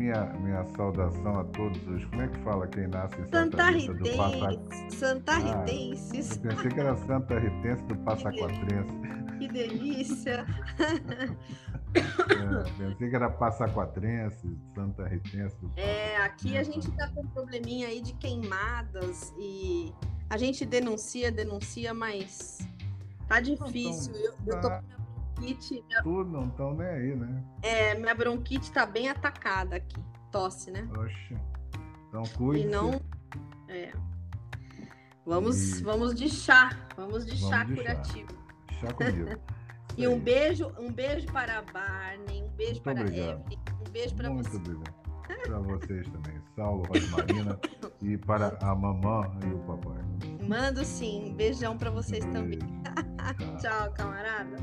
Minha, 0.00 0.24
minha, 0.40 0.64
saudação 0.64 1.40
a 1.40 1.44
todos 1.44 1.86
os. 1.86 2.06
Como 2.06 2.22
é 2.22 2.28
que 2.28 2.38
fala 2.38 2.66
quem 2.66 2.86
nasce 2.86 3.20
em 3.20 3.26
Santa, 3.26 3.68
Rita 3.68 3.92
do 3.92 4.16
Passa... 4.16 4.96
Santa 4.96 5.36
Ritenses. 5.36 6.30
Ah, 6.30 6.34
eu 6.36 6.48
pensei 6.48 6.70
que 6.70 6.80
era 6.80 6.96
Santa 6.96 7.38
Ritense 7.38 7.82
do 7.84 7.96
Passaquatrense. 7.96 8.92
Que 9.38 9.48
delícia! 9.48 10.46
é, 11.94 12.70
pensei 12.78 13.10
que 13.10 13.14
era 13.14 13.28
Passaquatrense, 13.28 14.58
Santa 14.74 15.06
Ritense. 15.06 15.68
É, 15.76 16.16
aqui 16.16 16.56
a 16.56 16.62
gente 16.62 16.90
tá 16.92 17.06
com 17.08 17.20
um 17.20 17.26
probleminha 17.26 17.88
aí 17.88 18.00
de 18.00 18.14
queimadas 18.14 19.34
e 19.38 19.92
a 20.30 20.38
gente 20.38 20.64
denuncia, 20.64 21.30
denuncia, 21.30 21.92
mas 21.92 22.66
Tá 23.30 23.38
difícil. 23.38 24.12
eu, 24.14 24.34
eu 24.44 24.60
tô 24.60 24.68
tá. 24.68 24.82
Bronquite. 25.40 25.84
Minha... 25.86 26.02
Tudo 26.02 26.30
não 26.30 26.48
estão 26.48 26.74
nem 26.74 26.86
aí, 26.86 27.16
né? 27.16 27.44
É, 27.62 27.94
minha 27.94 28.14
bronquite 28.14 28.70
tá 28.70 28.86
bem 28.86 29.08
atacada 29.08 29.76
aqui. 29.76 30.02
Tosse, 30.30 30.70
né? 30.70 30.88
Oxe. 30.96 31.36
Então 32.08 32.22
cuide. 32.36 32.66
E 32.66 32.68
não. 32.68 33.00
É. 33.68 33.92
Vamos, 35.26 35.78
e... 35.78 35.82
vamos 35.82 36.14
de 36.14 36.28
chá. 36.28 36.70
Vamos 36.96 37.24
de 37.26 37.36
vamos 37.36 37.48
chá 37.48 37.64
de 37.64 37.74
curativo. 37.74 38.28
Chá, 38.72 38.86
chá 38.86 38.92
comigo. 38.92 39.40
e 39.96 40.06
um 40.06 40.18
beijo, 40.18 40.72
um 40.78 40.92
beijo 40.92 41.26
para 41.32 41.58
a 41.58 41.62
Barney, 41.62 42.42
um 42.42 42.48
beijo 42.50 42.72
Muito 42.72 42.82
para 42.82 43.00
obrigado. 43.00 43.28
a 43.28 43.32
Evelyn, 43.32 43.58
um 43.80 43.90
beijo 43.90 44.14
para 44.14 44.30
você. 44.30 44.50
Muito 44.50 44.70
obrigado. 44.70 45.00
Para 45.42 45.58
vocês 45.60 46.08
também, 46.08 46.40
Saulo, 46.56 46.82
Rosmarina 46.84 47.58
e 48.02 48.18
para 48.18 48.58
a 48.60 48.74
mamã 48.74 49.30
e 49.46 49.54
o 49.54 49.58
papai. 49.60 50.04
Mando 50.46 50.84
sim, 50.84 51.30
um 51.30 51.34
beijão 51.34 51.78
para 51.78 51.90
vocês 51.90 52.24
Beijo. 52.24 52.58
também. 52.58 52.58
Tchau, 53.60 53.92
camarada. 53.92 54.56